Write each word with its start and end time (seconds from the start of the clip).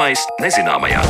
Zināmais 0.00 0.22
nezināmajā. 0.40 1.00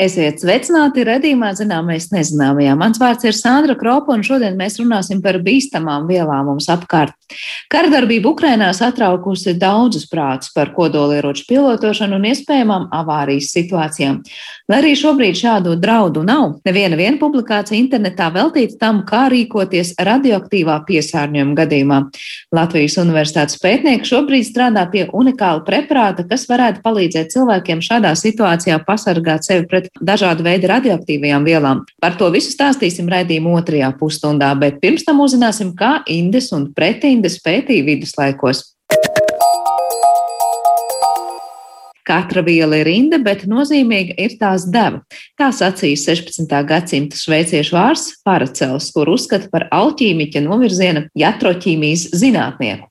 Esiet 0.00 0.40
sveicināti 0.40 1.04
redzījumā 1.04 1.50
zināmais 1.58 2.06
nezināmajā. 2.08 2.72
Mans 2.80 2.96
vārds 3.02 3.28
ir 3.28 3.36
Sandra 3.36 3.76
Kropa, 3.76 4.14
un 4.16 4.24
šodien 4.24 4.56
mēs 4.56 4.80
runāsim 4.80 5.20
par 5.20 5.36
bīstamām 5.44 6.08
vielām 6.08 6.48
mums 6.48 6.70
apkārt. 6.72 7.12
Karadarbība 7.70 8.32
Ukrainā 8.32 8.70
satraukusi 8.76 9.54
daudzus 9.58 10.06
prātus 10.10 10.50
par 10.54 10.72
kodolieroču 10.74 11.46
pilotošanu 11.48 12.18
un 12.18 12.28
iespējamām 12.30 12.88
avārijas 12.94 13.52
situācijām. 13.54 14.20
Lai 14.70 14.80
arī 14.82 14.94
šobrīd 14.98 15.38
šādu 15.38 15.76
draudu 15.80 16.22
nav, 16.26 16.58
neviena 16.66 16.98
viena 16.98 17.18
publikācija 17.20 17.78
internetā 17.78 18.30
veltīta 18.34 18.78
tam, 18.80 19.02
kā 19.06 19.26
rīkoties 19.32 19.94
radioaktīvā 19.98 20.76
piesārņojuma 20.88 21.56
gadījumā. 21.58 22.00
Latvijas 22.54 22.98
universitātes 23.02 23.58
pētnieki 23.62 24.08
šobrīd 24.10 24.46
strādā 24.46 24.86
pie 24.90 25.06
unikāla 25.14 25.64
preparāta, 25.66 26.26
kas 26.28 26.46
varētu 26.50 26.82
palīdzēt 26.84 27.34
cilvēkiem 27.34 27.82
šādā 27.84 28.12
situācijā 28.18 28.80
pasargāt 28.86 29.46
sevi 29.46 29.66
pret 29.70 29.90
dažādu 30.00 30.46
veidu 30.46 30.70
radioaktīvajām 30.70 31.46
vielām. 31.46 31.84
Par 32.02 32.18
to 32.18 32.30
visu 32.34 32.52
stāstīsim 32.54 33.10
raidījuma 33.10 33.56
otrajā 33.60 33.92
pusstundā, 34.00 34.50
bet 34.58 34.80
pirms 34.82 35.06
tam 35.06 35.22
uzzināsim, 35.24 35.74
kā 35.78 36.00
Indes 36.10 36.50
un 36.56 36.70
pretindes 37.20 37.40
pētīja 37.44 37.84
viduslaikos. 37.84 38.64
Katra 42.10 42.42
viela 42.42 42.80
ir 42.80 42.88
rinda, 42.88 43.20
bet 43.22 43.44
nozīmīga 43.46 44.16
ir 44.18 44.34
tās 44.40 44.64
deva. 44.66 45.02
Tā 45.38 45.52
sacīja 45.54 45.96
16. 46.00 46.48
gadsimta 46.66 47.16
šveiciešu 47.16 47.76
vārds 47.76 48.06
Paracels, 48.24 48.90
kur 48.90 49.12
uzskata 49.12 49.50
par 49.52 49.68
alķīmiķa 49.70 50.42
novirziena 50.42 51.04
jatroķīmijas 51.14 52.08
zinātnieku 52.18 52.88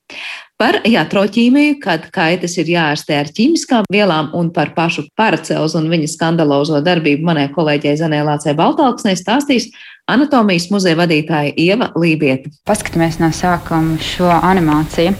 par 0.60 0.76
jatroķīmiju, 0.84 1.78
kad 1.80 2.10
kaitas 2.12 2.58
ir 2.60 2.68
jāārstē 2.68 3.16
ar 3.16 3.30
ķīmiskām 3.32 3.86
vielām 3.92 4.28
un 4.36 4.50
par 4.52 4.74
pašu 4.76 5.06
paracels 5.16 5.72
un 5.78 5.88
viņa 5.88 6.10
skandalozo 6.12 6.82
darbību 6.84 7.24
manai 7.24 7.46
kolēģei 7.54 7.96
Zanē 8.02 8.20
Lācē 8.26 8.52
Baltalksnē 8.58 9.14
stāstīs 9.16 9.70
anatomijas 10.10 10.68
muzeja 10.72 10.98
vadītāja 10.98 11.54
Ieva 11.60 11.90
Lībieta. 11.98 12.50
Paskatāmies 12.68 13.20
no 13.22 13.30
sākuma 13.34 13.98
šo 14.02 14.30
animāciju. 14.30 15.14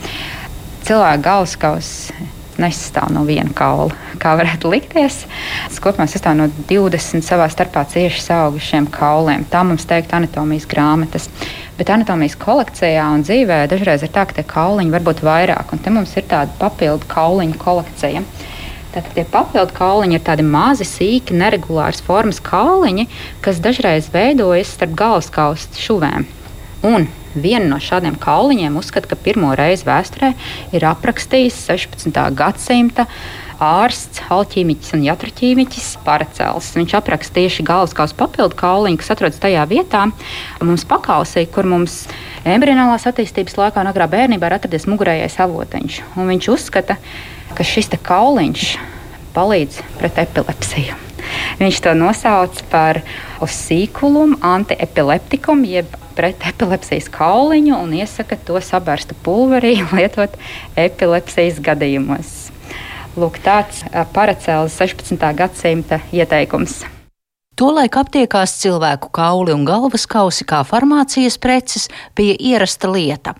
Cilvēka 0.86 1.22
galvaskaus 1.24 1.90
nesastāv 2.60 3.10
no 3.14 3.22
viena 3.28 3.52
kaula, 3.56 3.94
kā 4.20 4.34
varētu 4.38 4.70
likties. 4.72 5.22
Tas 5.68 5.80
kopumā 5.82 6.06
sastāv 6.10 6.36
no 6.38 6.48
20 6.68 7.24
savā 7.24 7.48
starpā 7.52 7.86
cieši 7.88 8.26
augušiem 8.36 8.88
kauliem. 8.92 9.46
Tā 9.50 9.62
mums 9.66 9.86
teikt 9.88 10.12
anatomijas 10.16 10.68
grāmatas. 10.70 11.28
Bet 11.78 11.92
anatomijas 11.92 12.36
kolekcijā 12.40 13.06
un 13.14 13.24
dzīvē 13.24 13.62
dažreiz 13.70 14.04
ir 14.04 14.12
tā, 14.12 14.26
ka 14.28 14.36
tie 14.36 14.44
kauliņi 14.44 14.92
var 14.92 15.06
būt 15.06 15.22
vairāk, 15.24 15.72
un 15.72 15.80
te 15.80 15.92
mums 15.94 16.12
ir 16.18 16.26
tāda 16.28 16.52
papildu 16.60 17.08
kauliņu 17.08 17.56
kolekcija. 17.60 18.24
Tātad 18.90 19.12
tie 19.14 19.22
papildu 19.28 19.74
kauliņi 19.76 20.16
ir 20.18 20.22
tādi 20.26 20.42
mazi, 20.42 20.86
sīki, 20.88 21.36
neregulāras 21.38 22.02
formas 22.02 22.40
kauliņi, 22.42 23.06
kas 23.44 23.62
dažreiz 23.62 24.10
veidojas 24.10 24.72
starp 24.74 24.96
galvaskausta 24.98 25.78
šuvēm. 25.78 26.26
Un 26.90 27.06
vienu 27.34 27.68
no 27.70 27.78
šādiem 27.78 28.16
kauliņiem 28.18 28.78
uzskata, 28.80 29.12
ka 29.12 29.18
pirmo 29.20 29.52
reizi 29.54 29.86
vēsturē 29.86 30.32
ir 30.74 30.86
aprakstījis 30.90 31.60
16. 31.68 32.18
gadsimta 32.34 33.06
ārsts, 33.60 34.24
alķīmiķis 34.32 34.94
un 34.96 35.04
jatraķīmiķis 35.04 35.90
Paracels. 36.06 36.72
Viņš 36.74 36.96
apraksta 36.98 37.36
tieši 37.38 37.66
galvaskausa 37.68 38.16
papildu 38.18 38.56
kauliņu, 38.58 38.98
kas 39.02 39.12
atrodas 39.14 39.38
tajā 39.42 39.66
vietā, 39.70 40.06
mums 40.64 40.86
pakausī, 40.88 41.44
kur 41.52 41.68
mums 41.68 42.06
embrionālās 42.48 43.06
attīstības 43.10 43.58
laikā 43.58 43.82
un 43.82 43.90
agrā 43.90 44.06
bērnībā 44.10 44.48
ir 44.48 44.56
atradies 44.56 44.88
mugurējais 44.90 45.38
avotiņš. 45.44 46.00
Viņš 46.16 46.48
uzskata, 46.54 46.96
ka 47.56 47.66
šis 47.66 47.90
kauliņš 48.06 48.66
palīdz 49.34 49.80
pret 49.98 50.18
epilepsiju. 50.24 50.98
Viņš 51.60 51.80
to 51.84 51.94
nosauc 51.94 52.60
par 52.72 53.02
osīkulumu, 53.44 54.40
antiepileptikumu, 54.42 55.68
jeb 55.68 55.98
pret 56.16 56.42
epilepsijas 56.50 57.10
kauliņu 57.12 57.76
un 57.76 57.92
iesaka 58.00 58.38
to 58.46 58.60
sabērstu 58.64 59.18
pulverī 59.24 59.76
lietot 59.96 60.36
epilepsijas 60.76 61.60
gadījumos. 61.64 62.38
Lūk, 63.18 63.40
tāds 63.42 63.82
paracēlis 64.14 64.78
16. 64.78 65.18
gadsimta 65.36 66.00
ieteikums. 66.14 66.80
Tolaik 67.60 67.98
aptiekās 68.00 68.54
cilvēku 68.62 69.10
kauli 69.12 69.52
un 69.52 69.66
galvas 69.68 70.06
kausi 70.08 70.46
kā 70.48 70.62
farmācijas 70.64 71.34
preces 71.36 71.90
bija 72.16 72.38
ierasta 72.40 72.88
lieta. 72.88 73.34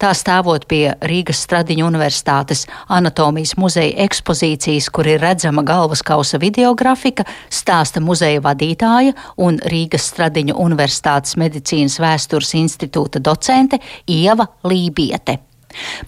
Tā 0.00 0.14
stāvot 0.16 0.64
pie 0.70 0.94
Rīgas 1.04 1.42
Stradiņu 1.44 1.84
Universitātes 1.84 2.64
anatomijas 2.88 3.52
muzeja 3.60 3.92
ekspozīcijas, 4.06 4.88
kur 4.88 5.10
ir 5.12 5.20
redzama 5.20 5.60
galvaskausa 5.60 6.40
videografika, 6.40 7.28
stāsta 7.52 8.00
muzeja 8.00 8.40
vadītāja 8.48 9.12
un 9.36 9.60
Rīgas 9.60 10.08
Stradiņu 10.14 10.56
Universitātes 10.56 11.36
medicīnas 11.36 12.00
vēstures 12.00 12.56
institūta 12.56 13.20
docente 13.20 13.82
Ieva 14.08 14.48
Lībiete. 14.64 15.36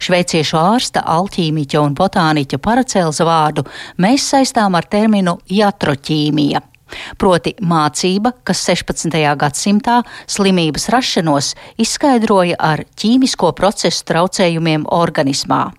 Šveiciešu 0.00 0.56
ārsta, 0.56 1.04
alķīmiķa 1.04 1.84
un 1.84 2.00
botāniķa 2.00 2.64
Paracelza 2.64 3.28
vārdu 3.28 3.68
mēs 4.00 4.32
saistām 4.32 4.80
ar 4.80 4.88
terminu 4.88 5.36
jatroķīmija. 5.52 6.71
Proti 7.18 7.54
mācība, 7.60 8.34
kas 8.44 8.62
16. 8.68 9.18
gadsimtā 9.40 10.00
slimības 10.30 10.88
rašanos 10.92 11.52
izskaidroja 11.82 12.58
ar 12.58 12.84
ķīmisko 12.98 13.52
procesu 13.58 14.04
traucējumiem 14.10 14.88
organismā. 14.92 15.70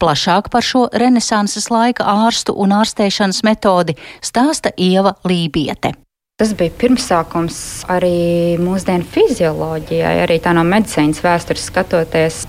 Plašāk 0.00 0.50
par 0.52 0.64
šo 0.64 0.86
renesanses 0.92 1.70
laika 1.72 2.04
ārstu 2.26 2.54
un 2.60 2.74
ārstēšanas 2.76 3.44
metodi 3.46 3.96
stāsta 4.24 4.74
Ieva 4.76 5.16
Lībiete. 5.24 5.94
Tas 6.34 6.50
bija 6.58 6.72
pirmsākums 6.74 7.56
arī 7.94 8.56
mūsdienu 8.58 9.06
fizioloģijai, 9.06 10.16
arī 10.24 10.40
tā 10.42 10.50
no 10.56 10.64
medicīnas 10.66 11.20
vēstures 11.22 11.68
skatoties. 11.70 12.40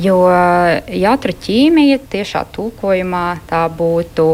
Jo 0.00 0.22
jātra 0.88 1.34
ķīmija 1.36 2.00
tiešā 2.08 2.46
tulkojumā 2.56 3.26
tā 3.50 3.66
būtu. 3.68 4.30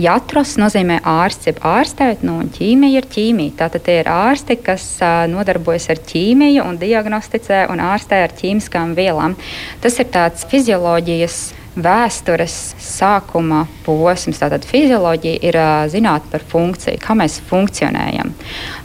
Jatros 0.00 0.54
nozīmē 0.60 1.00
ārsts, 1.06 1.50
jeb 1.50 1.60
ārstēt, 1.66 2.24
nu, 2.26 2.38
un 2.40 2.50
ķīmija 2.54 3.02
ir 3.02 3.08
ķīmija. 3.12 3.56
Tātad 3.58 3.84
tie 3.86 3.98
ir 4.00 4.10
ārsti, 4.10 4.56
kas 4.64 4.84
uh, 5.02 5.24
nodarbojas 5.30 5.90
ar 5.92 6.00
ķīmiju 6.10 6.64
un 6.64 6.78
diagnosticē 6.80 7.66
un 7.72 7.82
ārstē 7.84 8.22
ar 8.24 8.34
ķīmiskām 8.38 8.94
vielām. 8.98 9.36
Tas 9.84 9.98
ir 10.00 10.08
tāds 10.14 10.46
fizioloģijas 10.50 11.40
vēstures 11.78 12.54
sākuma 12.82 13.64
posms. 13.84 14.40
Tātad 14.40 14.64
fizioloģija 14.66 15.40
ir 15.46 15.58
zinātne 15.92 16.30
par 16.32 16.44
funkciju, 16.50 16.98
kā 17.02 17.14
mēs 17.18 17.38
funkcionējam. 17.50 18.32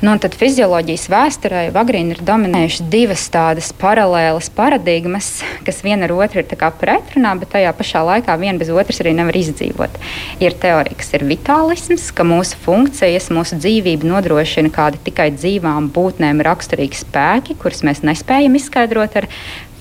Nu, 0.06 0.16
tad 0.22 0.38
fizioloģijas 0.38 1.08
vēsturē 1.12 1.64
agrīni 1.76 2.16
ir 2.16 2.22
dominējušas 2.26 2.86
divas 2.92 3.26
tādas 3.34 3.72
paralēlas 3.80 4.52
paradigmas, 4.54 5.32
kas 5.66 5.82
viena 5.86 6.08
ar 6.08 6.16
otru 6.16 6.44
ir 6.44 6.50
pretrunā, 6.80 7.34
bet 7.40 7.54
tajā 7.56 7.74
pašā 7.76 8.04
laikā 8.06 8.38
viena 8.42 8.62
bez 8.62 8.70
otras 8.74 9.02
arī 9.04 9.16
nevar 9.18 9.38
izdzīvot. 9.40 10.00
Ir 10.44 10.58
teorija, 10.62 10.98
kas 11.00 11.14
ir 11.18 11.26
vitālisms, 11.28 12.12
ka 12.16 12.26
mūsu 12.28 12.60
funkcijas, 12.66 13.32
mūsu 13.34 13.60
dzīvību 13.62 14.10
nodrošina 14.10 14.72
kādi 14.74 15.02
tikai 15.10 15.32
dzīvām 15.36 15.90
būtnēm 15.96 16.44
raksturīgi 16.46 17.02
spēki, 17.02 17.58
kurus 17.62 17.84
mēs 17.88 18.04
nespējam 18.06 18.58
izskaidrot 18.60 19.20
ar 19.22 19.30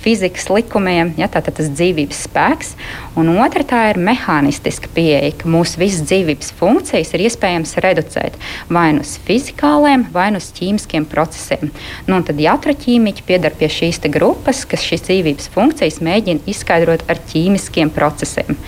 fizikas 0.04 0.50
likumiem, 0.52 1.14
ja, 1.18 1.28
tātad 1.32 1.56
tas 1.58 1.70
dzīvības 1.72 2.22
spēks. 2.28 2.74
Un 3.18 3.30
otra 3.40 3.64
tā 3.66 3.80
ir 3.92 4.00
mehānistiska 4.04 4.90
pieeja, 4.94 5.32
ka 5.40 5.50
mūsu 5.50 5.80
visas 5.80 6.04
dzīvības 6.08 6.52
funkcijas 6.58 7.14
ir 7.14 7.26
iespējams 7.28 7.76
reducēt 7.84 8.38
vai 8.72 8.90
nu 8.96 9.04
uz 9.04 9.16
fizikāliem, 9.26 10.06
vai 10.14 10.30
nu 10.34 10.42
uz 10.42 10.50
ķīmiskiem 10.56 11.06
procesiem. 11.10 11.70
Nu, 12.08 12.20
tad 12.26 12.42
jatraķīmiķi 12.42 13.26
piedar 13.28 13.54
pie 13.58 13.70
šīs 13.72 14.02
grupas, 14.12 14.64
kas 14.68 14.84
šīs 14.84 15.06
dzīvības 15.08 15.48
funkcijas 15.54 16.02
mēģina 16.04 16.44
izskaidrot 16.50 17.06
ar 17.08 17.22
ķīmiskiem 17.32 17.92
procesiem 17.94 18.58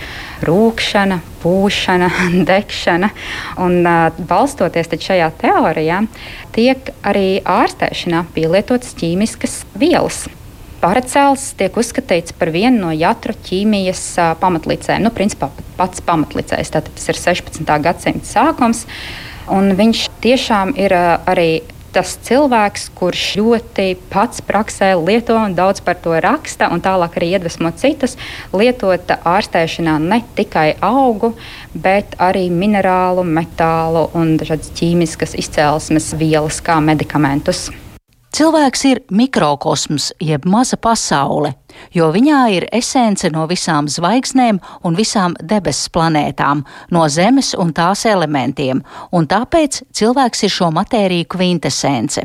rūkšana, 0.44 1.20
pūšana, 1.42 2.10
degšana. 2.48 3.12
Un, 3.62 3.78
balstoties 4.28 4.90
šajā 5.06 5.30
teorijā, 5.40 6.02
tiek 6.56 6.90
arī 7.06 7.28
ārstēšanā 7.44 8.26
pielietotas 8.34 8.96
ķīmiskas 8.98 9.62
vielas. 9.78 10.26
Paracels 10.86 11.48
tiek 11.58 11.74
uzskatīts 11.74 12.30
par 12.38 12.52
vienu 12.54 12.84
no 12.84 12.92
jatru 12.94 13.34
ķīmijas 13.34 14.02
uh, 14.22 14.34
pamatlicējiem. 14.38 15.02
Nu, 15.02 15.10
principā 15.10 15.48
pats 15.74 15.98
pamatlicējs. 16.06 16.70
Tātad 16.76 16.94
tas 16.94 17.08
ir 17.10 17.18
16. 17.18 17.64
gadsimta 17.82 18.28
sākums. 18.28 18.84
Viņš 19.50 20.04
tiešām 20.22 20.76
ir 20.78 20.94
uh, 20.94 21.16
arī 21.26 21.64
tas 21.96 22.12
cilvēks, 22.28 22.84
kurš 22.94 23.24
ļoti 23.40 23.86
pats 24.12 24.44
praksē 24.46 24.92
lieto 25.00 25.34
un 25.40 25.56
daudz 25.58 25.80
par 25.82 25.98
to 26.04 26.12
raksta, 26.22 26.68
un 26.70 26.82
tālāk 26.84 27.16
arī 27.18 27.32
iedvesmo 27.34 27.72
citus, 27.80 28.14
lietot 28.54 29.10
ārstēšanā 29.16 29.96
ne 30.04 30.20
tikai 30.38 30.68
augu, 30.84 31.32
bet 31.72 32.14
arī 32.22 32.46
minerālu, 32.52 33.24
metālu 33.26 34.06
un 34.14 34.36
dažādas 34.38 34.70
ķīmiskas 34.76 35.34
izcelsmes 35.40 36.12
vielas 36.20 36.60
kā 36.62 36.78
medikamentus. 36.84 37.70
Cilvēks 38.36 38.82
ir 38.84 38.98
mikrokosms, 39.16 40.10
jeb 40.20 40.44
maza 40.44 40.76
pasaule. 40.76 41.54
jo 41.92 42.10
viņā 42.12 42.40
ir 42.52 42.66
esence 42.72 43.30
no 43.32 43.46
visām 43.48 43.88
zvaigznēm 43.88 44.58
un 44.84 44.96
visām 44.96 45.34
debesu 45.40 45.90
planētām, 45.92 46.62
no 46.90 47.08
Zemes 47.08 47.54
un 47.54 47.72
tās 47.72 48.04
elementiem, 48.04 48.82
un 49.12 49.26
tāpēc 49.26 49.82
cilvēks 49.92 50.42
ir 50.44 50.52
šo 50.52 50.70
matēriju 50.70 51.28
kvintesence. 51.28 52.24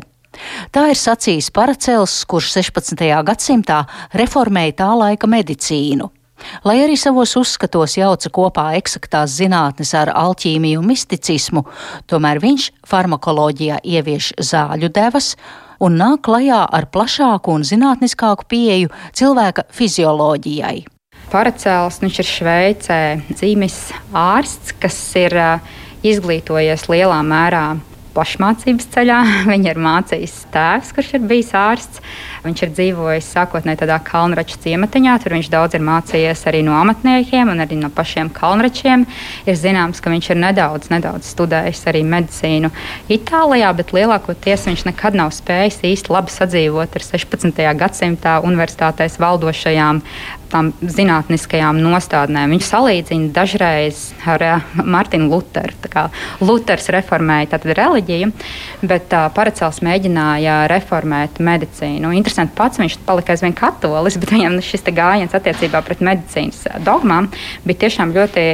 Tā 0.72 0.86
ir 0.92 1.00
sacījis 1.00 1.50
Paracels, 1.50 2.24
kurš 2.24 2.52
16. 2.58 3.08
gadsimtā 3.24 3.82
reformēja 4.12 4.76
tā 4.84 4.92
laika 4.92 5.26
medicīnu. 5.26 6.10
Lai 6.64 6.78
arī 6.84 6.96
savos 6.98 7.36
uzskatos 7.40 7.96
jauca 7.96 8.28
kopā 8.28 8.68
eksaktās 8.76 9.36
zinātnes 9.38 9.94
ar 9.96 10.12
alķīmiju 10.12 10.80
un 10.80 10.88
misticismu, 10.92 11.64
tomēr 12.04 12.40
viņš 12.42 12.72
farmakoloģijā 12.88 13.80
ievieš 13.84 14.34
zāļu 14.52 14.92
devas 14.92 15.36
un 15.82 15.98
nāk 15.98 16.22
klajā 16.28 16.62
ar 16.70 16.88
plašāku 16.94 17.56
un 17.56 17.66
zinātniskāku 17.66 18.46
pieeju 18.48 18.92
cilvēka 19.18 19.66
fizioloģijai. 19.74 20.82
Paracels, 21.32 22.00
viņš 22.02 22.18
ir 22.20 22.28
Šveicē 22.28 23.00
dzīves 23.32 23.78
ārsts, 24.12 24.74
kas 24.78 24.98
ir 25.16 25.38
izglītojies 26.04 26.90
lielā 26.92 27.22
mērā 27.24 27.64
pašmācības 28.12 28.88
ceļā. 28.92 29.20
Viņu 29.50 29.72
ir 29.72 29.80
mācījis 29.80 30.36
tēvs, 30.52 30.92
kurš 30.96 31.14
ir 31.18 31.26
bijis 31.30 31.54
ārsts. 31.56 32.02
Viņš 32.42 32.62
ir 32.66 32.72
dzīvojis 32.74 33.28
sākotnēji 33.36 33.80
tādā 33.84 34.00
kalnrača 34.02 34.58
ciematiņā. 34.64 35.14
Tur 35.22 35.36
viņš 35.36 35.50
daudz 35.52 35.76
ir 35.78 35.84
mācījies 35.86 36.42
arī 36.50 36.64
no 36.66 36.74
amatniekiem 36.74 37.52
un 37.52 37.62
arī 37.62 37.78
no 37.78 37.90
pašiem 37.94 38.32
kalnračiem. 38.34 39.06
Ir 39.46 39.58
zināms, 39.58 40.02
ka 40.02 40.10
viņš 40.10 40.32
ir 40.34 40.42
nedaudz, 40.42 40.90
nedaudz 40.90 41.30
studējis 41.30 41.86
arī 41.92 42.02
medicīnu 42.02 42.72
Itālijā, 43.12 43.70
bet 43.78 43.94
lielākoties 43.94 44.66
viņš 44.66 44.86
nekad 44.90 45.18
nav 45.18 45.30
spējis 45.36 45.82
īsti 45.92 46.14
labi 46.14 46.34
sadzīvot 46.34 46.98
ar 46.98 47.06
16. 47.12 47.64
gadsimtā 47.78 48.38
universitātēs 48.42 49.20
valdošajām 49.22 50.02
tām 50.52 50.70
zinātniskajām 50.84 51.80
nostādnēm. 51.82 52.52
Viņš 52.52 52.68
salīdzina 52.68 53.30
dažreiz 53.34 54.02
ar 54.28 54.44
uh, 54.44 54.66
Martinu 54.84 55.30
Lutheru. 55.32 55.72
Luters 56.42 56.88
reformēja 56.92 57.60
reliģiju, 57.62 58.30
bet 58.84 59.14
uh, 59.16 59.28
Paracels 59.34 59.80
mēģināja 59.84 60.62
reformēt 60.72 61.40
medicīnu. 61.42 62.12
Interesanti, 62.32 62.56
pats 62.56 62.80
viņš 62.80 62.94
palika 63.04 63.34
aizvien 63.34 63.52
katolis, 63.52 64.14
bet 64.16 64.30
viņam 64.32 64.54
šis 64.64 64.86
gājiens 64.96 65.34
attiecībā 65.36 65.82
pret 65.84 66.00
medicīnas 66.00 66.62
dogmām 66.80 67.28
bija 67.66 67.82
tiešām 67.84 68.14
ļoti 68.16 68.46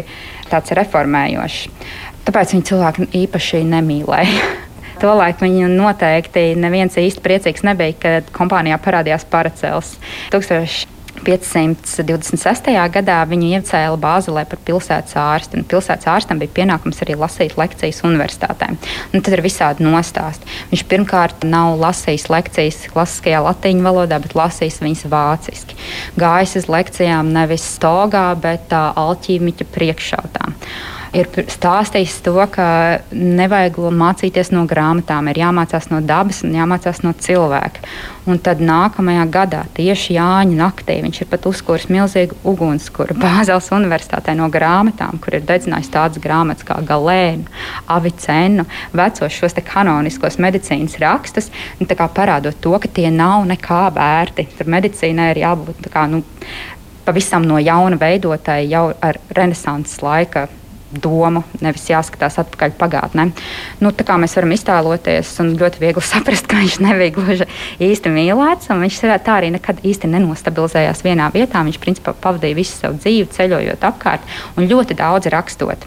reformējošs. 0.81 1.87
Tāpēc 2.27 2.57
viņi 2.57 2.67
cilvēku 2.73 3.07
īpaši 3.21 3.63
nemīlēja. 3.71 4.51
Tolaik 5.03 5.47
viņu 5.47 5.71
noteikti 5.77 6.57
neviens 6.59 6.99
īsti 6.99 7.23
priecīgs 7.23 7.63
nebija, 7.71 7.95
kad 8.03 8.35
kompānijā 8.35 8.83
parādījās 8.83 9.29
Paracels. 9.31 9.95
1000 10.35 10.98
526. 11.27 12.71
gadā 12.95 13.19
viņu 13.29 13.51
iecēla 13.59 13.99
Bāzelē 14.01 14.45
par 14.49 14.61
pilsētas 14.67 15.17
ārstu. 15.19 15.63
Pilsētas 15.69 16.09
ārstam 16.13 16.41
bija 16.43 16.55
pienākums 16.61 17.03
arī 17.05 17.17
lasīt 17.19 17.57
lekcijas 17.59 18.03
universitātēm. 18.07 18.79
Un 19.13 19.25
tad 19.25 19.37
ir 19.37 19.45
visādi 19.45 19.87
nostāsti. 19.87 20.49
Viņš 20.73 20.85
pirmkārt 20.91 21.47
nav 21.49 21.79
lasījis 21.83 22.29
lekcijas 22.33 22.85
klasiskajā 22.93 23.43
latīņu 23.47 23.87
valodā, 23.87 24.21
bet 24.23 24.37
lasījis 24.39 24.83
viņas 24.85 25.09
vāciski. 25.13 25.79
Gājis 26.21 26.59
uz 26.63 26.71
lekcijām 26.71 27.33
nevis 27.35 27.67
stogā, 27.79 28.31
bet 28.39 28.73
uh, 28.75 28.93
alķīmiķa 29.07 29.69
priekšautā 29.75 30.55
ir 31.17 31.29
stāstījis 31.51 32.19
to, 32.27 32.37
ka 32.53 32.69
nevajag 33.13 33.79
mācīties 33.95 34.53
no 34.55 34.65
grāmatām, 34.69 35.31
ir 35.31 35.41
jāmācās 35.43 35.89
no 35.93 36.01
dabas 36.05 36.43
un 36.47 36.57
jāmācās 36.57 37.03
no 37.05 37.15
cilvēka. 37.17 37.85
Un 38.29 38.41
tad 38.45 38.61
nākamajā 38.61 39.25
gadā, 39.33 39.63
tieši 39.77 40.19
Jāņa 40.19 40.57
naktī, 40.59 40.99
viņš 41.01 41.23
ir 41.23 41.31
pat 41.31 41.47
uzkūris 41.49 41.89
milzīgu 41.93 42.37
ugunskura 42.49 43.17
Bāzeles 43.23 43.71
universitātē 43.73 44.35
no 44.37 44.51
grāmatām, 44.53 45.21
kur 45.23 45.39
ir 45.39 45.47
dedzinājis 45.49 45.93
tādas 45.95 46.23
grāmatas 46.23 46.67
kā 46.69 46.77
Galēnu, 46.85 47.49
Avicenu, 47.89 48.67
vecos 48.93 49.33
šos 49.33 49.57
kanoniskos 49.65 50.37
medicīnas 50.43 50.99
rakstus, 51.01 51.53
parādot 52.19 52.61
to, 52.61 52.75
ka 52.79 52.89
tie 52.89 53.09
nav 53.15 53.47
nekā 53.49 53.89
vērti. 53.97 54.49
Tur 54.59 54.69
medicīnai 54.75 55.33
ir 55.33 55.43
jābūt 55.47 55.89
kā, 55.93 56.05
nu, 56.11 56.23
pavisam 57.09 57.47
no 57.49 57.57
jauna 57.63 57.97
veidotai 57.97 58.67
jau 58.69 58.91
ar 59.01 59.17
renesanses 59.33 60.03
laika 60.05 60.49
domu, 60.93 61.43
nevis 61.61 61.85
jāskatās 61.91 62.39
atpakaļ 62.43 62.73
pagātnē. 62.81 63.29
Nu, 63.83 63.93
tā 63.93 64.07
kā 64.09 64.17
mēs 64.21 64.37
varam 64.39 64.55
iztēloties 64.57 65.35
un 65.43 65.53
ļoti 65.61 65.83
viegli 65.83 66.05
saprast, 66.13 66.49
ka 66.49 66.61
viņš 66.63 66.79
nebija 66.85 67.15
gluži 67.17 67.49
īsti 67.85 68.13
mīlēts, 68.15 68.71
un 68.73 68.83
viņš 68.85 69.01
tā 69.27 69.37
arī 69.37 69.53
nekad 69.55 69.83
īsti 69.87 70.11
nenostabilizējās 70.15 71.05
vienā 71.05 71.29
vietā. 71.35 71.63
Viņš 71.67 71.81
principā 71.83 72.15
pavadīja 72.17 72.59
visu 72.59 72.77
savu 72.81 73.01
dzīvi 73.03 73.29
ceļojot 73.37 73.87
apkārt 73.91 74.37
un 74.57 74.69
ļoti 74.71 74.97
daudz 74.99 75.31
rakstot. 75.35 75.87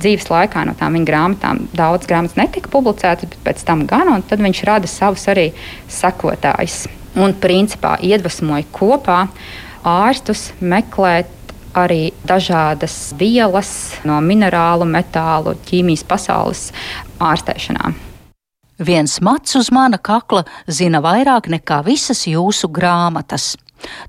Dzīves 0.00 0.28
laikā 0.30 0.64
no 0.64 0.76
tām 0.78 0.96
viņa 0.96 1.08
grāmatām 1.08 1.64
daudz 1.76 2.08
grāmatas 2.08 2.38
netika 2.38 2.70
publicētas, 2.72 3.28
bet 3.28 3.40
pēc 3.44 3.64
tam 3.68 3.84
gan, 3.90 4.12
un 4.14 4.24
tad 4.24 4.40
viņš 4.42 4.62
rada 4.68 4.90
savus 4.90 5.26
arī 5.28 5.50
sekotājus. 5.92 6.86
Un 7.18 7.34
principā 7.34 7.96
iedvesmoja 8.04 8.68
kopā 8.72 9.24
ārstus 9.88 10.52
meklēt 10.60 11.34
arī 11.78 12.02
dažādas 12.28 13.14
vielas 13.18 13.70
no 14.08 14.18
minerālu, 14.24 14.88
metālu, 14.88 15.56
ķīmijas 15.68 16.04
pasaules 16.08 16.68
ārstēšanā. 17.22 17.94
Viens 18.78 19.16
mats 19.20 19.56
uz 19.58 19.72
mana 19.74 19.98
kakla 19.98 20.44
zina 20.70 21.00
vairāk 21.02 21.48
nekā 21.50 21.80
visas 21.86 22.26
jūsu 22.30 22.70
grāmatas. 22.70 23.56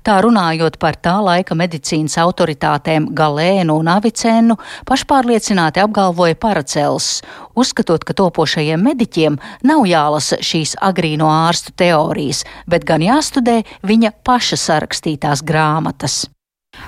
Tā 0.06 0.16
runājot 0.22 0.78
par 0.82 0.96
tā 0.98 1.16
laika 1.22 1.54
medicīnas 1.58 2.16
autoritātēm 2.22 3.08
Galēnu 3.14 3.76
un 3.82 3.90
Avicēnu, 3.90 4.56
pašpārliecināti 4.86 5.82
apgalvoja 5.82 6.38
Paracels, 6.38 7.20
uzskatot, 7.58 8.06
ka 8.06 8.16
topošajiem 8.18 8.82
mediķiem 8.90 9.38
nav 9.66 9.86
jālasa 9.90 10.40
šīs 10.42 10.76
agrīno 10.90 11.30
ārstu 11.30 11.74
teorijas, 11.74 12.44
bet 12.66 12.86
gan 12.86 13.02
jāstudē 13.06 13.60
viņa 13.86 14.14
paša 14.26 14.58
sarakstītās 14.66 15.46
grāmatas 15.46 16.24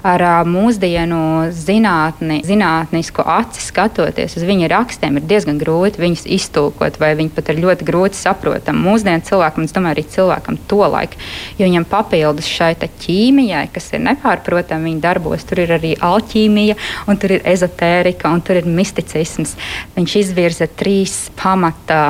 ar 0.03 0.23
mūsdienu 0.49 1.51
zinātni, 1.55 2.41
zinātnisku 2.47 3.23
aci 3.23 3.63
skatoties 3.63 4.35
uz 4.39 4.45
viņa 4.47 4.71
rakstiem, 4.73 5.19
ir 5.19 5.27
diezgan 5.31 5.61
grūti 5.61 6.03
viņus 6.03 6.25
iztūkot, 6.37 6.99
vai 7.03 7.13
viņi 7.19 7.33
pat 7.37 7.53
ir 7.53 7.63
ļoti 7.63 7.87
grūti 7.87 8.19
saprotami. 8.19 8.83
Mūsdienu 8.83 9.23
cilvēkam, 9.29 9.67
es 9.67 9.75
domāju, 9.77 9.97
arī 9.97 10.05
cilvēkam 10.17 10.59
to 10.71 10.83
laiku, 10.83 11.23
jo 11.59 11.69
viņam 11.69 11.87
papildus 11.89 12.51
šai 12.51 12.75
ķīmijai, 12.83 13.69
kas 13.73 13.93
ir 13.95 14.03
nepārprotama 14.09 14.89
viņa 14.89 15.03
darbos, 15.05 15.47
tur 15.47 15.63
ir 15.63 15.77
arī 15.79 15.95
alķīmija, 16.03 16.77
un 17.07 17.23
tur 17.23 17.39
ir 17.39 17.47
ezotērika, 17.55 18.31
un 18.33 18.43
tur 18.43 18.59
ir 18.59 18.69
misticisms. 18.69 19.55
Viņš 19.97 20.19
izvirza 20.25 20.67
trīs 20.67 21.29
pamata 21.39 22.05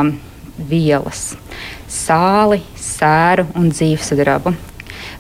vielas- 0.56 1.34
sāli, 2.02 2.62
sēru 2.76 3.46
un 3.54 3.70
dzīvesudrabu 3.70 4.71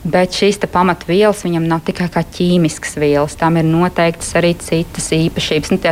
bet 0.04 0.36
šīs 0.36 0.60
pamatvielas 0.72 1.44
viņam 1.46 1.66
nav 1.70 1.82
tikai 1.86 2.08
kā 2.12 2.24
ķīmiskas 2.36 2.96
vielas, 3.00 3.36
tām 3.38 3.58
ir 3.60 3.68
noteiktas 3.68 4.34
arī 4.38 4.54
citas 4.58 5.10
īpašības. 5.14 5.74
Nu, 5.74 5.82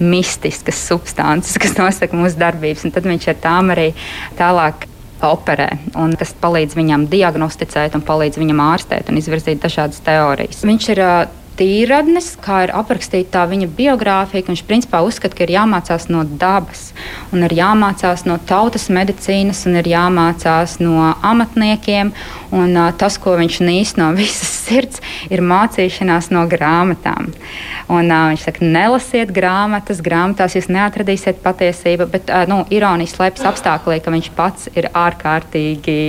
mistiskas 0.00 0.78
substances, 0.88 1.58
kas 1.60 1.76
nosaka 1.80 2.16
mūsu 2.16 2.40
darbības, 2.40 2.86
un 2.86 2.94
tad 2.94 3.08
viņš 3.08 3.28
ar 3.34 3.42
tām 3.42 3.74
arī 3.74 3.90
tālāk 4.38 4.86
operē. 5.20 5.68
Tas 6.16 6.32
palīdz 6.40 6.76
viņam 6.78 7.04
diagnosticēt, 7.12 7.98
un 7.98 8.04
palīdz 8.06 8.40
viņam 8.40 8.62
ārstēt 8.64 9.12
un 9.12 9.20
izvirzīt 9.20 9.60
dažādas 9.60 10.00
teorijas. 10.06 10.64
Viņš 10.64 10.88
ir 10.94 11.02
tīradnis, 11.60 12.32
kā 12.40 12.64
ir 12.64 12.72
aprakstīta 12.76 13.44
viņa 13.50 13.68
biogrāfija, 13.76 14.46
viņš 14.48 14.64
principā 14.68 15.02
uzskata, 15.04 15.36
ka 15.36 15.44
ir 15.44 15.54
jāmācās 15.58 16.08
no 16.12 16.24
dabas, 16.24 16.90
un 17.34 17.44
ir 17.44 17.54
jāmācās 17.58 18.24
no 18.28 18.38
tautas 18.48 18.88
medicīnas, 18.92 19.66
un 19.68 19.76
ir 19.82 19.90
jāmācās 19.92 20.78
no 20.80 21.10
amatniekiem. 21.20 22.14
Un, 22.50 22.72
uh, 22.74 22.88
tas, 22.98 23.14
ko 23.22 23.36
viņš 23.38 23.60
nīst 23.62 24.00
no 24.00 24.08
visas 24.18 24.50
sirds, 24.64 25.02
ir 25.30 25.44
mācīšanās 25.44 26.32
no 26.34 26.46
grāmatām. 26.50 27.30
Un, 27.90 28.10
uh, 28.10 28.30
viņš 28.32 28.46
saka, 28.48 28.64
nelasiet 28.64 29.30
grāmatas, 29.34 30.02
grāmatās 30.02 30.56
jūs 30.58 30.70
neatradīsiet 30.72 31.42
patiesību, 31.44 32.08
bet 32.10 32.32
uh, 32.32 32.46
nu, 32.50 32.62
ironijas 32.74 33.14
slēpjas 33.18 33.52
apstākļā, 33.52 34.00
ka 34.02 34.14
viņš 34.16 34.32
pats 34.38 34.72
ir 34.74 34.90
ārkārtīgi 34.90 36.00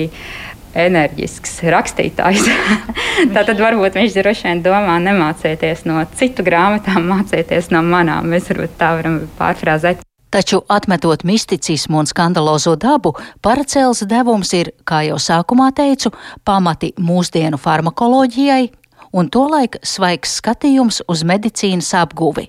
enerģisks 0.77 1.59
rakstītājs. 1.73 2.47
Tad 3.35 3.51
varbūt 3.59 3.97
viņš 3.99 4.15
droši 4.17 4.47
vien 4.47 4.63
domā 4.65 4.97
nemācīties 5.03 5.83
no 5.89 6.03
citu 6.17 6.45
grāmatām, 6.47 7.09
mācīties 7.11 7.71
no 7.73 7.83
manām. 7.85 8.29
Mēs 8.31 8.51
varbūt 8.51 8.77
tā 8.79 8.93
varam 8.99 9.21
pārfrāzēt. 9.39 10.05
Taču, 10.31 10.61
atmetot 10.71 11.25
misticismu 11.27 11.99
un 11.99 12.07
skandalozo 12.07 12.77
dabu, 12.79 13.11
paracels 13.43 14.05
devums 14.07 14.53
ir, 14.55 14.71
kā 14.87 15.01
jau 15.03 15.17
sākumā 15.19 15.73
teicu, 15.75 16.13
pamati 16.47 16.93
mūsdienu 16.95 17.59
farmakoloģijai 17.59 18.69
un 19.11 19.27
tolaik 19.27 19.75
svaigs 19.83 20.39
skatījums 20.39 21.01
uz 21.11 21.25
medicīnas 21.27 21.91
apguvi. 21.99 22.47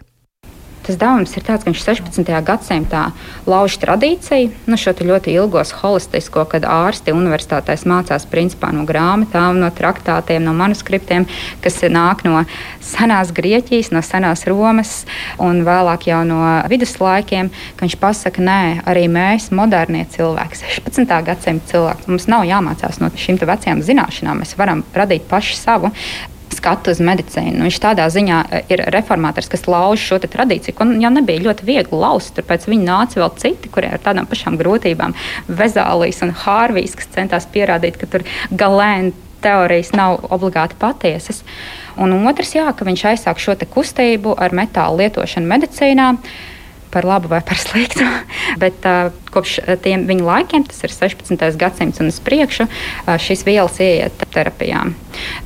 Tas 0.82 0.98
devums 0.98 1.30
ir 1.36 1.44
tāds, 1.46 1.62
ka 1.62 1.70
viņš 1.70 1.82
16. 1.86 2.30
gadsimtā 2.42 3.02
lauž 3.46 3.76
tradīciju, 3.82 4.50
nu, 4.66 4.78
šo 4.78 4.94
ļoti 4.98 5.34
ilgos 5.36 5.70
holistisko, 5.78 6.42
kad 6.50 6.66
ārsti 6.66 7.14
universitātēs 7.14 7.84
mācās 7.86 8.26
principā 8.30 8.72
no 8.74 8.82
grāmatām, 8.88 9.60
no 9.62 9.70
traktātiem, 9.70 10.42
no 10.42 10.54
manuskriptiem, 10.58 11.28
kas 11.62 11.78
nāk 11.86 12.24
no 12.26 12.42
senās 12.82 13.30
Grieķijas, 13.34 13.92
no 13.94 14.02
senās 14.02 14.42
Romas 14.50 15.04
un 15.38 15.62
vēlāk 15.66 16.08
jau 16.10 16.22
no 16.26 16.40
viduslaikiem. 16.72 17.52
Viņš 17.78 17.98
pasaka, 18.02 18.42
nē, 18.42 18.60
arī 18.90 19.06
mēs, 19.12 19.52
modernie 19.54 20.02
cilvēki, 20.10 20.64
16. 20.82 21.14
gadsimta 21.30 21.76
cilvēki, 21.76 22.10
mums 22.10 22.26
nav 22.30 22.46
jāmācās 22.50 22.98
no 23.02 23.12
šīm 23.14 23.38
vecajām 23.38 23.86
zināšanām. 23.86 24.42
Mēs 24.42 24.58
varam 24.58 24.82
radīt 24.98 25.30
pašu 25.30 25.58
savu 25.58 25.94
skatu 26.62 26.94
uz 26.94 27.00
medicīnu. 27.02 27.56
Nu, 27.58 27.66
viņš 27.66 27.78
tādā 27.82 28.06
ziņā 28.12 28.38
e, 28.46 28.60
ir 28.72 28.84
reformātors, 28.94 29.50
kas 29.50 29.66
lauž 29.66 30.04
šo 30.06 30.20
tradīciju, 30.22 30.76
ko 30.78 30.86
jau 31.02 31.10
nebija 31.10 31.42
ļoti 31.48 31.66
viegli 31.66 31.98
lauzt. 31.98 32.34
Turpēc 32.36 32.68
viņi 32.70 32.86
nāca 32.86 33.18
vēl 33.18 33.34
citi, 33.42 33.72
kuriem 33.72 33.96
ar 33.96 34.04
tādām 34.04 34.30
pašām 34.30 34.58
grūtībām, 34.60 35.16
Vezālijas 35.50 36.22
un 36.22 36.34
Hārvijas, 36.44 36.94
kas 36.98 37.10
centās 37.16 37.48
pierādīt, 37.50 37.98
ka 37.98 38.06
tur 38.06 38.26
galēni 38.54 39.10
teorijas 39.42 39.90
nav 39.98 40.22
obligāti 40.30 40.78
patiesas. 40.78 41.42
Un 41.98 42.14
otrs, 42.30 42.54
jā, 42.54 42.68
ka 42.70 42.86
viņš 42.86 43.04
aizsāk 43.10 43.42
šo 43.42 43.58
kustību 43.74 44.36
ar 44.38 44.54
metālu 44.54 45.02
lietošanu 45.02 45.50
medicīnā. 45.50 46.12
Uh, 46.14 46.51
par 46.92 47.06
labu 47.08 47.30
vai 47.32 47.40
par 47.44 47.58
sliktu. 47.60 48.04
Bet 48.62 48.84
uh, 48.88 49.10
kopš 49.32 49.58
tiem 49.84 50.04
viņa 50.08 50.26
laikiem, 50.28 50.66
tas 50.68 50.82
ir 50.84 50.92
16. 50.92 51.40
gadsimts 51.60 52.02
un 52.02 52.12
uz 52.12 52.20
priekšu, 52.24 52.68
uh, 52.68 53.16
šīs 53.16 53.46
vielas 53.48 53.80
ieiet 53.82 54.26
terapijā. 54.34 54.84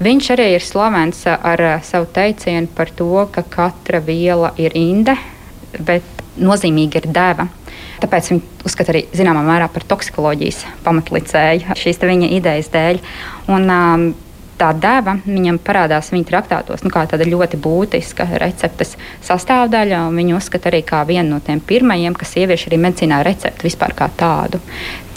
Viņš 0.03 0.33
arī 0.35 0.51
ir 0.57 0.67
slavens 0.67 1.23
ar 1.31 1.63
uh, 1.63 1.79
savu 1.87 2.11
teicienu 2.11 2.71
par 2.75 2.91
to, 2.91 3.13
ka 3.33 3.47
katra 3.47 4.03
viela 4.03 4.53
ir 4.61 4.75
inde, 4.79 5.17
bet 5.79 6.27
nozīmīga 6.37 7.03
ir 7.03 7.09
deva. 7.15 7.49
Tāpēc 7.97 8.29
viņi 8.31 8.67
uzskata 8.69 8.93
arī 8.93 9.07
zināmā 9.17 9.41
mērā 9.47 9.71
par 9.73 9.85
toksikoloģijas 9.89 10.65
pamatlicēju 10.85 11.77
šīs 11.81 12.03
viņa 12.03 12.29
idejas 12.37 12.69
dēļ. 12.75 13.01
Un, 13.55 13.71
um, 13.73 14.07
tā 14.59 14.71
deva 14.77 15.17
viņam 15.25 15.59
parādās 15.65 16.11
viņa 16.13 16.29
traktātos 16.31 16.85
nu, 16.85 16.93
kā 16.93 17.05
tāda 17.11 17.27
ļoti 17.29 17.61
būtiska 17.63 18.29
receptes 18.43 18.97
sastāvdaļa. 19.27 20.07
Viņu 20.17 20.39
uzskata 20.39 20.71
arī 20.71 20.83
kā 20.87 21.03
vienu 21.09 21.37
no 21.37 21.41
tiem 21.45 21.61
pirmajiem, 21.61 22.17
kas 22.17 22.37
ievieš 22.41 22.69
arī 22.71 22.81
medicīnā 22.85 23.23
recepti 23.27 23.69
vispār 23.69 23.95
kā 23.97 24.09
tādu. 24.17 24.61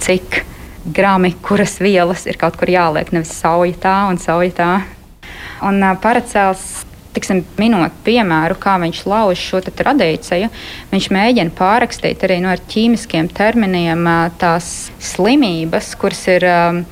Cik 0.04 0.44
grami, 0.96 1.34
kuras 1.44 1.80
vielas 1.84 2.26
ir 2.30 2.40
kaut 2.40 2.58
kur 2.60 2.72
jāliek, 2.72 3.12
nevis 3.16 3.34
sauja 3.36 3.76
tā 3.82 3.98
un 4.10 4.22
sauja 4.22 4.54
tā. 4.56 4.72
Un 5.66 5.84
paracels 6.02 6.86
tiksim, 7.14 7.42
minot 7.60 7.94
piemēru, 8.06 8.56
kā 8.62 8.78
viņš 8.82 9.04
lauž 9.10 9.42
šo 9.42 9.62
tradīciju, 9.66 10.50
viņš 10.92 11.08
mēģina 11.16 11.56
pārrakstīt 11.58 12.24
arī 12.26 12.40
no 12.44 12.54
nu, 12.54 12.68
ķīmiskiem 12.72 13.32
terminiem 13.36 14.08
tās 14.42 14.90
slimības, 15.12 15.96
kuras 16.00 16.28
ir. 16.32 16.48
Um, 16.50 16.84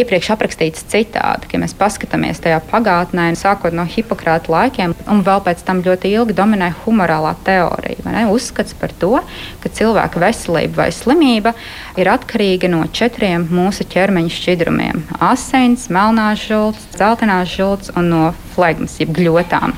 iepriekš 0.00 0.30
aprakstīts 0.34 0.84
citādi. 0.90 1.50
Ja 1.52 1.60
mēs 1.62 1.74
paskatāmies 1.78 2.40
tajā 2.44 2.60
pagātnē, 2.70 3.28
sākot 3.38 3.74
no 3.76 3.86
Hipokrāta 3.88 4.52
laikiem, 4.52 4.94
un 5.10 5.22
vēl 5.26 5.42
pēc 5.46 5.64
tam 5.66 5.82
ļoti 5.86 6.12
ilgi 6.16 6.36
dominē 6.36 6.72
humorālā 6.84 7.34
teorija. 7.46 8.26
Uzskats 8.32 8.76
par 8.76 8.92
to, 9.00 9.14
ka 9.62 9.72
cilvēka 9.72 10.22
veselība 10.22 10.84
vai 10.84 10.90
slimība 10.94 11.54
ir 12.00 12.10
atkarīga 12.12 12.70
no 12.72 12.84
četriem 12.92 13.48
mūsu 13.52 13.86
ķermeņa 13.92 14.32
šķidrumiem- 14.36 15.04
asins, 15.32 15.88
melnās 15.88 16.42
žults, 16.46 16.88
dzeltenās 16.96 17.48
žults 17.56 17.90
un 17.96 18.10
no 18.10 18.24
flegmas, 18.56 18.96
jeb 19.02 19.12
gļotām. 19.16 19.76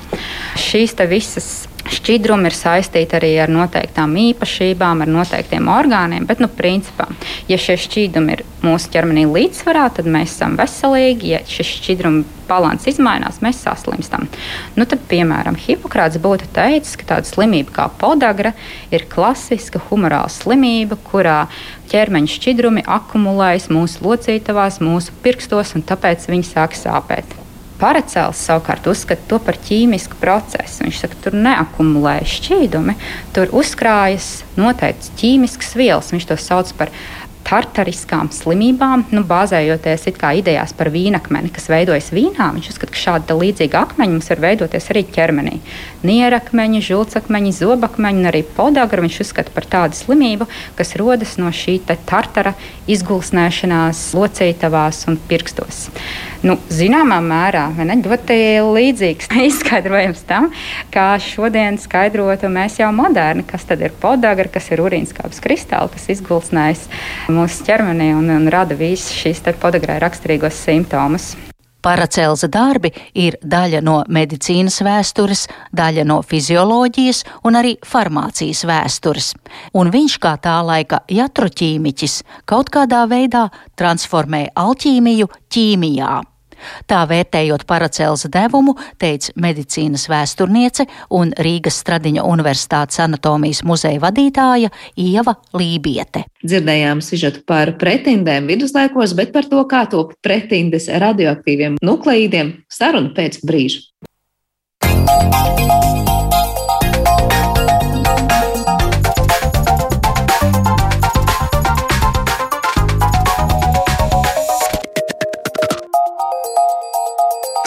Šīs 0.69 0.97
visas 1.11 1.51
Šķidrumi 1.89 2.51
ir 2.51 2.57
saistīti 2.57 3.17
arī 3.17 3.31
ar 3.41 3.49
noteiktām 3.53 4.13
īpašībām, 4.21 5.05
ar 5.05 5.09
noteiktiem 5.09 5.71
orgāniem, 5.73 6.27
bet, 6.29 6.43
nu, 6.43 6.49
principā, 6.53 7.07
ja 7.49 7.57
šie 7.61 7.79
šķīdumi 7.81 8.35
ir 8.35 8.43
mūsu 8.65 8.91
ķermenī 8.93 9.25
līdzsvarā, 9.31 9.87
tad 9.97 10.11
mēs 10.11 10.35
esam 10.35 10.59
veselīgi. 10.59 11.33
Ja 11.33 11.41
šis 11.49 11.71
šķidrumu 11.79 12.27
balans 12.49 13.01
mainās, 13.01 13.41
mēs 13.45 13.63
saslimstam. 13.65 14.29
Nu, 14.77 14.85
tad, 14.89 15.01
piemēram, 15.09 15.57
Hipokrāts 15.65 16.21
būtu 16.21 16.51
teicis, 16.57 16.97
ka 17.01 17.09
tāda 17.15 17.31
slimība 17.31 17.79
kā 17.81 17.89
podagra 18.01 18.53
ir 18.93 19.09
klasiska 19.09 19.81
humorāla 19.89 20.29
slimība, 20.33 21.01
kurā 21.09 21.47
ķermeņa 21.89 22.37
šķidrumi 22.37 22.85
akumulējas 22.85 23.73
mūsu 23.73 24.05
locītavās, 24.05 24.83
mūsu 24.85 25.17
pirkstos, 25.25 25.77
un 25.79 25.89
tāpēc 25.89 26.29
viņi 26.29 26.51
sāk 26.53 26.77
sāpēt. 26.77 27.48
Paracels 27.79 28.41
savukārt 28.43 28.89
uzskata 28.91 29.23
to 29.31 29.39
par 29.43 29.59
ķīmisku 29.63 30.19
procesu. 30.19 30.83
Viņš 30.83 31.03
saka, 31.05 31.19
tur 31.23 31.37
neakumulējas 31.39 32.35
šķīdumi, 32.41 32.97
tur 33.37 33.55
uzkrājas 33.55 34.29
noteikts 34.59 35.13
ķīmisks 35.21 35.77
vielas. 35.79 36.11
Viņš 36.15 36.27
to 36.31 36.39
sauc 36.43 36.73
par 36.81 36.91
tartariskām 37.47 38.31
slimībām, 38.35 39.07
nu, 39.15 39.23
bāzējoties 39.29 40.09
idejās 40.09 40.75
par 40.77 40.91
vīnakmeni, 40.93 41.53
kas 41.55 41.69
veidojas 41.73 42.11
vīnā. 42.15 42.51
Viņš 42.57 42.71
uzskata, 42.75 42.93
ka 42.93 43.01
šāda 43.03 43.37
līdzīga 43.39 43.85
akmeņa 43.87 44.15
mums 44.17 44.31
var 44.33 44.43
veidoties 44.45 44.91
arī 44.93 45.05
ķermenī. 45.15 45.59
Nierakmeņi, 46.09 46.83
žultsakmeņi, 46.85 47.55
zobakmeņi 47.59 48.23
un 48.23 48.31
arī 48.31 48.45
podagra 48.57 49.05
viņš 49.05 49.21
uzskata 49.25 49.55
par 49.55 49.69
tādu 49.71 49.99
slimību, 49.99 50.49
kas 50.79 50.95
rodas 51.01 51.37
no 51.41 51.51
šī 51.55 51.79
tartara 51.89 52.55
izgulsnēšanās 52.91 54.03
locītavās 54.19 55.05
un 55.11 55.19
pirkstos. 55.29 55.89
Nu, 56.47 56.55
zināmā 56.71 57.19
mērā 57.25 57.65
ne, 57.83 57.97
ļoti 58.05 58.37
līdzīgs 58.63 59.33
izskaidrojums 59.49 60.23
tam, 60.29 60.53
kā 60.95 61.11
šodien 61.23 61.81
skaidrotu 61.83 62.51
mēs 62.53 62.79
jau 62.79 62.93
moderni, 62.95 63.43
kas 63.49 63.67
tad 63.69 63.83
ir 63.83 63.97
podagra, 63.99 64.47
kas 64.53 64.71
ir 64.71 64.85
urīnskāpes 64.85 65.43
kristāli, 65.43 65.91
kas 65.97 66.07
izgulsnējas 66.15 66.87
mūsu 67.39 67.65
ķermenī 67.69 68.13
un, 68.19 68.29
un 68.35 68.51
rada 68.53 68.77
visas 68.79 69.15
šīs 69.15 69.45
podagrai 69.63 70.01
raksturīgos 70.03 70.59
simptomus. 70.67 71.33
Paracelza 71.79 72.49
darbi 72.51 72.91
ir 73.15 73.37
daļa 73.39 73.81
no 73.87 74.01
medicīnas 74.11 74.81
vēstures, 74.83 75.45
daļa 75.71 76.05
no 76.11 76.19
fizioloģijas 76.27 77.23
un 77.47 77.59
arī 77.61 77.77
farmācijas 77.87 78.65
vēstures, 78.67 79.29
un 79.79 79.93
viņš 79.95 80.17
kā 80.19 80.35
tā 80.43 80.57
laika 80.67 81.05
jatroķīmiķis 81.07 82.17
kaut 82.51 82.73
kādā 82.75 83.05
veidā 83.11 83.47
transformē 83.79 84.49
alķīmiju 84.59 85.31
ķīmijā. 85.55 86.19
Tā 86.91 87.03
vērtējot 87.09 87.65
Paracelsa 87.69 88.31
devumu, 88.33 88.75
teica 89.01 89.35
medicīnas 89.41 90.09
vēsturniece 90.11 90.87
un 91.15 91.33
Rīgas 91.39 91.81
Stradiņa 91.83 92.25
Universitātes 92.29 93.01
anatomijas 93.05 93.65
muzeja 93.69 94.01
vadītāja 94.03 94.73
Ieva 94.97 95.37
Lībiete. 95.57 96.25
Dzirdējām 96.45 97.03
sižetu 97.05 97.45
par 97.49 97.75
pretindēm 97.81 98.49
viduslaikos, 98.51 99.17
bet 99.19 99.35
par 99.35 99.49
to, 99.51 99.65
kā 99.71 99.85
top 99.91 100.15
pretindes 100.25 100.89
radioaktīviem 100.89 101.79
nukleīdiem, 101.85 102.55
saruna 102.73 103.15
pēc 103.17 103.43
brīža. 103.47 103.87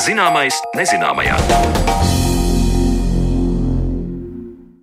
Zināmais 0.02 0.56
nezināmajā. 0.74 1.36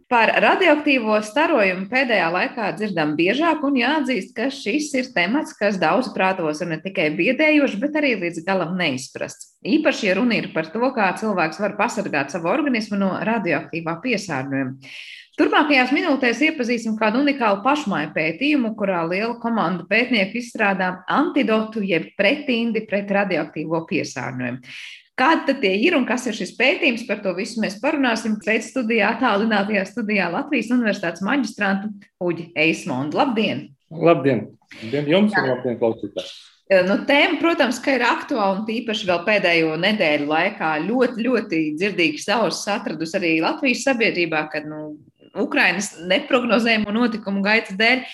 Par 0.08 0.30
radioaktīvo 0.44 1.16
starojumu 1.26 1.88
pēdējā 1.90 2.28
laikā 2.32 2.68
dzirdam 2.76 3.16
biežāk, 3.18 3.64
un 3.66 3.80
jāatzīst, 3.80 4.30
ka 4.36 4.46
šis 4.54 4.92
ir 4.94 5.10
temats, 5.16 5.56
kas 5.58 5.80
daudz 5.82 6.12
prātos 6.14 6.62
ir 6.62 6.70
ne 6.70 6.78
tikai 6.84 7.08
biedējošs, 7.18 7.74
bet 7.82 7.98
arī 7.98 8.14
līdz 8.20 8.44
galam 8.46 8.76
neizprasts. 8.78 9.56
Īpaši, 9.66 10.06
ja 10.06 10.14
runa 10.20 10.38
ir 10.38 10.52
par 10.54 10.70
to, 10.70 10.84
kā 10.94 11.10
cilvēks 11.18 11.58
var 11.64 11.74
pasargāt 11.80 12.30
savu 12.30 12.52
organismu 12.52 13.00
no 13.02 13.10
radioaktīvā 13.26 13.98
piesārņojuma. 14.04 14.94
Turpmākajās 15.38 15.92
minūtēs 15.94 16.40
iepazīsim 16.46 16.94
kādu 16.98 17.20
unikālu 17.24 17.60
pašmāju 17.66 18.14
pētījumu, 18.14 18.72
kurā 18.78 19.02
liela 19.06 19.36
komanda 19.42 19.84
pētnieku 19.90 20.40
izstrādā 20.40 20.88
antidotu 21.10 21.82
jeb 21.86 22.08
pretindi 22.18 22.82
pret 22.86 23.10
radioaktīvo 23.18 23.84
piesārņojumu. 23.90 24.72
Kādi 25.18 25.48
tad 25.48 25.62
tie 25.64 25.72
ir 25.82 25.96
un 25.98 26.04
kas 26.06 26.28
ir 26.30 26.36
šis 26.36 26.52
pētījums? 26.58 27.06
Par 27.08 27.18
to 27.24 27.32
visu 27.34 27.58
mēs 27.62 27.80
parunāsim 27.82 28.36
pēc 28.44 28.68
studijā, 28.70 29.08
attālinātajā 29.16 29.82
studijā 29.88 30.28
Latvijas 30.30 30.70
Universitātes 30.74 31.24
maģistrātu 31.26 31.90
Uģi 32.22 32.52
Eismondu. 32.54 33.18
Labdien! 33.18 33.64
Labdien! 33.90 34.44
Labdien 34.82 35.10
jums 35.10 35.34
Jā. 35.34 35.42
un 35.42 35.50
labdien 35.54 35.80
klausītājiem! 35.80 36.36
Nu, 36.84 36.98
tēma, 37.08 37.38
protams, 37.40 37.80
ir 37.96 38.02
aktuāla 38.04 38.58
un 38.58 38.64
tīpaši 38.68 39.06
vēl 39.08 39.22
pēdējo 39.24 39.76
nedēļu 39.80 40.26
laikā 40.28 40.72
ļoti, 40.84 41.24
ļoti 41.24 41.60
dzirdīgi 41.80 42.20
savus 42.20 42.60
atradusi 42.68 43.16
arī 43.16 43.30
Latvijas 43.40 43.86
sabiedrībā, 43.88 44.44
kad 44.52 44.68
nu, 44.68 44.98
Ukrainas 45.40 45.94
neprognozējumu 46.10 46.92
notikumu 46.92 47.40
gaitas 47.46 47.78
dēļ 47.80 48.04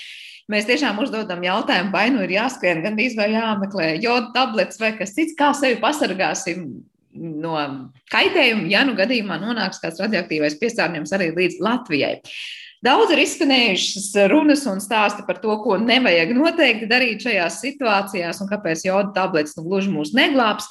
mēs 0.55 0.71
tiešām 0.71 1.03
uzdodam 1.03 1.43
jautājumu, 1.43 1.91
vai 1.93 2.07
nu 2.15 2.23
ir 2.25 2.37
jāskrien, 2.37 2.81
gan 2.85 2.95
arī 2.95 3.35
jāmeklē 3.35 3.91
jodu 3.99 4.31
tabletes 4.37 4.79
vai 4.81 4.95
kas 4.97 5.17
cits, 5.19 5.35
kā 5.37 5.51
sevi 5.59 5.81
pasargāsim 5.83 6.69
no 7.15 7.55
kaitējuma, 8.13 8.67
ja 8.73 8.83
nu 8.87 8.97
gadījumā 8.99 9.39
nonāks 9.43 9.81
kāds 9.83 10.03
radioaktīvais 10.03 10.59
piesārņojums 10.61 11.15
arī 11.17 11.31
līdz 11.37 11.63
Latvijai. 11.65 12.19
Daudz 12.85 13.15
ir 13.15 13.23
izskanējušas 13.23 14.11
runas 14.29 14.67
un 14.69 14.83
stāsti 14.85 15.25
par 15.25 15.39
to, 15.41 15.55
ko 15.65 15.79
nevajag 15.81 16.35
noteikti 16.37 16.89
darīt 16.91 17.25
šajās 17.25 17.63
situācijās 17.63 18.43
un 18.45 18.51
kāpēc 18.51 18.85
joda 18.85 19.15
tabletes 19.17 19.57
nu, 19.57 19.65
gluži 19.65 19.93
mūs 19.95 20.13
neglābs. 20.17 20.69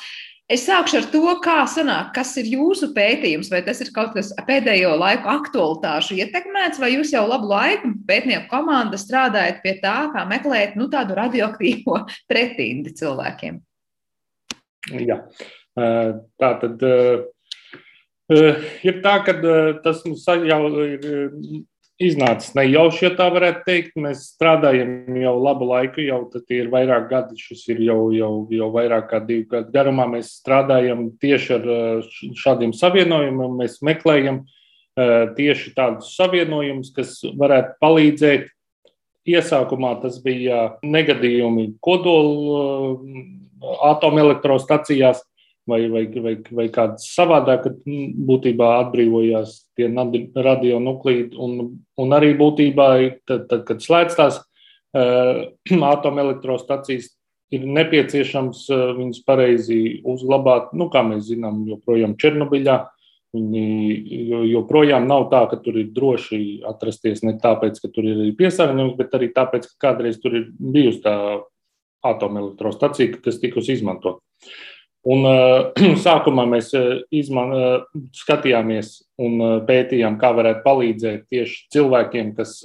Es 0.52 0.66
sākšu 0.68 1.00
ar 1.00 1.06
to, 1.10 1.24
kā 1.42 1.64
sanāk, 1.72 2.12
kas 2.14 2.36
ir 2.38 2.52
jūsu 2.52 2.92
pētījums, 2.94 3.48
vai 3.50 3.64
tas 3.66 3.80
ir 3.82 3.90
kaut 3.96 4.12
kas 4.14 4.30
pēdējo 4.46 4.92
laiku 5.00 5.32
aktualitāšu 5.32 6.20
ietekmēts, 6.20 6.82
vai 6.84 6.92
jūs 6.94 7.16
jau 7.16 7.24
labu 7.26 7.48
laiku 7.50 7.94
pētnieku 8.06 8.52
komanda 8.52 9.00
strādājat 9.00 9.64
pie 9.64 9.78
tā, 9.82 9.96
kā 10.14 10.28
meklēt 10.30 10.76
nu, 10.78 10.92
tādu 10.94 11.18
radioaktīvo 11.18 12.04
pretindi 12.30 12.94
cilvēkiem? 13.00 13.58
Jā, 15.00 15.22
tā 15.76 16.50
tad 16.62 16.84
ir 18.84 19.00
tā, 19.04 19.14
ka 19.26 19.38
tas 19.84 20.04
mums 20.08 20.26
jau 20.28 20.64
ir 20.86 21.08
iznācis 22.04 22.56
nejauši, 22.58 23.06
ja 23.06 23.12
tā 23.18 23.28
varētu 23.32 23.62
teikt. 23.68 23.94
Mēs 24.02 24.26
strādājam 24.34 25.14
jau 25.22 25.34
labu 25.40 25.68
laiku, 25.70 26.02
jau 26.04 26.26
ir 26.52 26.72
vairāk 26.74 27.06
gadi, 27.12 27.38
šis 27.40 27.68
ir 27.74 27.84
jau, 27.86 28.00
jau, 28.16 28.32
jau 28.52 28.70
vairāk 28.74 29.08
kā 29.12 29.22
divu 29.24 29.46
gadu 29.52 29.72
garumā. 29.76 30.08
Mēs 30.10 30.34
strādājam 30.40 31.12
tieši 31.22 31.54
ar 31.60 31.70
šādiem 32.44 32.74
savienojumiem, 32.76 33.60
mēs 33.62 33.80
meklējam 33.86 34.44
tieši 35.38 35.74
tādus 35.78 36.16
savienojumus, 36.18 36.92
kas 36.96 37.20
varētu 37.38 37.78
palīdzēt. 37.82 38.50
Iesākumā 39.24 39.94
tas 40.02 40.18
bija 40.20 40.74
negadījumi 40.84 41.78
kodola 41.80 42.90
atomelektrostacijās, 43.94 45.22
vai, 45.70 45.88
vai, 45.90 46.04
vai, 46.22 46.36
vai 46.52 46.68
kāds 46.74 47.08
savādāk, 47.16 47.66
kad 47.68 47.82
būtībā 48.30 48.70
atbrīvojās 48.84 49.56
tie 49.78 49.90
radionuklīdi. 49.90 51.38
Un, 51.40 51.76
un 52.00 52.16
arī 52.16 52.34
būtībā, 52.40 52.88
tad, 53.30 53.48
tad 53.52 53.66
kad 53.68 53.84
slēdz 53.84 54.18
tās 54.20 54.40
uh, 54.42 55.46
atomelektrostacijas, 55.94 57.14
ir 57.54 57.70
nepieciešams 57.70 58.66
uh, 58.74 58.90
viņus 58.98 59.24
pareizi 59.28 59.80
uzglabāt. 60.10 60.74
Nu, 60.78 60.90
kā 60.94 61.06
mēs 61.08 61.30
zinām, 61.32 61.64
joprojām 61.70 62.18
Černobiļā. 62.20 62.82
Viņi 63.34 64.50
joprojām 64.52 65.08
nav 65.10 65.24
tā, 65.32 65.40
ka 65.50 65.58
tur 65.58 65.80
ir 65.82 65.88
droši 65.96 66.60
atrasties 66.70 67.24
ne 67.26 67.34
tāpēc, 67.42 67.80
ka 67.82 67.90
tur 67.90 68.06
ir 68.06 68.28
piesārņojums, 68.38 68.94
bet 69.00 69.16
arī 69.18 69.32
tāpēc, 69.34 69.66
ka 69.72 69.88
kādreiz 69.88 70.20
tur 70.22 70.36
ir 70.38 70.44
bijusi 70.54 71.02
tā 71.02 71.16
atomelektrostacija, 72.06 73.24
kas 73.24 73.40
tikusi 73.42 73.74
izmantota. 73.80 74.22
Un, 75.04 75.26
uh, 75.28 75.74
sākumā 76.06 76.46
mēs 76.48 76.72
uh, 76.80 77.02
izman, 77.12 77.52
uh, 77.52 78.04
skatījāmies 78.16 79.02
un 79.24 79.42
pētījām, 79.68 80.16
kā 80.22 80.32
varētu 80.36 80.64
palīdzēt 80.64 81.26
tieši 81.32 81.58
cilvēkiem, 81.76 82.32
kas 82.38 82.56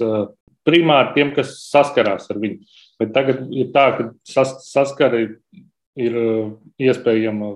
primāri 0.65 1.13
tiem, 1.17 1.33
kas 1.35 1.51
saskarās 1.69 2.29
ar 2.31 2.39
viņu. 2.41 2.63
Bet 2.99 3.11
tagad 3.15 3.43
ir 3.55 3.69
tā, 3.75 3.85
ka 3.95 4.07
sas, 4.27 4.55
saskara 4.67 5.21
ir, 5.23 6.17
iespējama 6.79 7.51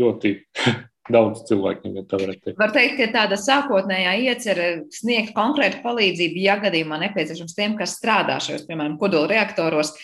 ļoti 0.00 0.32
daudz 1.14 1.44
cilvēkiem, 1.48 1.96
ja 1.98 2.04
tā 2.08 2.20
varētu 2.20 2.42
teikt. 2.44 2.60
Var 2.60 2.74
teikt, 2.74 2.96
ka 3.00 3.08
tāda 3.14 3.38
sākotnējā 3.40 4.14
iecerē 4.30 4.68
sniegt 4.94 5.34
konkrētu 5.36 5.82
palīdzību, 5.84 6.42
ja 6.42 6.56
gadījumā 6.62 7.00
nepieciešams 7.06 7.56
tiem, 7.56 7.76
kas 7.78 7.98
strādā 7.98 8.38
šajos, 8.42 8.66
piemēram, 8.68 8.96
kodola 9.00 9.30
reaktoros, 9.34 9.94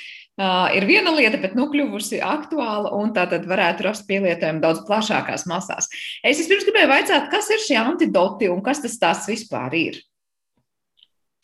uh, 0.41 0.69
ir 0.77 0.87
viena 0.89 1.13
lieta, 1.17 1.41
bet 1.43 1.57
nu 1.59 1.69
kļuvusi 1.73 2.23
aktuāla 2.25 2.93
un 2.99 3.13
tā 3.17 3.27
tad 3.31 3.45
varētu 3.49 3.87
rast 3.89 4.07
pielietojumu 4.09 4.63
daudz 4.63 4.85
plašākās 4.89 5.47
masās. 5.51 5.91
Es 6.25 6.41
vispirms 6.41 6.67
gribēju 6.69 6.93
vaicāt, 6.93 7.29
kas 7.33 7.51
ir 7.53 7.63
šie 7.65 7.79
antidoti 7.83 8.51
un 8.53 8.63
kas 8.65 8.83
tas 8.85 8.99
tās 9.01 9.29
vispār 9.31 9.77
ir? 9.79 10.01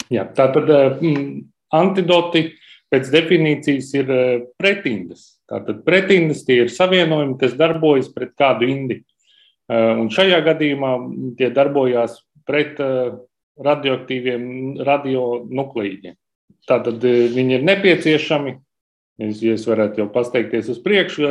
Jā, 0.09 0.25
tātad 0.33 0.71
mm, 1.03 1.45
antidoti 1.77 2.47
pēc 2.89 3.11
definīcijas 3.13 3.91
ir 3.99 4.13
pretindas. 4.57 5.35
Tātad 5.49 5.83
pretindas 5.85 6.45
tie 6.45 6.63
ir 6.65 6.73
savienojumi, 6.73 7.37
kas 7.41 7.57
darbojas 7.57 8.09
pret 8.13 8.35
kādu 8.39 8.69
indi. 8.69 9.03
Un 9.69 10.09
šajā 10.13 10.39
gadījumā 10.47 10.93
tie 11.37 11.51
darbojās 11.53 12.17
pret 12.49 12.81
radioaktīviem 13.61 14.79
radionuklīdiem. 14.87 16.17
Tātad 16.69 17.05
viņi 17.05 17.59
ir 17.59 17.67
nepieciešami 17.69 18.55
ja 19.19 19.57
es 19.57 19.67
varētu 19.67 20.03
jau 20.03 20.09
pasteikties 20.15 20.71
uz 20.73 20.79
priekšu, 20.83 21.29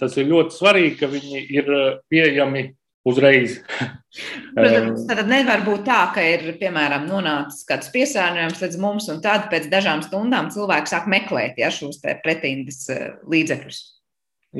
tas 0.00 0.16
ir 0.20 0.28
ļoti 0.28 0.56
svarīgi, 0.56 0.96
ka 1.00 1.08
viņi 1.12 1.42
ir 1.56 1.70
pieejami 2.12 2.66
uzreiz. 3.08 3.56
Protams, 4.56 5.06
tad 5.08 5.24
nevar 5.30 5.64
būt 5.66 5.86
tā, 5.88 6.02
ka 6.14 6.24
ir, 6.26 6.44
piemēram, 6.60 7.08
nonācis 7.08 7.64
kāds 7.68 7.88
piesārņojums 7.94 8.62
līdz 8.66 8.78
mums, 8.82 9.08
un 9.10 9.24
tad 9.24 9.48
pēc 9.52 9.70
dažām 9.72 10.04
stundām 10.04 10.52
cilvēks 10.52 10.92
sāk 10.94 11.08
meklēt 11.10 11.58
ja, 11.58 11.72
šos 11.72 12.02
pretindas 12.22 12.84
līdzekļus. 13.24 13.82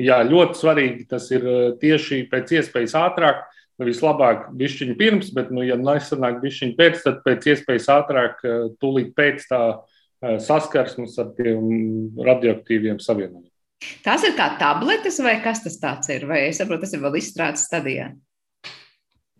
Jā, 0.01 0.23
ļoti 0.25 0.57
svarīgi 0.57 1.05
tas 1.11 1.29
ir 1.31 1.45
tieši 1.81 2.23
pēc 2.31 2.57
iespējas 2.57 2.97
ātrāk. 2.97 3.45
Vislabāk 3.83 4.51
bišķiņu 4.57 4.93
pirms, 4.97 5.31
bet, 5.33 5.49
nu, 5.53 5.63
ja 5.65 5.73
nesanāk 5.77 6.37
bišķiņu 6.43 6.75
pēc, 6.77 6.99
tad 7.05 7.23
pēc 7.25 7.47
iespējas 7.53 7.87
ātrāk, 7.91 8.43
tūlīt 8.81 9.15
pēc 9.17 9.47
Eh, 9.49 9.92
saskarsmes 10.43 11.17
ar 11.19 11.33
tiem 11.37 11.65
radioaktīviem 12.23 12.99
savienojumiem. 13.03 13.49
Tas 14.03 14.23
ir 14.23 14.35
kā 14.37 14.53
tabletes, 14.59 15.19
vai 15.23 15.37
kas 15.43 15.63
tas 15.65 16.09
ir? 16.13 16.27
Vai 16.29 16.45
es 16.47 16.61
saprotu, 16.61 16.85
tas 16.85 16.93
ir 16.95 17.03
vēl 17.03 17.17
izstrādes 17.19 17.65
stadijā? 17.67 18.13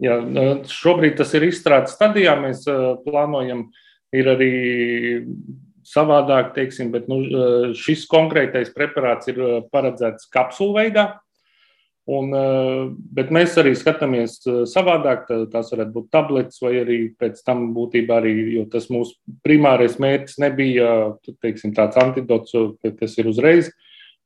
Jā, 0.03 0.17
eh, 0.19 0.53
šobrīd 0.67 1.15
tas 1.19 1.31
ir 1.37 1.47
izstrādes 1.47 1.95
stadijā. 1.95 2.35
Mēs 2.41 2.65
eh, 2.67 2.81
plānojam, 3.05 3.69
ir 4.13 4.29
arī 4.33 4.53
savādāk, 5.87 6.53
teiksim, 6.55 6.91
bet 6.93 7.09
nu, 7.11 7.17
šis 7.75 8.05
konkrētais 8.07 8.69
preparāts 8.71 9.27
ir 9.27 9.39
paredzēts 9.73 10.29
kapsulu 10.31 10.77
veidā. 10.77 11.09
Un, 12.03 12.33
eh, 12.35 12.89
bet 13.15 13.29
mēs 13.31 13.53
arī 13.61 13.71
skatāmies 13.79 14.41
eh, 14.43 14.63
savādāk. 14.67 15.29
Tās 15.53 15.71
varētu 15.71 15.93
būt 15.95 16.09
tabletes, 16.11 16.59
vai 16.59 16.73
arī 16.81 16.97
pēc 17.15 17.39
tam 17.47 17.69
būtībā 17.75 18.17
arī, 18.19 18.33
jo 18.57 18.65
tas 18.71 18.89
mūsu 18.91 19.15
primārais 19.45 19.95
mērķis 20.03 20.41
nebija 20.43 20.89
teiksim, 21.45 21.71
tāds 21.75 21.99
antidots, 22.01 22.51
kas 22.99 23.15
ir 23.21 23.31
uzreiz, 23.31 23.71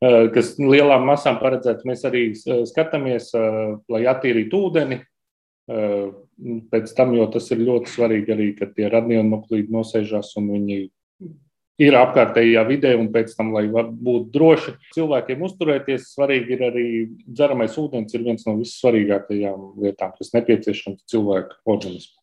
eh, 0.02 0.26
kas 0.34 0.56
lielām 0.58 1.06
masām 1.06 1.38
paredzēts. 1.38 1.86
Mēs 1.86 2.02
arī 2.08 2.32
skatāmies, 2.66 3.30
lai 3.88 4.02
attīrītu 4.10 4.64
ūdeni. 4.66 5.00
Pēc 5.68 6.94
tam, 6.96 7.10
jo 7.12 7.26
tas 7.28 7.50
ir 7.52 7.60
ļoti 7.60 7.90
svarīgi 7.92 8.32
arī, 8.32 8.46
kad 8.56 8.70
tie 8.74 8.88
radionuklīdi 8.88 9.68
nosēžās 9.74 10.30
un 10.40 10.46
viņi 10.54 10.78
ir 11.78 11.96
apkārtējā 11.98 12.64
vidē, 12.68 12.92
un 12.98 13.10
pēc 13.14 13.34
tam, 13.38 13.52
lai 13.54 13.66
būtu 13.70 14.28
droši 14.34 14.76
cilvēkiem 14.96 15.42
uzturēties, 15.48 16.12
svarīgi 16.16 16.56
ir 16.56 16.68
arī 16.68 16.86
dzeramais 17.26 17.78
ūdens, 17.80 18.14
ir 18.14 18.26
viens 18.26 18.46
no 18.48 18.58
vissvarīgākajām 18.58 19.66
lietām, 19.84 20.14
kas 20.18 20.34
nepieciešams 20.34 21.06
cilvēku 21.10 21.60
organismam. 21.70 22.16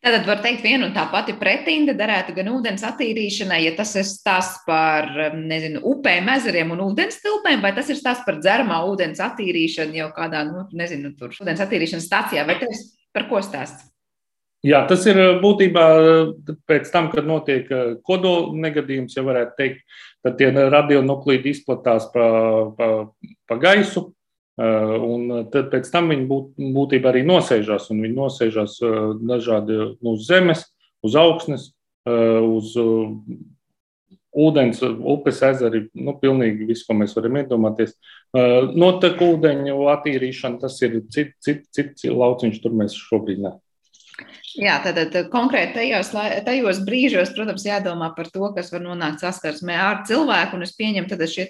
Tātad 0.00 0.24
var 0.24 0.38
teikt, 0.40 0.62
viena 0.64 0.86
un 0.86 0.94
tā 0.96 1.02
pati 1.12 1.34
pretinde 1.36 1.92
derētu 1.92 2.32
gan 2.38 2.46
ūdens 2.54 2.86
attīrīšanai, 2.88 3.58
ja 3.66 3.74
tas 3.76 3.90
ir 4.00 4.06
stāsts 4.08 4.62
par 4.64 5.10
nezinu, 5.36 5.82
upēm, 5.90 6.30
ezeriem 6.38 6.72
un 6.72 6.80
ūdens 6.86 7.20
tilpēm, 7.20 7.60
vai 7.60 7.74
tas 7.76 7.90
ir 7.92 7.98
stāsts 7.98 8.24
par 8.24 8.38
dzeramā 8.40 8.80
ūdens 8.88 9.20
attīrīšanu 9.26 10.00
jau 10.00 10.08
kādā, 10.16 10.46
nu, 10.48 10.64
nezinu, 10.72 11.12
tur 11.18 11.36
ūdens 11.36 11.60
attīrīšanas 11.66 12.08
stācijā, 12.08 12.46
vai 12.48 12.56
tas 12.62 12.86
par 13.12 13.28
ko 13.28 13.44
stāsts? 13.44 13.89
Jā, 14.60 14.82
tas 14.84 15.06
ir 15.08 15.16
eh, 15.16 15.38
būtībā 15.40 15.84
eh, 15.96 16.54
pēc 16.68 16.90
tam, 16.92 17.08
kad 17.12 17.24
notiek 17.28 17.68
eh, 17.72 17.92
kodola 18.04 18.52
negadījums, 18.60 19.14
ja 19.16 19.24
varētu 19.24 19.54
teikt, 19.56 19.84
tad 20.20 20.36
tie 20.36 20.50
radionuklīdi 20.52 21.54
izplatās 21.54 22.10
pa, 22.12 22.26
pa, 22.76 22.88
pa 23.48 23.60
gaisu. 23.60 24.10
Un 24.60 25.46
tad 25.48 25.70
pēc 25.72 25.86
tam 25.88 26.10
viņi 26.12 26.26
būt, 26.28 26.48
būtībā 26.74 27.08
arī 27.08 27.22
nosēžās, 27.24 27.86
un 27.94 28.02
viņi 28.04 28.12
nosēžās 28.12 28.74
dažādi 29.24 29.78
uz 30.04 30.26
zemes, 30.26 30.66
uz 31.06 31.16
augsnes, 31.16 31.64
uz 32.04 32.74
ūdens, 34.36 34.82
upes, 35.14 35.40
ezeri, 35.48 35.86
nu, 35.96 36.12
pilnīgi 36.20 36.68
viss, 36.68 36.84
ko 36.84 36.98
mēs 36.98 37.16
varam 37.16 37.40
iedomāties. 37.40 37.96
Notek 38.36 39.24
ūdeņu 39.30 39.80
attīrīšana, 39.94 40.60
tas 40.66 40.76
ir 40.84 41.00
cits 41.08 41.40
cit, 41.48 41.64
cit 41.72 42.04
lauciņš, 42.12 42.60
tur 42.60 42.76
mēs 42.82 43.00
šobrīd 43.00 43.40
neesam. 43.46 43.64
Jā, 44.58 44.76
tātad 44.84 45.14
konkrēti 45.30 45.76
tajos, 45.76 46.10
tajos 46.46 46.80
brīžos, 46.86 47.32
protams, 47.36 47.64
jādomā 47.66 48.10
par 48.16 48.30
to, 48.32 48.48
kas 48.56 48.72
var 48.74 48.82
nonākt 48.84 49.22
saskarsmē 49.22 49.76
ar 49.78 50.02
cilvēku. 50.08 50.58
Un 50.58 50.66
es 50.66 50.74
pieņemu, 50.78 51.08
ka 51.10 51.28
šie 51.30 51.46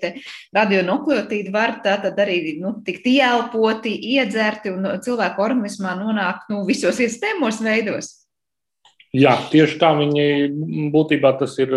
radionukleotīdi 0.57 1.53
var 1.55 1.79
tātad 1.85 2.19
arī 2.21 2.59
nu, 2.61 2.77
tikt 2.87 3.09
ieelpoti, 3.11 3.95
iedzerti 4.15 4.75
un 4.75 4.89
cilvēku 5.05 5.45
organismā 5.45 5.97
nonākt 5.99 6.53
nu, 6.53 6.65
visos 6.69 7.01
iespējamos 7.01 7.63
veidos. 7.65 8.15
Jā, 9.17 9.33
tieši 9.51 9.79
tā 9.81 9.91
viņi 9.99 10.25
būtībā 10.95 11.33
tas 11.41 11.57
ir 11.59 11.73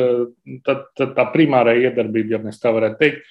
tā, 0.65 0.75
tā, 0.93 1.07
tā 1.15 1.23
primārā 1.33 1.73
iedarbība, 1.81 2.35
ja 2.35 2.39
mēs 2.43 2.61
tā 2.61 2.69
varētu 2.75 2.99
teikt, 2.99 3.23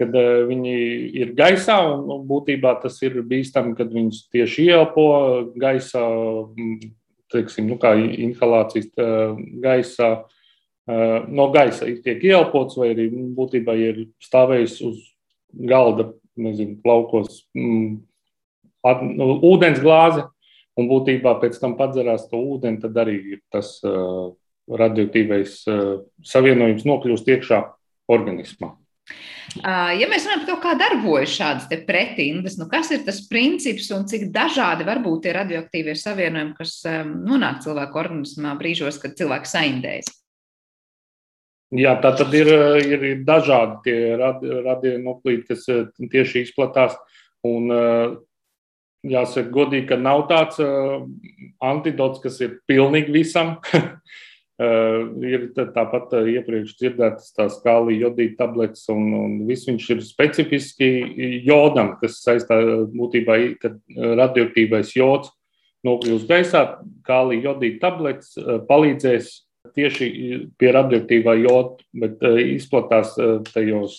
kad 0.00 0.14
viņi 0.48 0.76
ir 1.20 1.34
gaisā, 1.36 1.76
un 1.92 2.24
būtībā 2.28 2.78
tas 2.80 2.96
ir 3.04 3.18
bīstami, 3.28 3.74
kad 3.76 3.92
viņus 3.92 4.22
tieši 4.32 4.70
ieelpo 4.70 5.06
gaisā, 5.60 6.06
teiksim, 7.32 7.70
nu, 7.70 7.78
inhalācijas 8.26 8.90
gaisā. 9.62 10.10
No 11.30 11.50
gaisa 11.54 11.86
tiek 12.02 12.24
ieelpots, 12.26 12.78
vai 12.80 12.90
arī 12.94 13.06
būtībā 13.36 13.76
ir 13.78 14.00
stāvējis 14.24 14.80
uz 14.88 14.96
galda, 15.54 16.08
nezinu, 16.40 16.80
plaukos 16.82 17.44
mm, 17.54 18.00
at, 18.86 19.04
nu, 19.04 19.36
ūdens 19.52 19.78
glāzi, 19.82 20.24
un 20.80 20.88
būtībā 20.90 21.36
pēc 21.42 21.60
tam 21.62 21.76
padzerās 21.78 22.26
to 22.30 22.40
ūdeni, 22.40 22.80
tad 22.82 22.96
arī 23.02 23.38
tas 23.52 23.76
radioaktīvais 24.70 25.62
savienojums 26.26 26.86
nokļūst 26.88 27.32
iekšā 27.36 27.62
organismā. 28.10 28.74
Ja 29.60 30.06
mēs 30.06 30.26
runājam 30.26 30.44
par 30.44 30.48
to, 30.48 30.56
kā 30.62 30.72
darbojas 30.78 31.32
šādas 31.34 31.82
pretindas, 31.88 32.54
nu 32.60 32.68
kas 32.70 32.92
ir 32.94 33.02
tas 33.06 33.18
princips 33.26 33.88
un 33.94 34.06
cik 34.10 34.28
dažādi 34.34 34.86
var 34.86 35.00
būt 35.02 35.24
tie 35.24 35.34
radioaktīvie 35.34 35.96
savienojumi, 35.98 36.54
kas 36.58 36.76
nonāk 37.10 37.64
cilvēku 37.64 37.98
organismā 37.98 38.54
brīžos, 38.60 39.00
kad 39.02 39.18
cilvēks 39.18 39.56
saindējas? 39.56 40.12
Jā, 41.74 41.96
tā 42.02 42.14
tad 42.18 42.34
ir, 42.34 42.48
ir, 42.82 43.04
dažādi 43.26 43.76
tie 43.84 43.98
radionuklīdi, 44.18 45.44
kas 45.50 45.66
tieši 45.98 46.46
izplatās. 46.46 46.96
Un, 47.46 47.70
jāsaka, 49.06 49.48
godīgi, 49.54 49.86
ka 49.92 49.98
nav 50.00 50.26
tāds 50.30 50.58
antidots, 51.64 52.20
kas 52.22 52.40
ir 52.44 52.58
pilnīgi 52.70 53.14
visam. 53.14 53.56
Ir 54.60 55.44
tāpat 55.56 56.10
iepriekš 56.28 56.74
dzirdētas 56.76 57.30
tās 57.32 57.54
kālija 57.64 58.08
jodīta 58.08 58.42
tabletes, 58.42 58.82
un, 58.92 59.06
un 59.16 59.36
viss 59.48 59.68
viņš 59.68 59.86
ir 59.94 60.02
specifiski 60.04 60.88
jodam, 61.46 61.94
kas 62.02 62.18
saistā 62.20 62.58
būtībā, 62.92 63.38
kad 63.62 63.78
radioaktīvais 63.96 64.92
jods 64.98 65.32
nokļūst 65.86 66.28
gaisā, 66.28 66.64
kālija 67.08 67.54
jodīta 67.54 67.86
tabletes 67.86 68.34
palīdzēs 68.68 69.30
tieši 69.76 70.10
pie 70.60 70.74
radioaktīvā 70.76 71.38
joda, 71.40 71.80
bet 71.96 72.20
izplatās 72.42 73.14
tajos, 73.54 73.96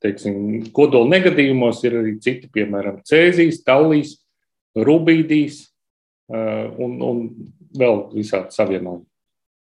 teiksim, 0.00 0.70
kodola 0.76 1.12
negadījumos 1.18 1.84
ir 1.84 1.98
arī 2.00 2.16
citi, 2.24 2.48
piemēram, 2.56 3.02
cēzijas, 3.04 3.60
tallīs, 3.68 4.16
rubīdīs 4.80 5.66
un, 6.32 6.98
un 7.04 7.22
vēl 7.76 8.04
visādi 8.14 8.56
savienojumi. 8.56 9.09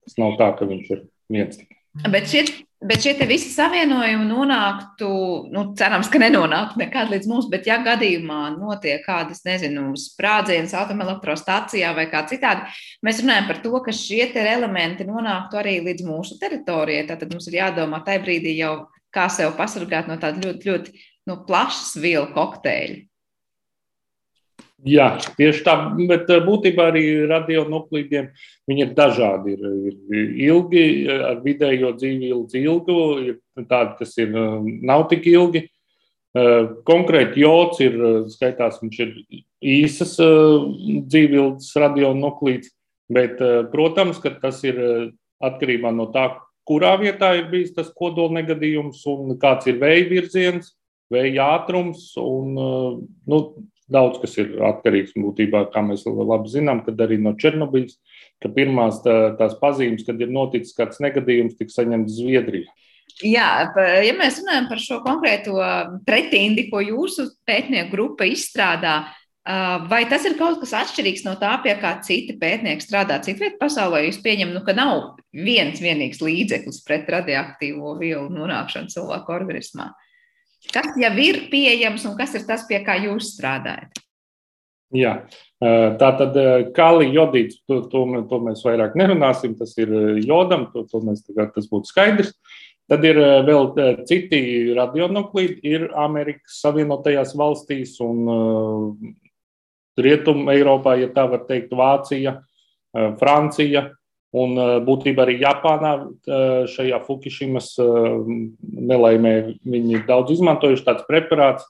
Tas 0.07 0.21
nav 0.23 0.39
tā, 0.41 0.53
ka 0.59 0.69
viņš 0.69 0.93
ir 0.95 1.03
viens 1.33 1.59
tikai. 1.59 1.77
Bet 2.13 2.29
šie, 2.29 2.43
bet 2.85 3.01
šie 3.03 3.15
visi 3.27 3.49
savienojumi 3.55 4.27
nonāktu, 4.29 5.09
nu, 5.53 5.63
cerams, 5.79 6.11
ka 6.13 6.21
nenonāktu 6.21 6.81
nekad 6.83 7.09
līdz 7.11 7.31
mums, 7.31 7.49
bet 7.53 7.67
ja 7.69 7.79
gadījumā 7.85 8.41
notiek 8.59 9.01
kādas, 9.07 9.41
nezinu, 9.49 9.89
sprādzienas 9.99 10.77
atomelektrostācijā 10.77 11.95
vai 11.97 12.07
kā 12.13 12.23
citādi, 12.29 12.69
mēs 13.07 13.23
runājam 13.25 13.49
par 13.49 13.63
to, 13.65 13.73
ka 13.87 13.97
šie 13.97 14.29
elementi 14.45 15.09
nonāktu 15.09 15.61
arī 15.63 15.79
līdz 15.89 16.07
mūsu 16.07 16.39
teritorijai. 16.43 17.09
Tad 17.09 17.25
mums 17.33 17.49
ir 17.49 17.61
jādomā 17.63 18.03
tajā 18.05 18.23
brīdī 18.27 18.59
jau, 18.61 18.75
kā 19.15 19.31
sev 19.33 19.57
pasargāt 19.57 20.11
no 20.11 20.21
tāda 20.21 20.45
ļoti, 20.45 20.69
ļoti 20.69 21.07
nu, 21.31 21.41
plašas 21.49 21.97
vielu 22.03 22.29
kokteļa. 22.37 23.01
Jā, 24.85 25.15
tieši 25.39 25.63
tā, 25.65 25.75
bet 26.05 26.29
eh, 26.29 26.43
būtībā 26.45 26.91
arī 26.91 27.05
radionuklīdiem 27.31 28.29
viņi 28.69 28.83
ir 28.85 28.93
dažādi. 28.97 29.55
Ir, 29.57 29.95
ir 30.13 30.35
ilgi, 30.51 30.83
ar 31.17 31.41
vidējo 31.45 31.95
dzīvi 31.97 32.29
ilgi, 32.29 32.61
ilgu, 32.61 32.99
ir 33.25 33.65
tādi, 33.71 33.97
kas 34.03 34.13
ir, 34.21 34.35
eh, 34.37 34.69
nav 34.85 35.07
tik 35.09 35.25
ilgi. 35.33 35.65
Eh, 36.37 36.69
konkrēti 36.85 37.41
jods 37.41 37.81
ir, 37.81 37.97
skaitās, 38.29 38.83
viņš 38.83 38.99
ir 39.01 39.15
īsas 39.65 40.19
dzīvības 40.21 41.71
radionuklīds, 41.81 42.69
bet, 43.09 43.41
protams, 43.73 44.21
ka 44.21 44.35
tas 44.43 44.61
ir 44.69 44.77
atkarībā 45.41 45.89
no 45.95 46.11
tā, 46.13 46.35
kurā 46.69 46.93
vietā 47.01 47.33
ir 47.39 47.49
bijis 47.49 47.73
tas 47.73 47.89
kodola 47.97 48.43
negadījums 48.43 49.01
un 49.09 49.39
kāds 49.41 49.71
ir 49.71 49.81
vēja 49.81 50.05
virziens, 50.11 50.75
vēja 51.09 51.49
ātrums 51.57 52.11
un, 52.21 52.53
nu, 53.25 53.41
Daudz 53.87 54.19
kas 54.19 54.33
ir 54.43 54.57
atkarīgs 54.67 55.15
būtībā, 55.15 55.69
kā 55.71 55.83
mēs 55.87 56.03
labi 56.11 56.51
zinām, 56.51 56.81
kad 56.87 56.99
arī 57.05 57.21
no 57.23 57.37
Černobiļas, 57.39 57.99
ka 58.43 58.51
pirmās 58.51 58.99
tā, 59.05 59.37
tās 59.39 59.55
pazīmes, 59.61 60.03
kad 60.09 60.19
ir 60.21 60.33
noticis 60.35 60.75
kāds 60.75 60.99
negadījums, 61.05 61.55
tika 61.59 61.77
saņemts 61.77 62.17
Zviedrijā. 62.19 62.73
Jā, 63.23 63.51
ja 64.03 64.17
mēs 64.19 64.41
runājam 64.43 64.67
par 64.69 64.81
šo 64.83 64.99
konkrēto 65.05 65.55
pretindi, 66.05 66.67
ko 66.73 66.83
jūsu 66.83 67.31
pētnieku 67.47 67.95
grupa 67.95 68.27
izstrādā, 68.29 68.97
vai 69.89 70.03
tas 70.11 70.27
ir 70.27 70.35
kaut 70.41 70.59
kas 70.61 70.75
atšķirīgs 70.83 71.23
no 71.25 71.37
tā, 71.41 71.55
pie 71.63 71.77
kā 71.81 71.95
citi 72.05 72.35
pētnieki 72.41 72.85
strādā 72.85 73.21
citvietā 73.25 73.57
pasaulē? 73.61 74.03
Jūs 74.09 74.19
pieņemat, 74.25 74.57
nu, 74.59 74.65
ka 74.67 74.75
nav 74.77 75.05
viens 75.31 75.79
vienīgs 75.81 76.21
līdzeklis 76.25 76.83
pret 76.85 77.09
radioaktīvo 77.15 77.95
vielu 78.03 78.27
nonākšanu 78.35 78.91
cilvēku 78.93 79.37
organismā. 79.39 79.93
Kas 80.73 80.97
jau 80.99 81.13
ir 81.23 81.47
pieejams 81.53 82.05
un 82.09 82.17
kas 82.19 82.35
ir 82.39 82.47
tas, 82.49 82.67
pie 82.69 82.83
kā 82.87 82.99
jūs 83.05 83.35
strādājat? 83.37 84.03
Jā, 84.95 85.17
tā 85.59 86.11
tad 86.21 86.37
kāli 86.77 87.09
jodīts, 87.11 87.59
to, 87.67 87.81
to, 87.91 88.05
to 88.31 88.39
mēs 88.45 88.63
vairāk 88.65 88.95
nerunāsim, 88.99 89.57
tas 89.59 89.75
ir 89.83 89.91
jodam, 90.23 90.69
to, 90.73 90.85
to 90.87 91.03
mēs 91.03 91.25
tagad 91.27 91.51
tas 91.57 91.67
būtu 91.71 91.91
skaidrs. 91.91 92.33
Tad 92.87 93.03
ir 93.03 93.19
vēl 93.19 93.73
citi 94.07 94.39
radionuklīdi, 94.77 95.59
ir 95.67 95.89
Amerikas 95.99 96.61
Savienotajās 96.63 97.35
valstīs 97.35 97.97
un 98.05 98.21
Rietumē, 99.99 100.55
Eiropā, 100.55 100.95
ja 101.01 101.11
tā 101.11 101.25
var 101.33 101.43
teikt, 101.49 101.75
Vācija, 101.75 102.37
Francija, 103.19 103.89
Un 104.35 104.59
eh, 104.59 104.73
būtībā 104.85 105.25
arī 105.25 105.39
Japānā 105.41 105.93
eh, 106.03 106.67
šajā 106.71 106.99
Fukushimas 107.07 107.73
eh, 107.79 108.11
nelaimē 108.91 109.35
viņi 109.63 110.01
ir 110.01 110.05
daudz 110.09 110.35
izmantojuši 110.35 110.87
tāds 110.87 111.07
preparāts, 111.09 111.67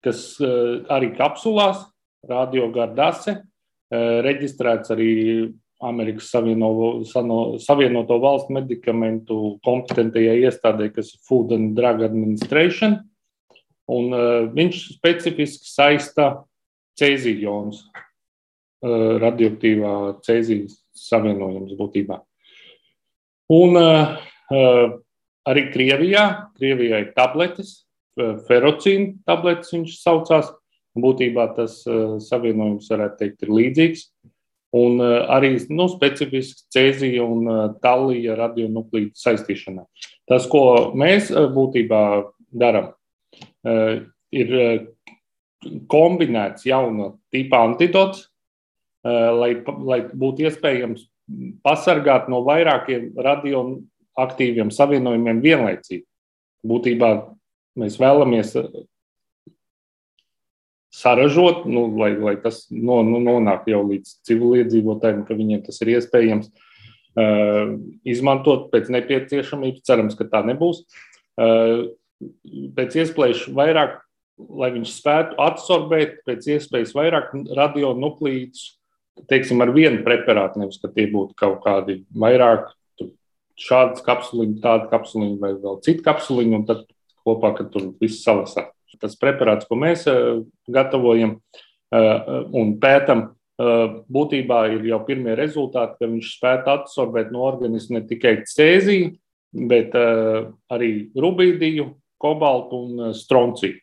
kas 0.00 0.40
arī 0.88 1.10
kapsulās, 1.12 1.82
radiogardase, 2.24 3.34
reģistrēts 4.24 4.88
arī 4.94 5.10
Amerikas 5.84 6.30
Savienoto, 6.32 7.04
Savienoto 7.60 8.16
Valstu 8.22 8.56
medikamentu 8.56 9.58
kompetentajai 9.60 10.38
iestādē, 10.46 10.88
kas 10.94 11.12
ir 11.12 11.20
Food 11.28 11.52
and 11.52 11.76
Drug 11.76 12.00
Administration. 12.08 12.96
Un, 13.92 14.08
uh, 14.14 14.48
viņš 14.54 14.82
specifiski 14.96 15.68
saista 15.68 16.30
cēzījonus, 16.96 17.82
uh, 17.92 19.20
radioaktīvā 19.20 19.94
cēzijas 20.24 20.79
savienojums 21.08 21.76
būtībā. 21.78 22.20
Un 23.50 23.78
uh, 23.80 24.16
arī 25.48 25.66
Krievijā, 25.72 26.24
ir 26.60 27.12
tabletes, 27.16 27.80
ferocīna 28.48 29.14
tabletes 29.26 29.72
viņš 29.74 30.00
saucās. 30.02 30.50
Būtībā 31.00 31.44
tas 31.54 31.76
uh, 31.86 32.18
savienojums, 32.18 32.88
varētu 32.90 33.18
teikt, 33.20 33.44
ir 33.46 33.52
līdzīgs. 33.54 34.00
Un 34.74 34.98
uh, 35.02 35.28
arī 35.30 35.52
nu, 35.70 35.86
specifiski 35.90 36.66
cēzija 36.74 37.22
un 37.22 37.46
uh, 37.46 37.60
talija 37.82 38.34
radionuklīdu 38.38 39.14
saistīšanā. 39.18 39.84
Tas, 40.30 40.48
ko 40.50 40.90
mēs 40.98 41.30
uh, 41.30 41.46
būtībā 41.54 42.02
darām, 42.50 42.90
ir 44.34 44.48
kombinēts 45.90 46.66
jauna 46.66 47.12
tipa 47.30 47.60
antidots, 47.62 48.24
lai, 49.04 49.54
lai 49.64 50.00
būtu 50.12 50.44
iespējams 50.48 51.06
pasargāt 51.64 52.28
no 52.30 52.42
vairākiem 52.46 53.10
radioaktīviem 53.16 54.72
savienojumiem 54.74 55.42
vienlaicīgi. 55.44 56.06
Būtībā 56.66 57.10
mēs 57.80 57.98
vēlamies 58.00 58.54
eh, 58.60 58.66
saražot, 60.94 61.64
nu, 61.70 61.86
lai, 62.00 62.12
lai 62.18 62.34
tas 62.42 62.64
no, 62.70 63.00
nu, 63.06 63.22
nonāk 63.22 63.68
jau 63.70 63.84
līdz 63.86 64.18
civiliedzīvotājiem, 64.28 65.22
ka 65.28 65.38
viņiem 65.38 65.62
tas 65.68 65.78
ir 65.84 65.94
iespējams 65.94 66.50
uh, 66.50 67.76
izmantot 68.02 68.68
pēc 68.72 68.90
nepieciešamības. 68.92 69.84
Cerams, 69.86 70.18
ka 70.18 70.26
tā 70.32 70.42
nebūs. 70.48 70.82
Uh, 71.38 71.94
pēc 72.76 72.98
iespējas 73.04 73.46
vairāk, 73.54 74.00
lai 74.50 74.72
viņš 74.74 74.96
spētu 74.98 75.38
absorbēt 75.40 76.18
pēc 76.26 76.50
iespējas 76.56 76.92
vairāk 76.98 77.32
radionuklīdus 77.56 78.79
teiksim, 79.28 79.60
ar 79.64 79.72
vienu 79.74 80.04
preparātu, 80.06 80.62
nevis 80.62 80.80
ka 80.80 80.90
tie 80.94 81.08
būtu 81.10 81.36
kaut 81.38 81.60
kādi 81.64 82.02
vairāk. 82.16 82.70
Šādas 83.60 84.00
kapsuliņas, 84.06 84.60
tāda 84.62 84.86
kapsuliņa 84.88 85.36
vai 85.42 85.50
vēl 85.60 85.80
cita 85.84 86.06
kapsuliņa, 86.06 86.60
un 86.60 86.62
tad 86.68 86.86
kopā, 87.28 87.50
kad 87.58 87.68
tur 87.74 87.90
viss 88.00 88.22
salasā. 88.24 88.70
Tas 89.00 89.18
preparāts, 89.20 89.68
ko 89.68 89.76
mēs 89.80 90.06
uh, 90.08 90.40
gatavojam 90.68 91.36
uh, 91.36 92.46
un 92.56 92.72
pētam, 92.80 93.26
uh, 93.60 94.00
būtībā 94.12 94.62
ir 94.74 94.88
jau 94.88 95.02
pirmie 95.04 95.36
rezultāti, 95.38 95.98
ka 96.00 96.08
viņš 96.08 96.32
spētu 96.38 96.72
absorbēt 96.72 97.34
no 97.34 97.44
organisma 97.48 97.98
ne 97.98 98.06
tikai 98.08 98.40
cēziju, 98.48 99.12
bet 99.70 99.96
arī 100.70 100.90
rubīdiju, 101.18 101.88
kobaltu 102.22 102.78
un 102.84 103.14
stronciju. 103.18 103.80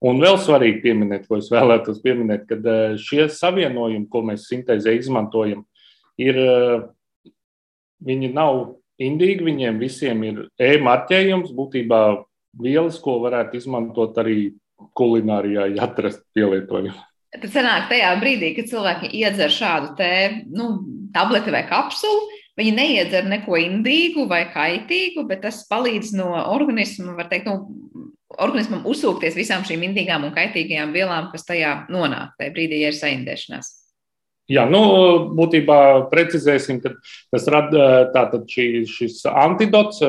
Un 0.00 0.22
vēl 0.22 0.38
svarīgi 0.40 0.80
pieminēt, 0.84 1.26
ko 1.28 1.36
es 1.40 1.50
vēlētos 1.52 2.00
pieminēt, 2.00 2.46
kad 2.48 2.64
šie 3.02 3.26
savienojumi, 3.32 4.08
ko 4.08 4.22
mēs 4.24 4.46
sintēzē 4.48 4.94
izmantojam, 4.96 5.66
ir, 6.20 6.38
viņi 8.08 8.30
nav 8.32 8.62
indīgi, 9.00 9.44
viņiem 9.44 9.80
visiem 9.80 10.24
ir 10.24 10.40
e-marķējums, 10.60 11.52
būtībā 11.56 12.00
vielas, 12.60 12.96
ko 13.02 13.18
varētu 13.26 13.60
izmantot 13.60 14.16
arī 14.20 14.54
kulinārijā, 14.96 15.68
ja 15.74 15.86
atrast 15.86 16.24
pielietojumu. 16.36 16.96
Tad 17.30 17.52
sanāk 17.52 17.90
tajā 17.92 18.10
brīdī, 18.18 18.54
kad 18.56 18.66
cilvēki 18.72 19.12
iedzer 19.20 19.52
šādu 19.54 19.92
te, 20.00 20.10
nu, 20.50 20.72
tableti 21.14 21.52
vai 21.54 21.62
kapsulu, 21.68 22.24
viņi 22.58 22.72
neiedzer 22.74 23.28
neko 23.30 23.58
indīgu 23.60 24.26
vai 24.30 24.46
kaitīgu, 24.50 25.24
bet 25.28 25.44
tas 25.44 25.62
palīdz 25.70 26.14
no 26.18 26.32
organisma, 26.50 27.14
var 27.18 27.30
teikt, 27.30 27.46
nu, 27.46 27.99
organismam 28.38 28.84
uzsūkties 28.88 29.38
visām 29.38 29.64
šīm 29.66 29.82
indīgām 29.88 30.26
un 30.28 30.34
kaitīgajām 30.36 30.94
vielām, 30.94 31.30
kas 31.32 31.46
tajā 31.48 31.86
nonāk, 31.90 32.36
tajā 32.38 32.54
brīdī, 32.54 32.82
ja 32.84 32.92
ir 32.92 32.98
saindēšanās. 32.98 33.72
Jā, 34.50 34.64
nu, 34.66 34.82
būtībā 35.38 36.10
precizēsim, 36.10 36.80
ka 36.82 36.96
tas 37.30 37.46
rada 37.50 38.10
šī, 38.50 38.84
šis 38.90 39.22
antidots, 39.30 40.02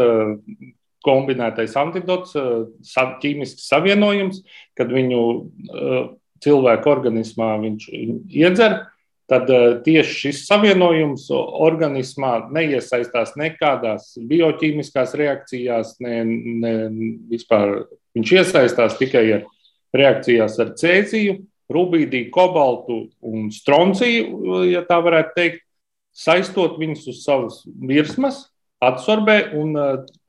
kombinētais 1.05 1.75
antidots, 1.77 2.33
ķīmisks 3.21 3.67
savienojums, 3.69 4.41
kad 4.77 4.89
viņu 4.93 5.21
cilvēku 6.41 6.89
organismā 6.89 7.53
viņš 7.61 7.87
iedzer, 7.93 8.79
tad 9.29 9.47
tieši 9.85 10.17
šis 10.25 10.41
savienojums 10.49 11.29
organismā 11.37 12.33
neiesaistās 12.51 13.37
nekādās 13.39 14.15
bioķīmiskās 14.17 15.13
reakcijās, 15.21 15.95
ne, 16.03 16.17
ne 16.25 16.73
vispār 17.29 17.83
viņš 18.17 18.35
iesaistās 18.39 18.97
tikai 18.99 19.25
ar 19.37 19.47
reakcijās 19.95 20.59
ar 20.63 20.75
cēziju 20.79 21.39
rubīdiju, 21.71 22.29
kobaltu 22.35 23.05
un 23.23 23.49
stronciju, 23.53 24.63
ja 24.67 24.83
tā 24.87 24.99
varētu 25.03 25.35
teikt, 25.37 25.61
saistot 26.11 26.79
viņus 26.79 27.07
uz 27.07 27.21
savas 27.23 27.61
virsmas, 27.87 28.43
absorbē 28.83 29.37
un 29.55 29.75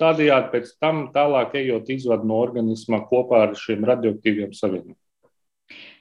tādējādi 0.00 0.52
pēc 0.52 0.74
tam 0.82 1.06
tālāk 1.14 1.56
ejot 1.58 1.90
izvadu 1.94 2.28
no 2.28 2.42
organisma 2.44 3.02
kopā 3.08 3.46
ar 3.48 3.56
šiem 3.58 3.86
radioaktīviem 3.88 4.52
savienojumiem. 4.54 4.98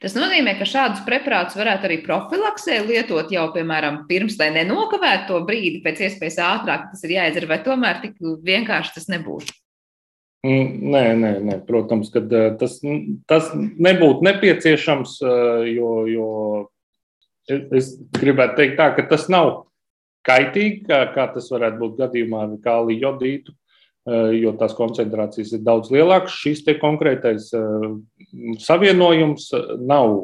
Tas 0.01 0.15
nozīmē, 0.17 0.55
ka 0.59 0.65
šādus 0.67 1.03
preparātus 1.05 1.55
varētu 1.55 1.87
arī 1.87 1.99
profilaksē 2.03 2.79
lietot 2.87 3.31
jau, 3.31 3.45
piemēram, 3.53 4.01
pirms, 4.09 4.35
lai 4.41 4.49
nenokavētu 4.57 5.29
to 5.29 5.41
brīdi 5.47 5.79
pēc 5.85 6.01
iespējas 6.07 6.39
ātrāk, 6.43 6.89
tas 6.91 7.05
ir 7.05 7.15
jāizdara, 7.15 7.51
vai 7.53 7.59
tomēr 7.63 8.01
tik 8.03 8.17
vienkārši 8.19 8.97
tas 8.97 9.07
nebūs. 9.13 9.53
Mm, 10.41 10.89
nē, 10.89 11.01
nē, 11.21 11.31
nē, 11.45 11.55
protams, 11.67 12.09
ka 12.09 12.23
tas, 12.57 12.79
tas 13.29 13.49
nebūtu 13.53 14.25
nepieciešams, 14.25 15.19
jo, 15.69 15.91
jo 16.09 16.29
es 17.77 17.91
gribētu 18.17 18.57
teikt, 18.57 18.79
tā, 18.79 18.87
ka 18.97 19.05
tas 19.11 19.27
nav 19.29 19.51
kaitīgi, 20.25 20.87
kā, 20.87 21.03
kā 21.13 21.27
tas 21.35 21.49
varētu 21.53 21.77
būt 21.83 21.99
gadījumā 21.99 22.45
ar 22.47 22.55
kāliju 22.63 23.05
jodītu, 23.05 23.53
jo 24.41 24.55
tās 24.57 24.73
koncentrācijas 24.77 25.53
ir 25.53 25.61
daudz 25.65 25.93
lielākas. 25.93 26.33
Šis 26.41 26.65
konkrētais 26.81 27.51
savienojums 28.65 29.51
nav 29.77 30.23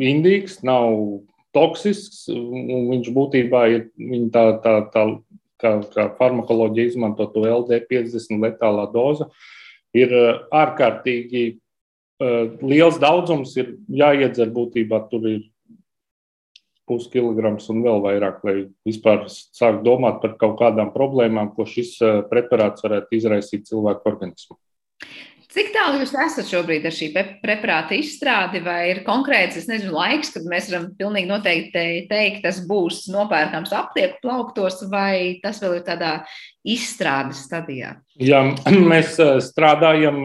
indīgs, 0.00 0.62
nav 0.64 0.96
toksisks, 1.52 2.24
un 2.32 2.88
viņš 2.88 3.12
būtībā 3.12 3.66
ir 3.74 3.84
tā, 4.32 4.46
tā, 4.64 4.78
tā 4.94 5.04
kā, 5.62 5.72
kā 5.94 6.06
farmakoloģija 6.18 6.92
izmanto 6.92 7.28
to 7.32 7.46
LD50 7.48 8.42
letālā 8.42 8.88
doza, 8.92 9.28
ir 9.96 10.12
uh, 10.16 10.42
ārkārtīgi 10.62 11.44
uh, 11.52 12.52
liels 12.60 13.00
daudzums, 13.02 13.54
ir 13.60 13.76
jāiedzer 13.88 14.52
būtībā 14.54 15.04
tur 15.10 15.28
ir 15.30 15.40
puskilograms 16.90 17.68
un 17.72 17.82
vēl 17.84 18.02
vairāk, 18.04 18.40
lai 18.44 18.56
vispār 18.86 19.24
sāktu 19.30 19.84
domāt 19.86 20.20
par 20.22 20.36
kaut 20.40 20.58
kādām 20.60 20.90
problēmām, 20.94 21.52
ko 21.56 21.66
šis 21.68 21.94
uh, 22.02 22.20
preparāts 22.28 22.84
varētu 22.84 23.18
izraisīt 23.18 23.68
cilvēku 23.70 24.10
organismam. 24.10 24.58
Cik 25.52 25.68
tālu 25.74 25.98
jūs 26.00 26.14
esat 26.16 26.48
šobrīd 26.48 26.86
ar 26.88 26.94
šī 26.96 27.10
preparāta 27.42 27.96
izstrādi, 27.98 28.62
vai 28.64 28.86
ir 28.88 29.02
konkrēts, 29.04 29.66
nezinu, 29.68 29.92
laiks, 29.92 30.30
kad 30.32 30.46
mēs 30.48 30.70
varam 30.72 30.86
pilnīgi 30.96 31.28
noteikti 31.28 31.82
teikt, 32.08 32.40
tas 32.46 32.62
būs 32.68 33.02
nopērkams 33.12 33.74
aptieku 33.76 34.22
plauktos, 34.24 34.80
vai 34.92 35.42
tas 35.42 35.60
vēl 35.60 35.76
ir 35.80 35.84
tādā 35.84 36.12
izstrādes 36.64 37.44
stadijā? 37.44 37.98
Jā, 38.16 38.40
mēs 38.92 39.18
strādājam 39.50 40.22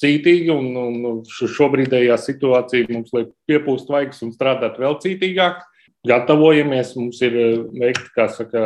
cītīgi, 0.00 0.48
un, 0.52 0.72
un 0.80 1.20
šobrīdējā 1.28 2.16
situācija 2.24 2.88
mums 2.96 3.12
liek 3.16 3.34
piepūst 3.50 3.92
vaigas 3.92 4.24
un 4.24 4.32
strādāt 4.32 4.80
vēl 4.80 4.96
cītīgāk. 5.04 5.60
Gatavojamies, 6.06 6.92
mums 6.94 7.18
ir 7.26 7.34
veikti, 7.74 8.08
saka, 8.30 8.60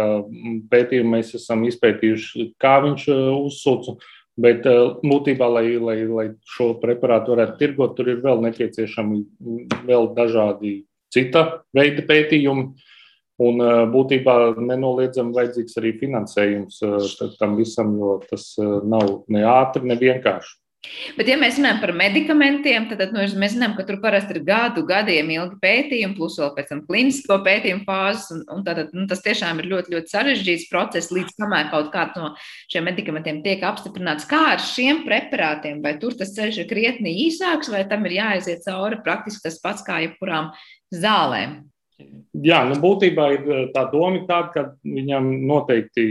pētījumi, 0.70 1.14
mēs 1.16 1.34
esam 1.38 1.62
izpētījuši, 1.66 2.50
kā 2.60 2.74
viņš 2.84 3.06
uzsūca 3.16 3.96
Bet 4.38 4.66
eh, 4.68 4.78
būtībā, 5.02 5.48
lai, 5.50 5.66
lai, 5.82 5.98
lai 6.06 6.28
šo 6.54 6.74
preparātu 6.82 7.34
varētu 7.34 7.58
tirgot, 7.58 7.96
tur 7.96 8.12
ir 8.12 8.22
vēl 8.22 8.44
nepieciešami 8.46 9.18
vēl 9.88 10.12
dažādi 10.16 10.84
cita 11.12 11.64
veida 11.76 12.04
pētījumi. 12.06 12.70
Un 13.40 13.64
eh, 13.64 13.82
būtībā 13.90 14.36
nenoliedzami 14.60 15.34
vajadzīgs 15.36 15.78
arī 15.80 15.94
finansējums 16.00 16.80
eh, 16.86 17.36
tam 17.40 17.58
visam, 17.58 17.96
jo 17.98 18.18
tas 18.30 18.52
nav 18.60 19.22
ne 19.32 19.44
ātri, 19.48 19.88
ne 19.90 19.98
vienkārši. 20.00 20.56
Bet, 21.12 21.28
ja 21.28 21.34
mēs 21.36 21.58
runājam 21.58 21.80
par 21.82 21.90
medikamentiem, 21.92 22.86
tad 22.88 23.10
nu, 23.12 23.20
mēs 23.42 23.52
zinām, 23.52 23.74
ka 23.76 23.84
tur 23.84 23.98
parasti 24.00 24.32
ir 24.32 24.40
gadu, 24.46 24.80
gadiem 24.88 25.28
ilgi 25.34 25.58
pētījumi, 25.60 26.16
plus 26.16 26.38
vēl 26.40 26.54
pēc 26.56 26.70
tam 26.72 26.80
klinisko 26.86 27.36
pētījumu 27.44 27.84
fāzes. 27.84 28.30
Un, 28.32 28.40
un 28.54 28.64
tad, 28.64 28.80
nu, 28.96 29.04
tas 29.10 29.20
tiešām 29.26 29.60
ir 29.60 29.68
ļoti, 29.74 29.92
ļoti 29.92 30.14
sarežģīts 30.14 30.70
process, 30.72 31.12
līdz 31.12 31.36
kamēr 31.36 31.68
kaut 31.74 31.92
kāds 31.92 32.16
no 32.16 32.32
šiem 32.72 32.88
medikamentiem 32.88 33.42
tiek 33.44 33.64
apstiprināts. 33.68 34.28
Kā 34.30 34.40
ar 34.54 34.64
šiem 34.64 35.04
preparātiem? 35.04 35.84
Vai 35.84 35.98
tur 36.00 36.16
tas 36.16 36.32
ceļš 36.38 36.62
ir 36.62 36.70
krietni 36.72 37.12
īsāks, 37.26 37.68
vai 37.72 37.84
tam 37.90 38.08
ir 38.08 38.16
jāaiziet 38.16 38.64
cauri 38.64 39.02
praktiski 39.04 39.50
tas 39.50 39.60
pats 39.60 39.84
kā 39.84 40.00
jebkurām 40.06 40.54
zālēm? 40.96 41.60
Jā, 42.40 42.62
nu, 42.64 42.80
būtībā 42.80 43.32
ir 43.36 43.48
tā 43.74 43.84
doma 43.92 44.24
tāda, 44.24 44.48
ka 44.54 44.62
viņam 44.80 45.34
noteikti 45.44 46.06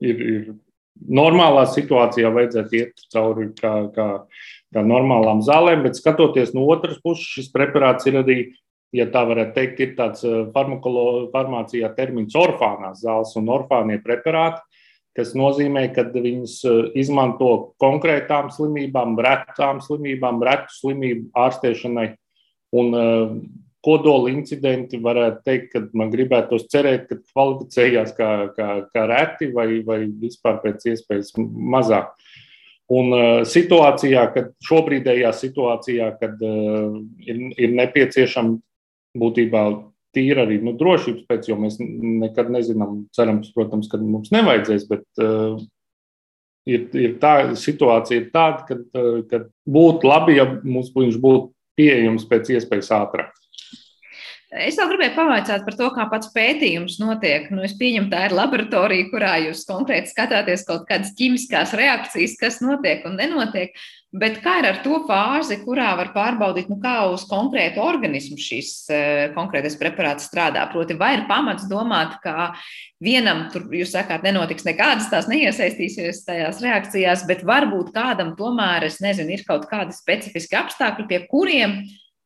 ir, 0.00 0.16
ir 0.16 0.54
normālā 1.04 1.66
situācijā 1.70 2.30
vajadzētu 2.34 2.78
iet 2.78 3.02
cauri 3.12 3.50
kā, 3.58 3.72
kā, 3.94 4.06
kā 4.74 4.84
normālām 4.86 5.42
zālēm, 5.44 5.84
bet 5.86 5.98
skatoties 5.98 6.54
no 6.56 6.66
otras 6.72 6.98
puses, 7.02 7.26
šis 7.36 7.50
preparāts 7.54 8.08
ir 8.10 8.20
arī, 8.22 8.38
ja 8.96 9.08
tā 9.12 9.24
varētu 9.28 9.54
teikt, 9.56 9.82
ir 9.84 9.94
tāds 9.98 10.24
eh, 10.26 10.46
farmācijā 10.54 11.92
termins 11.96 12.36
orfānās 12.38 13.02
zāles 13.04 13.34
un 13.38 13.52
orfānie 13.52 14.00
preparāti, 14.02 14.62
kas 15.16 15.32
nozīmē, 15.38 15.86
ka 15.96 16.08
viņas 16.12 16.56
eh, 16.64 16.80
izmanto 17.02 17.52
konkrētām 17.82 18.50
slimībām, 18.54 19.18
retām 19.20 19.82
slimībām, 19.84 20.42
retu 20.44 20.80
slimību 20.80 21.30
ārstēšanai. 21.46 22.10
Un 22.76 22.98
eh, 22.98 23.38
kodola 23.86 24.32
incidenti, 24.32 24.98
varētu 25.02 25.44
teikt, 25.46 25.68
ka 25.72 25.84
man 25.96 26.10
gribētos 26.10 26.66
cerēt, 26.72 27.06
ka 27.10 27.20
kvalificējās 27.30 28.14
kā, 28.16 28.30
kā, 28.56 28.70
kā 28.90 29.06
reti 29.10 29.52
vai, 29.54 29.68
vai 29.86 30.00
vispār 30.10 30.58
pēc 30.64 30.88
iespējas 30.92 31.36
mazāk. 31.38 32.10
Un 32.96 33.10
uh, 33.14 33.42
situācijā, 33.46 34.22
kad 34.34 34.52
šobrīdējā 34.62 35.32
situācijā, 35.34 36.12
kad 36.20 36.42
uh, 36.46 36.98
ir, 37.26 37.40
ir 37.58 37.72
nepieciešama 37.78 38.58
būtībā 39.18 39.62
tīra 40.16 40.44
arī 40.46 40.60
nu, 40.64 40.74
drošības 40.78 41.24
pēc, 41.28 41.48
jo 41.50 41.56
mēs 41.60 41.80
nekad 41.80 42.50
nezinām, 42.54 43.00
cerams, 43.16 43.50
protams, 43.54 43.90
ka 43.90 43.98
mums 44.00 44.30
nevajadzēs, 44.34 44.86
bet 44.90 45.04
uh, 45.22 45.58
ir, 46.68 46.86
ir 46.94 47.18
tā 47.22 47.34
situācija 47.58 48.22
ir 48.22 48.30
tāda, 48.34 48.62
ka, 48.68 48.78
uh, 48.78 49.18
ka 49.30 49.44
būtu 49.66 50.10
labi, 50.10 50.38
ja 50.38 50.46
mums 50.62 50.94
viņš 50.94 51.18
būtu 51.22 51.50
pieejams 51.76 52.24
pēc 52.30 52.54
iespējas 52.56 52.94
ātrāk. 52.96 53.34
Es 54.54 54.76
vēl 54.78 54.92
gribēju 54.92 55.16
pavaicāt 55.16 55.64
par 55.66 55.74
to, 55.74 55.86
kā 55.90 56.04
pats 56.06 56.28
pētījums 56.30 57.00
notiek. 57.02 57.48
Nu, 57.50 57.64
es 57.66 57.72
pieņemu, 57.74 58.06
tā 58.12 58.28
ir 58.28 58.34
laboratorija, 58.38 59.08
kurā 59.10 59.32
jūs 59.42 59.64
konkrēti 59.66 60.12
skatāties 60.12 60.62
kaut 60.68 60.84
kādas 60.86 61.10
ķīmiskās 61.18 61.72
reakcijas, 61.74 62.36
kas 62.38 62.60
notiek 62.62 63.02
un 63.10 63.18
nenotiek. 63.18 63.74
Bet 64.14 64.38
kā 64.44 64.60
ir 64.60 64.68
ar 64.70 64.78
to 64.84 65.00
fāzi, 65.08 65.58
kurā 65.64 65.88
var 65.98 66.12
pārbaudīt, 66.14 66.70
nu, 66.70 66.78
kā 66.78 66.94
uz 67.10 67.26
konkrētu 67.26 67.82
organismu 67.82 68.38
šis 68.38 68.70
uh, 68.86 69.00
konkrētais 69.34 69.74
preparāts 69.82 70.30
strādā? 70.30 70.62
Proti, 70.70 70.94
vai 70.94 71.16
ir 71.18 71.26
pamats 71.26 71.66
domāt, 71.66 72.14
ka 72.22 72.54
vienam, 73.02 73.48
tur 73.50 73.66
jūs 73.74 73.98
sakāt, 73.98 74.22
nenotiks 74.24 74.64
nekādas 74.68 75.10
tās 75.10 75.26
neiesaistīsies 75.26 76.22
tajās 76.30 76.62
reakcijās, 76.62 77.26
bet 77.26 77.42
varbūt 77.42 77.90
kādam 77.98 78.36
tomēr, 78.38 78.86
es 78.86 79.02
nezinu, 79.02 79.34
ir 79.34 79.44
kaut 79.50 79.66
kādi 79.66 79.98
specifiski 79.98 80.62
apstākļi, 80.62 81.10
pie 81.10 81.24
kuriem 81.26 81.80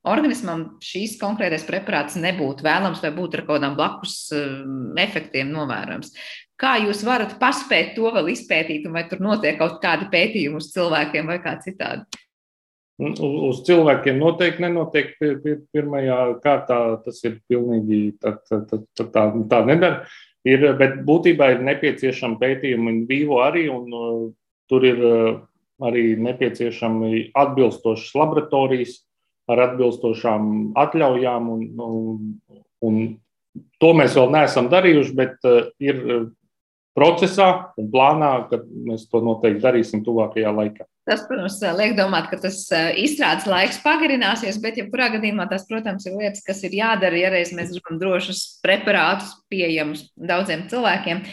organismam 0.09 0.65
šīs 0.85 1.19
konkrētais 1.21 1.67
preparāts 1.69 2.17
nebūtu 2.21 2.65
vēlams 2.65 3.03
vai 3.05 3.11
būtu 3.17 3.39
ar 3.39 3.45
kaut 3.45 3.59
kādām 3.59 3.77
blakus 3.77 4.15
um, 4.37 4.97
efektiem 5.01 5.51
novērojams. 5.53 6.15
Kā 6.61 6.77
jūs 6.83 7.03
varat 7.09 7.37
paspēt 7.41 7.95
to 7.97 8.11
vēl 8.13 8.33
izpētīt, 8.35 8.89
vai 8.93 9.07
tur 9.09 9.23
notiek 9.25 9.59
kaut 9.61 9.79
kādi 9.85 10.09
pētījumi 10.13 10.61
uz 10.61 10.71
cilvēkiem 10.75 11.31
vai 11.33 11.39
kā 11.45 11.57
citādi? 11.65 12.21
Uz 13.01 13.63
cilvēkiem 13.65 14.19
noteikti 14.21 14.61
nenotiek 14.67 15.15
pirmajā 15.73 16.19
kārtā. 16.45 16.81
Tas 17.01 17.23
ir 17.25 17.39
pilnīgi 17.49 18.01
tā, 18.21 18.35
tā, 18.45 18.61
tā, 18.69 18.83
tā, 19.01 19.25
tā 19.49 19.61
nedara. 19.65 20.03
Ir, 20.45 20.67
bet 20.77 21.01
būtībā 21.09 21.55
ir 21.55 21.65
nepieciešama 21.65 22.37
pētījuma 22.41 22.93
in 22.93 23.01
vivo 23.09 23.41
arī, 23.45 23.67
un 23.73 23.97
uh, 23.97 24.21
tur 24.69 24.85
ir 24.89 25.01
uh, 25.01 25.41
arī 25.85 26.13
nepieciešami 26.21 27.31
atbilstošas 27.37 28.13
laboratorijas 28.17 28.99
ar 29.51 29.65
atbilstošām 29.69 30.51
atļaujām. 30.79 31.49
Un, 31.55 31.65
un, 31.87 32.61
un 32.87 33.01
to 33.83 33.95
mēs 33.99 34.15
vēl 34.19 34.31
neesam 34.35 34.71
darījuši, 34.73 35.17
bet 35.19 35.49
uh, 35.49 35.67
ir 35.83 36.05
procesā 36.97 37.51
un 37.79 37.91
plānā, 37.93 38.31
ka 38.51 38.61
mēs 38.67 39.07
to 39.11 39.23
noteikti 39.25 39.63
darīsim 39.63 40.03
tuvākajā 40.07 40.53
laikā. 40.55 40.87
Tas, 41.09 41.23
protams, 41.27 41.57
liek 41.79 41.95
domāt, 41.99 42.29
ka 42.31 42.39
tas 42.43 42.59
izstrādes 43.01 43.47
laiks 43.51 43.81
pagarināsies, 43.83 44.61
bet, 44.63 44.77
ja 44.79 44.87
kurā 44.91 45.09
gadījumā 45.17 45.49
tās, 45.51 45.65
protams, 45.67 46.07
ir 46.07 46.19
lietas, 46.19 46.45
kas 46.47 46.61
ir 46.67 46.77
jādara, 46.77 47.19
ja 47.19 47.33
reiz 47.33 47.55
mēs 47.57 47.73
gribam 47.75 47.99
drošus 48.03 48.43
preparātus 48.63 49.33
pieejamus 49.51 50.05
daudziem 50.15 50.67
cilvēkiem, 50.71 51.25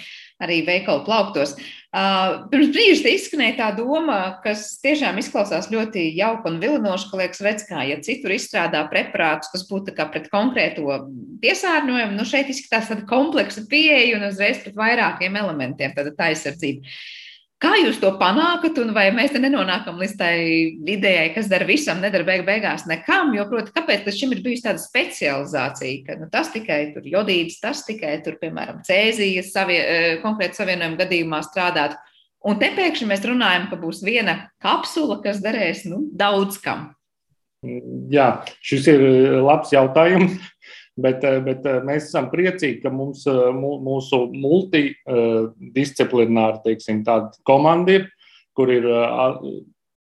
arī 0.42 0.62
veikalu 0.66 1.04
plauktos. 1.06 1.58
Pirms 1.92 2.72
brīža 2.76 3.12
izskanēja 3.16 3.54
tā 3.58 3.68
doma, 3.78 4.18
kas 4.44 4.74
tiešām 4.84 5.18
izklausās 5.22 5.70
ļoti 5.72 6.04
jauka 6.18 6.52
un 6.52 6.60
vilinoša, 6.60 7.08
ka 7.10 7.20
liekas, 7.22 7.40
redz, 7.46 7.64
kā 7.70 7.86
ja 7.88 7.96
citur 8.04 8.34
izstrādā 8.36 8.82
preparātus, 8.92 9.50
kas 9.54 9.64
būtu 9.70 9.96
pret 9.96 10.28
konkrēto 10.34 11.00
piesārņojumu, 11.42 12.18
nu 12.18 12.26
šeit 12.28 12.52
izskatās 12.52 12.92
tāda 12.92 13.08
kompleksa 13.08 13.64
pieeja 13.72 14.18
un 14.20 14.28
uzreiz 14.28 14.60
pret 14.66 14.76
vairākiem 14.76 15.40
elementiem, 15.40 15.96
tāda 15.96 16.12
tā 16.12 16.34
aizsardzība. 16.34 16.84
Kā 17.58 17.72
jūs 17.80 17.98
to 17.98 18.12
panākat, 18.20 18.78
un 18.78 18.92
vai 18.94 19.08
mēs 19.16 19.32
te 19.34 19.40
nenonākam 19.42 19.98
līdz 19.98 20.12
tai 20.20 20.34
idejai, 20.94 21.32
kas 21.34 21.48
dara 21.50 21.66
visam, 21.66 21.98
nedara 22.04 22.26
beig 22.28 22.44
beigās 22.46 22.84
nekam? 22.86 23.32
Jo, 23.34 23.48
proti, 23.50 23.74
kāpēc 23.74 24.06
līdz 24.06 24.20
šim 24.20 24.36
ir 24.36 24.44
bijusi 24.46 24.68
tāda 24.68 24.82
specializācija, 24.84 26.04
ka 26.06 26.20
nu, 26.20 26.28
tas 26.30 26.52
tikai 26.54 26.92
tur 26.94 27.08
jodīds, 27.10 27.58
tas 27.64 27.82
tikai 27.88 28.20
tur, 28.26 28.38
piemēram, 28.44 28.84
cēzijas 28.86 29.50
savie, 29.56 29.80
eh, 29.82 30.06
konkrēti 30.22 30.62
savienojuma 30.62 31.02
gadījumā 31.02 31.42
strādāt. 31.48 31.98
Un 32.46 32.62
te 32.62 32.70
pēkšņi 32.78 33.10
mēs 33.10 33.26
runājam, 33.26 33.66
ka 33.72 33.82
būs 33.82 34.04
viena 34.06 34.38
kapsula, 34.62 35.18
kas 35.24 35.42
derēs 35.42 35.88
nu, 35.90 36.04
daudz 36.14 36.62
kam. 36.62 36.92
Jā, 38.14 38.46
šis 38.62 38.86
ir 38.94 39.02
labs 39.42 39.74
jautājums. 39.74 40.38
Bet, 40.98 41.22
eh, 41.24 41.40
bet 41.46 41.66
eh, 41.70 41.76
mēs 41.86 42.08
esam 42.10 42.26
priecīgi, 42.32 42.80
ka 42.82 42.90
mums, 42.90 43.28
eh, 43.30 43.52
mūsu 43.54 44.34
multidisciplināra 44.34 46.58
teiksim, 46.64 47.04
komanda 47.46 47.92
ir, 48.00 48.08
kur 48.58 48.72
ir, 48.74 48.82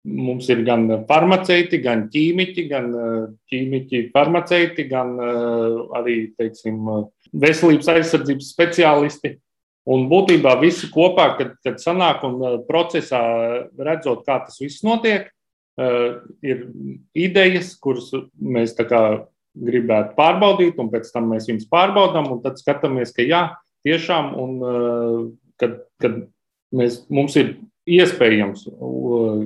mums 0.04 0.48
ir 0.52 0.60
gan 0.66 1.06
farmaceiti, 1.08 1.80
gan 1.80 2.10
ķīmiķi, 2.12 2.68
gan 2.68 2.92
ķīmiķi, 3.48 4.12
farmaceiti, 4.12 4.84
gan 4.90 5.16
arī 5.96 6.36
teiksim, 6.36 7.08
veselības 7.32 7.88
aizsardzības 7.94 8.52
speciālisti. 8.52 9.40
Un 9.88 10.04
būtībā 10.10 10.60
visi 10.60 10.90
kopā, 10.92 11.38
kad, 11.38 11.56
kad 11.64 11.80
sanāk 11.80 12.20
un 12.28 12.60
procesā 12.68 13.22
redzot, 13.78 14.26
kā 14.26 14.44
tas 14.44 14.60
viss 14.60 14.84
notiek, 14.84 15.32
ir 16.44 16.68
idejas, 17.16 17.72
kuras 17.80 18.12
mēs 18.36 18.76
gribētu 19.52 20.16
pārbaudīt, 20.16 20.78
un 20.80 20.90
pēc 20.92 21.10
tam 21.12 21.28
mēs 21.32 21.48
viņus 21.50 21.68
pārbaudām, 21.72 22.30
un 22.32 22.40
tad 22.44 22.60
skatāmies, 22.60 23.12
ka 23.14 23.24
jā, 23.26 23.42
tiešām, 23.86 24.32
un 24.38 24.54
uh, 24.62 25.18
kad, 25.60 25.82
kad 26.02 26.22
mēs, 26.76 27.02
mums 27.12 27.36
ir 27.40 27.56
iespējams 27.90 28.66
uh, 28.72 29.44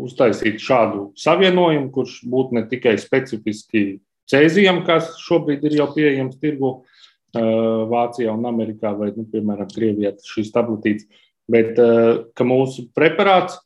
uztaisīt 0.00 0.62
šādu 0.62 1.10
savienojumu, 1.20 1.92
kurš 1.94 2.22
būtu 2.30 2.58
ne 2.58 2.64
tikai 2.70 2.96
specifiski 2.98 4.00
cēzijam, 4.30 4.82
kas 4.88 5.14
šobrīd 5.22 5.66
ir 5.68 5.78
jau 5.78 5.90
pieejams 5.94 6.40
tirgu 6.42 6.70
uh, 6.72 7.84
Vācijā 7.90 8.34
un 8.34 8.48
Amerikā, 8.50 8.94
vai, 8.98 9.12
nu, 9.14 9.28
piemēram, 9.30 9.70
Krievijā 9.70 10.16
šīs 10.26 10.52
tabletītes, 10.54 11.06
bet 11.50 11.76
ka 11.76 12.44
mūsu 12.48 12.86
preparāts 12.96 13.58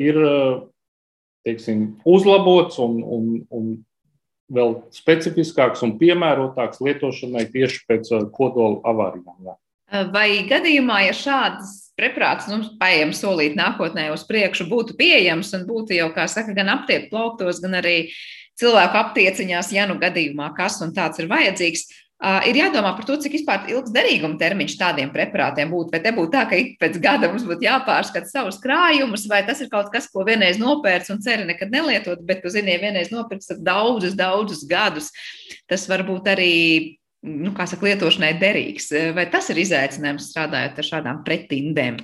ir 0.00 0.16
teiksim, 1.44 1.82
uzlabots 2.08 2.78
un, 2.80 3.02
un, 3.04 3.26
un 3.52 3.66
vēl 4.52 4.76
specifiskāks 4.94 5.84
un 5.86 5.96
piemērotāks 6.00 6.82
lietošanai 6.84 7.46
tieši 7.52 7.84
pēc 7.88 8.12
uh, 8.12 8.26
kodola 8.34 8.82
avārijām. 8.90 9.36
Jā. 9.46 9.56
Uh, 9.56 10.06
vai 10.12 10.28
gadījumā, 10.48 11.04
ja 11.08 11.16
šādas 11.16 11.74
preparāts 11.98 12.48
mums 12.50 12.72
nu, 12.72 12.78
paiet 12.80 13.14
solīt 13.16 13.58
nākotnē 13.58 14.08
uz 14.14 14.26
priekšu, 14.28 14.66
būtu 14.70 14.96
pieejams 14.98 15.52
un 15.56 15.66
būtu 15.68 15.96
jau, 15.96 16.10
kā 16.14 16.26
saka, 16.30 16.54
gan 16.56 16.72
aptieku 16.74 17.12
plauktos, 17.12 17.62
gan 17.62 17.78
arī 17.80 17.98
cilvēku 18.60 19.00
aptieciņās, 19.00 19.72
ja 19.74 19.86
nu 19.90 19.98
gadījumā 20.02 20.52
kas 20.58 20.80
un 20.84 20.94
tāds 20.94 21.22
ir 21.22 21.30
vajadzīgs, 21.30 21.86
ir 22.48 22.58
jādomā 22.58 22.94
par 22.96 23.06
to, 23.08 23.16
cik 23.20 23.36
ilgs 23.36 23.92
derīguma 23.92 24.38
termiņš 24.40 24.76
tādiem 24.80 25.10
preparātiem 25.12 25.70
būtu. 25.72 25.92
Vai 25.92 26.00
te 26.04 26.12
būtu 26.14 26.32
tā, 26.32 26.44
ka 26.48 26.58
ik 26.58 26.74
pēc 26.80 26.96
gada 27.02 27.28
mums 27.30 27.44
būtu 27.46 27.66
jāpārskata 27.66 28.30
savus 28.30 28.60
krājumus, 28.62 29.26
vai 29.30 29.42
tas 29.46 29.60
ir 29.60 29.70
kaut 29.72 29.90
kas, 29.92 30.08
ko 30.12 30.24
vienreiz 30.26 30.58
nopērts 30.60 31.12
un 31.12 31.20
ceri 31.24 31.46
nekad 31.48 31.72
nelietot, 31.74 32.24
bet, 32.24 32.42
tu 32.42 32.52
zini, 32.52 32.72
ja 32.74 32.82
vienreiz 32.82 33.12
nopirks 33.12 33.52
daudzus, 33.60 34.16
daudzus 34.18 34.64
gadus, 34.68 35.10
tas 35.70 35.86
var 35.90 36.06
būt 36.08 36.30
arī. 36.34 36.54
Nu, 37.24 37.54
kā 37.56 37.64
saka, 37.64 37.86
lietošanai 37.88 38.34
derīgs. 38.36 38.90
Vai 39.16 39.22
tas 39.32 39.46
ir 39.48 39.62
izaicinājums 39.62 40.26
strādājot 40.28 40.76
ar 40.76 40.86
šādām 40.90 41.22
pretindēm? 41.24 41.96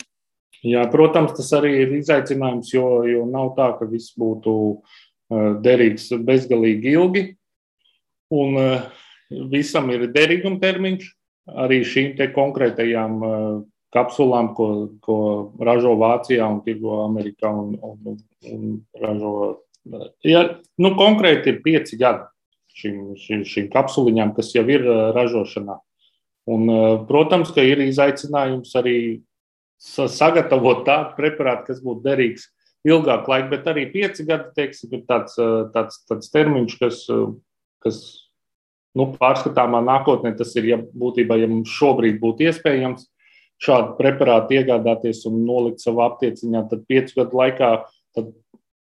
Jā, 0.64 0.87
protams, 0.92 1.35
tas 1.37 1.50
arī 1.59 1.74
ir 1.83 1.92
izaicinājums, 1.98 2.70
jo, 2.72 3.02
jo 3.04 3.26
nav 3.28 3.52
tā, 3.59 3.66
ka 3.76 3.88
viss 3.88 4.16
būtu 4.16 4.54
derīgs 5.61 6.09
bezgalīgi 6.24 6.96
ilgi. 6.96 7.26
Un, 8.33 8.56
uh, 8.56 9.06
visam 9.30 9.90
ir 9.94 10.08
derīguma 10.12 10.60
termiņš. 10.62 11.08
Arī 11.50 11.80
šīm 11.86 12.12
konkrētajām 12.34 13.14
uh, 13.24 13.62
kapsulām, 13.94 14.52
ko, 14.54 14.66
ko 15.02 15.16
ražo 15.58 15.96
Vācijā 15.98 16.46
un 16.46 16.60
tirgo 16.62 17.00
Amerikā 17.06 17.50
un, 17.50 17.72
un, 17.80 18.18
un 18.46 18.76
ražo. 19.00 19.32
Ja, 20.26 20.44
nu, 20.78 20.92
konkrēti 20.98 21.54
ir 21.54 21.62
pieci 21.64 21.98
gadi 21.98 22.28
šīm, 22.80 23.00
šīm, 23.18 23.42
šīm 23.48 23.70
kapsuliņām, 23.72 24.34
kas 24.36 24.52
jau 24.54 24.66
ir 24.70 24.86
uh, 24.86 25.10
ražošanā. 25.16 25.80
Un, 26.50 26.70
uh, 26.70 26.86
protams, 27.08 27.50
ka 27.56 27.64
ir 27.66 27.82
izaicinājums 27.88 28.76
arī 28.78 28.98
sagatavot 29.80 30.84
tādu 30.84 31.16
preparātu, 31.16 31.70
kas 31.70 31.82
būtu 31.82 32.04
derīgs 32.04 32.50
ilgāku 32.86 33.32
laiku, 33.32 33.50
bet 33.52 33.68
arī 33.72 33.86
pieci 33.92 34.26
gadi 34.28 34.52
teiksim, 34.56 34.92
ir 34.96 35.06
tāds, 35.08 35.36
tāds, 35.74 36.02
tāds 36.08 36.30
termiņš, 36.32 36.76
kas, 36.80 37.00
kas 37.84 38.00
nu, 38.98 39.07
pārskatāmā 39.20 39.81
nākotnē 39.87 40.35
tas 40.38 40.53
ir, 40.59 40.68
ja 40.72 40.79
būtībā, 40.81 41.38
ja 41.40 41.48
mums 41.50 41.72
šobrīd 41.74 42.20
būtu 42.22 42.48
iespējams 42.50 43.07
šādu 43.61 43.96
preparātu 43.98 44.57
iegādāties 44.57 45.24
un 45.29 45.42
nolikt 45.44 45.83
savā 45.85 46.09
aptieciņā, 46.11 46.64
tad 46.70 46.87
piecu 46.88 47.18
gadu 47.20 47.40
laikā, 47.42 47.70
tad, 48.16 48.31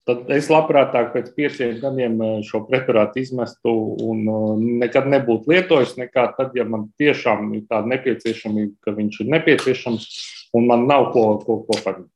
tad 0.08 0.30
es 0.34 0.48
labprātāk 0.52 1.12
pēc 1.16 1.32
pieciem 1.36 1.80
gadiem 1.84 2.16
eh, 2.24 2.36
šo 2.48 2.64
preparātu 2.70 3.22
izmestu 3.24 3.74
un 4.08 4.24
eh, 4.24 4.68
nekad 4.86 5.10
nebūtu 5.12 5.52
lietojis, 5.52 5.98
nekā 6.00 6.30
tad, 6.38 6.56
ja 6.58 6.66
man 6.68 6.88
tiešām 7.02 7.52
ir 7.58 7.66
tāda 7.68 7.92
nepieciešamība, 7.96 8.78
ka 8.86 8.96
viņš 8.96 9.20
ir 9.26 9.34
nepieciešams 9.36 10.08
un 10.56 10.72
man 10.72 10.88
nav 10.90 11.12
ko, 11.14 11.28
ko, 11.44 11.62
ko 11.68 11.84
paņemt. 11.84 12.10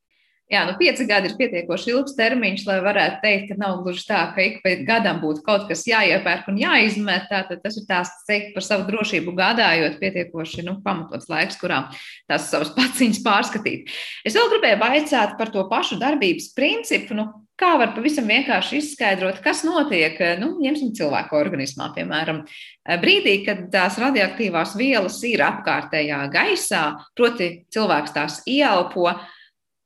Jā, 0.53 0.67
nu, 0.69 0.75
pieci 0.77 1.07
gadi 1.09 1.31
ir 1.31 1.37
pietiekoši 1.39 1.89
ilgs 1.89 2.13
termiņš, 2.13 2.63
lai 2.67 2.75
varētu 2.85 3.21
teikt, 3.23 3.47
ka 3.49 3.55
nav 3.57 3.79
gluži 3.81 4.03
tā, 4.05 4.19
ka 4.35 4.43
ik 4.43 4.59
pēc 4.61 4.83
gadam 4.85 5.17
būtu 5.23 5.41
kaut 5.47 5.65
kas 5.69 5.81
jāiepērk 5.89 6.51
un 6.51 6.59
jāizmet. 6.61 7.25
Tātad 7.31 7.63
tas 7.63 7.79
ir 7.79 7.87
tās 7.89 8.11
teikt 8.27 8.51
par 8.53 8.65
savu 8.65 8.85
drošību 8.91 9.33
gādājot, 9.39 9.97
pietiekoši 10.03 10.67
nu, 10.67 10.77
pamatots 10.85 11.31
laiks, 11.31 11.57
kurā 11.57 11.87
tās 12.29 12.51
savas 12.51 12.69
paciņas 12.77 13.23
pārskatīt. 13.25 13.89
Es 14.21 14.37
vēl 14.37 14.53
gribēju 14.53 14.81
vaicāt 14.83 15.39
par 15.41 15.49
to 15.55 15.65
pašu 15.71 15.97
darbības 16.03 16.51
principu. 16.53 17.17
Nu, 17.17 17.29
kā 17.57 17.73
var 17.81 17.97
pavisam 17.97 18.29
vienkārši 18.29 18.77
izskaidrot, 18.83 19.41
kas 19.41 19.65
notiek, 19.65 20.21
nu, 20.37 20.53
ņemsim 20.61 20.93
cilvēku 20.97 21.37
organismā, 21.39 21.89
piemēram, 21.97 22.45
brīdī, 23.01 23.39
kad 23.47 23.69
tās 23.73 23.97
radioaktīvās 24.01 24.77
vielas 24.77 25.21
ir 25.25 25.45
apkārtējā 25.49 26.25
gaisā, 26.33 26.89
proti 27.17 27.55
cilvēks 27.73 28.13
tās 28.21 28.43
ieelpo 28.45 29.15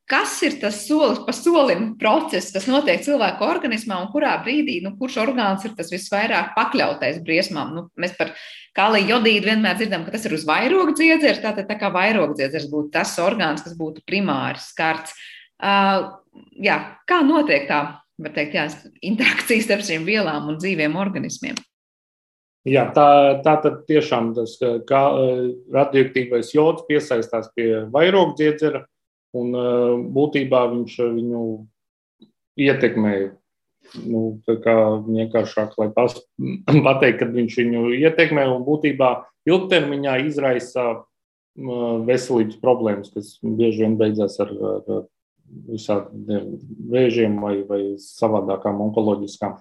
kas 0.07 0.37
ir 0.47 0.55
tas 0.61 0.79
solis 0.87 1.19
pa 1.25 1.33
solim 1.35 1.89
process, 1.99 2.53
kas 2.55 2.67
notiek 2.69 3.03
cilvēku 3.03 3.43
organismā 3.43 3.99
un 4.01 4.09
kurā 4.13 4.37
brīdī, 4.43 4.79
nu, 4.83 4.93
kurš 4.99 5.19
orgāns 5.25 5.65
ir 5.67 5.75
tas 5.77 5.91
visvairāk 5.91 6.53
pakļautais 6.55 7.19
briesmām. 7.27 7.73
Nu, 7.75 7.85
mēs 7.99 8.15
par 8.19 8.31
kāliju 8.77 9.17
jodīdu 9.17 9.51
vienmēr 9.51 9.79
dzirdam, 9.79 10.05
ka 10.05 10.15
tas 10.15 10.27
ir 10.29 10.37
uz 10.37 10.47
vairogu 10.47 10.95
dziedzera, 10.95 11.41
tātad 11.49 11.67
tā 11.67 11.79
kā 11.79 11.91
vairogu 11.93 12.37
dziedzers 12.39 12.69
būtu 12.71 12.93
tas 12.95 13.17
orgāns, 13.19 13.65
kas 13.65 13.75
būtu 13.77 14.05
primāri 14.07 14.63
skarts. 14.63 15.15
Uh, 15.57 16.15
jā, 16.61 16.79
kā 17.09 17.21
notiek 17.27 17.67
tā, 17.67 17.81
var 18.21 18.35
teikt, 18.35 18.55
jā, 18.55 18.67
interakcijas 19.11 19.67
starp 19.67 19.87
šīm 19.87 20.07
vielām 20.07 20.47
un 20.53 20.61
dzīviem 20.61 20.95
organismiem? 20.95 21.57
Jā, 22.67 22.89
tā, 22.95 23.09
tā 23.43 23.53
tad 23.63 23.83
tiešām 23.87 24.33
tas 24.35 24.57
kā, 24.87 25.01
radioaktīvais 25.71 26.51
jods 26.55 26.83
piesaistās 26.87 27.47
pie 27.55 27.85
vairogdziedzera 27.93 28.83
un 29.39 29.57
būtībā 30.15 30.63
viņš 30.73 30.95
viņu 31.17 31.43
ietekmē. 32.67 33.17
Nu, 34.03 34.21
vienkāršāk, 34.45 35.77
lai 35.79 35.91
pateikt, 36.87 37.21
kad 37.21 37.35
viņš 37.35 37.59
viņu 37.61 37.83
ietekmē 38.01 38.47
un 38.51 38.65
būtībā 38.67 39.11
ilgtermiņā 39.47 40.17
izraisa 40.27 40.89
veselības 41.57 42.57
problēmas, 42.61 43.13
kas 43.13 43.37
bieži 43.41 43.85
vien 43.85 43.95
beidzās 43.97 44.35
ar, 44.43 44.51
ar 44.51 45.05
visādiem 45.71 46.57
vēžiem 46.91 47.39
vai, 47.41 47.61
vai 47.65 47.81
savādākām 48.01 48.83
onkoloģiskām 48.89 49.55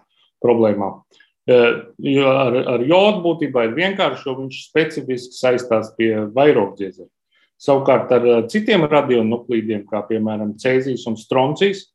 problēmām. 0.44 1.00
Jo 1.46 2.30
ar, 2.32 2.56
ar 2.74 2.82
jodu 2.82 3.22
būtībā 3.24 3.68
ir 3.68 3.76
vienkārši, 3.76 4.26
jo 4.26 4.34
viņš 4.40 4.62
specifiski 4.66 5.38
saistās 5.38 5.92
pie 5.96 6.10
vairogdziezera. 6.34 7.08
Savukārt 7.56 8.10
ar 8.12 8.24
citiem 8.52 8.84
radionuklīdiem, 8.90 9.86
kā 9.88 10.02
piemēram 10.08 10.56
cēzijas 10.60 11.06
un 11.08 11.16
stroncijas, 11.16 11.86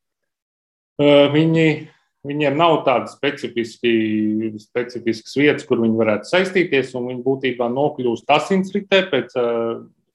viņi, 1.02 1.68
viņiem 2.28 2.58
nav 2.58 2.84
tādas 2.88 3.14
specifiskas 3.18 5.36
vietas, 5.38 5.66
kur 5.70 5.78
viņi 5.84 6.00
varētu 6.00 6.26
saistīties, 6.32 6.96
un 6.98 7.08
viņi 7.12 7.26
būtībā 7.26 7.66
nokļūst 7.72 8.34
asinsritē 8.38 9.00
pēc 9.14 9.30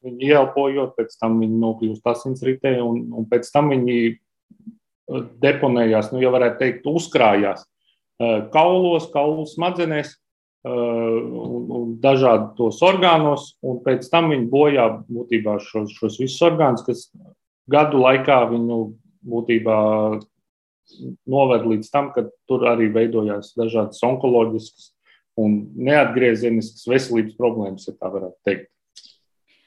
viņi 0.07 0.31
ieelpojot, 0.33 0.91
pēc 0.99 1.11
tam 1.21 1.33
viņi 1.43 1.57
nokļūst 1.63 2.05
asinsritē, 2.11 2.73
un, 2.83 2.95
un 3.15 3.23
pēc 3.31 3.45
tam 3.55 3.65
viņi 3.75 3.97
deponējās, 5.43 6.07
nu, 6.13 6.23
jau 6.23 6.33
varētu 6.35 6.63
teikt, 6.63 6.87
uzkrājās 6.91 7.61
kaulos, 8.53 9.05
kaulu 9.13 9.45
smadzenēs 9.51 10.15
un, 10.67 11.67
un 11.79 11.86
dažādos 12.03 12.81
orgānos, 12.85 13.53
un 13.65 13.81
pēc 13.85 14.09
tam 14.13 14.31
viņi 14.33 14.49
bojā 14.53 14.87
būtībā 15.07 15.59
šos, 15.65 15.95
šos 15.97 16.19
visus 16.23 16.43
orgānus, 16.47 16.85
kas 16.87 17.09
gadu 17.71 18.01
laikā 18.03 18.41
viņu 18.53 18.81
būtībā 19.27 19.79
noved 21.27 21.67
līdz 21.67 21.91
tam, 21.91 22.13
ka 22.15 22.29
tur 22.47 22.67
arī 22.71 22.89
veidojās 22.95 23.55
dažādas 23.59 24.03
onkoloģiskas 24.07 24.93
un 25.41 25.59
neatgriezeniskas 25.77 26.87
veselības 26.89 27.37
problēmas, 27.39 27.89
ja 27.89 27.97
tā 27.97 28.11
varētu 28.13 28.39
teikt. 28.47 28.71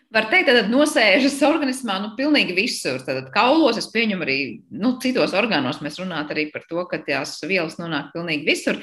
Var 0.09 0.25
teikt, 0.25 0.47
ka 0.49 0.61
nosēžas 0.65 1.35
organismā 1.45 1.99
nu, 2.01 2.07
pilnīgi 2.17 2.55
visur. 2.57 2.97
Tad 3.05 3.27
kaulos, 3.29 3.77
es 3.77 3.85
pieņemu 3.93 4.25
arī 4.25 4.37
nu, 4.73 4.95
citos 5.03 5.35
orgānos. 5.37 5.83
Mēs 5.85 5.99
runājam 6.01 6.31
arī 6.33 6.47
par 6.49 6.63
to, 6.65 6.81
ka 6.89 6.97
tās 7.05 7.35
vielas 7.45 7.77
nonāk 7.77 8.09
pilnīgi 8.15 8.47
visur. 8.47 8.79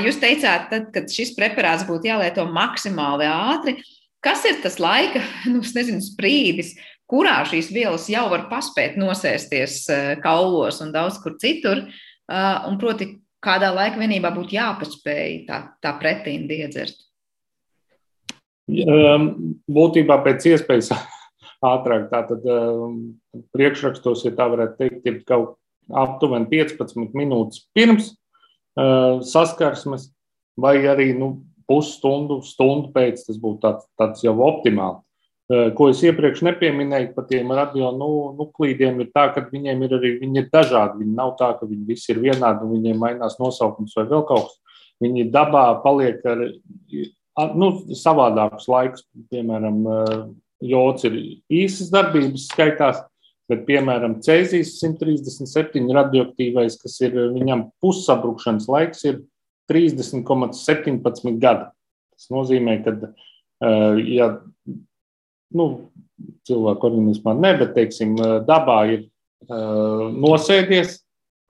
Jūs 0.00 0.16
teicāt, 0.22 0.70
tad, 0.70 0.88
kad 0.94 1.12
šis 1.12 1.34
preparāts 1.36 1.84
būtu 1.84 2.08
jālieto 2.08 2.46
maksimāli 2.48 3.28
ātri. 3.28 3.76
Kas 4.24 4.48
ir 4.48 4.56
tas 4.64 4.80
laika 4.80 5.20
nu, 5.52 5.60
nezinu, 5.60 6.00
sprīdis, 6.00 6.72
kurā 7.04 7.36
šīs 7.52 7.68
vielas 7.76 8.08
jau 8.08 8.24
var 8.32 8.48
paspēt 8.48 8.96
nosēsties 8.96 9.82
kaulos 10.24 10.80
un 10.80 10.96
daudz 10.96 11.20
kur 11.20 11.36
citur? 11.42 11.84
Un 12.32 12.80
proti, 12.80 13.12
kādā 13.44 13.74
laika 13.76 14.00
vienībā 14.00 14.32
būtu 14.32 14.56
jāpaspēj 14.56 15.42
tā, 15.52 15.60
tā 15.84 15.98
pretīna 16.00 16.64
iedzert? 16.64 17.05
Ehm, 18.66 19.28
būtībā 19.70 20.18
pēc 20.24 20.48
iespējas 20.50 20.90
ātrāk. 21.72 22.08
Tātad 22.10 22.46
ehm, 22.50 22.98
priekšrakstos, 23.54 24.26
ja 24.26 24.34
tā 24.34 24.48
varētu 24.52 24.78
teikt, 24.80 25.00
ir 25.06 25.22
kaut 25.28 25.56
aptuveni 25.86 26.48
15 26.50 27.14
minūtes 27.14 27.66
pirms 27.76 28.10
ehm, 28.78 29.22
saskarsmes, 29.26 30.10
vai 30.58 30.78
arī 30.88 31.12
nu, 31.14 31.46
pusstundu, 31.70 32.40
stundu 32.46 32.90
pēc. 32.94 33.26
Tas 33.28 33.38
būtu 33.42 33.62
tāds, 33.62 33.90
tāds 33.98 34.24
jau 34.26 34.38
optimāli. 34.46 35.02
Ko 35.78 35.86
es 35.92 36.00
iepriekš 36.02 36.40
nepieminēju 36.42 37.12
par 37.14 37.28
tiem 37.28 37.52
radionuklīdiem, 37.54 38.96
nu, 38.98 39.04
ir 39.04 39.12
tā, 39.14 39.28
ka 39.30 39.44
viņiem 39.46 39.84
ir 39.86 39.92
arī 39.94 40.08
viņi 40.18 40.40
ir 40.40 40.48
dažādi. 40.50 41.04
Viņi 41.04 41.12
nav 41.14 41.36
tā, 41.38 41.52
ka 41.54 41.68
viņi 41.70 41.84
visi 41.86 42.10
ir 42.10 42.18
vienādi 42.24 42.66
un 42.66 42.72
viņiem 42.72 42.98
mainās 42.98 43.38
nosaukums 43.38 43.94
vai 43.94 44.08
vēl 44.10 44.24
kaut 44.26 44.48
kas. 44.48 44.80
Viņi 45.04 45.28
dabā 45.30 45.62
paliek 45.84 46.18
ar 46.26 46.42
nu, 47.58 47.70
savādākus 47.96 48.68
laikus. 48.70 49.04
Piemēram, 49.32 49.82
jods 50.64 51.06
ir 51.08 51.18
īsas 51.52 51.90
darbības 51.92 52.48
skaitās, 52.50 53.02
bet, 53.50 53.64
piemēram, 53.68 54.18
cēzijas 54.24 54.76
137 54.80 55.86
radioaktīvais, 55.94 56.78
kas 56.82 56.98
ir 57.04 57.16
viņam 57.36 57.68
pussabrukšanas 57.84 58.68
laiks, 58.72 59.04
ir 59.06 59.20
30,17 59.70 61.40
gadi. 61.42 61.68
Tas 62.16 62.30
nozīmē, 62.32 62.78
ka, 62.84 62.96
ja 64.00 64.30
nu, 65.56 65.66
cilvēku 66.48 66.88
organismā 66.88 67.36
ne, 67.36 67.52
bet, 67.60 67.74
teiksim, 67.76 68.16
dabā 68.48 68.78
ir 68.94 69.02
nosēdies 69.46 71.02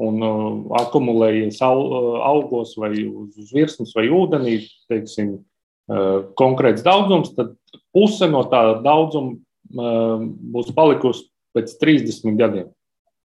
un 0.03 0.21
akumulējies 0.77 1.63
augos 1.65 2.75
vai 2.77 2.93
uz 3.07 3.53
virsmas 3.55 3.95
vai 3.97 4.09
ūdenī, 4.13 4.59
teiksim, 4.91 5.39
konkrēts 5.87 6.83
daudzums, 6.83 7.33
tad 7.37 7.55
puse 7.95 8.29
no 8.31 8.45
tā 8.51 8.63
daudzuma 8.85 9.37
eh, 9.37 10.27
būs 10.55 10.73
palikusi 10.77 11.29
pēc 11.57 11.77
30 11.81 12.39
gadiem. 12.39 12.73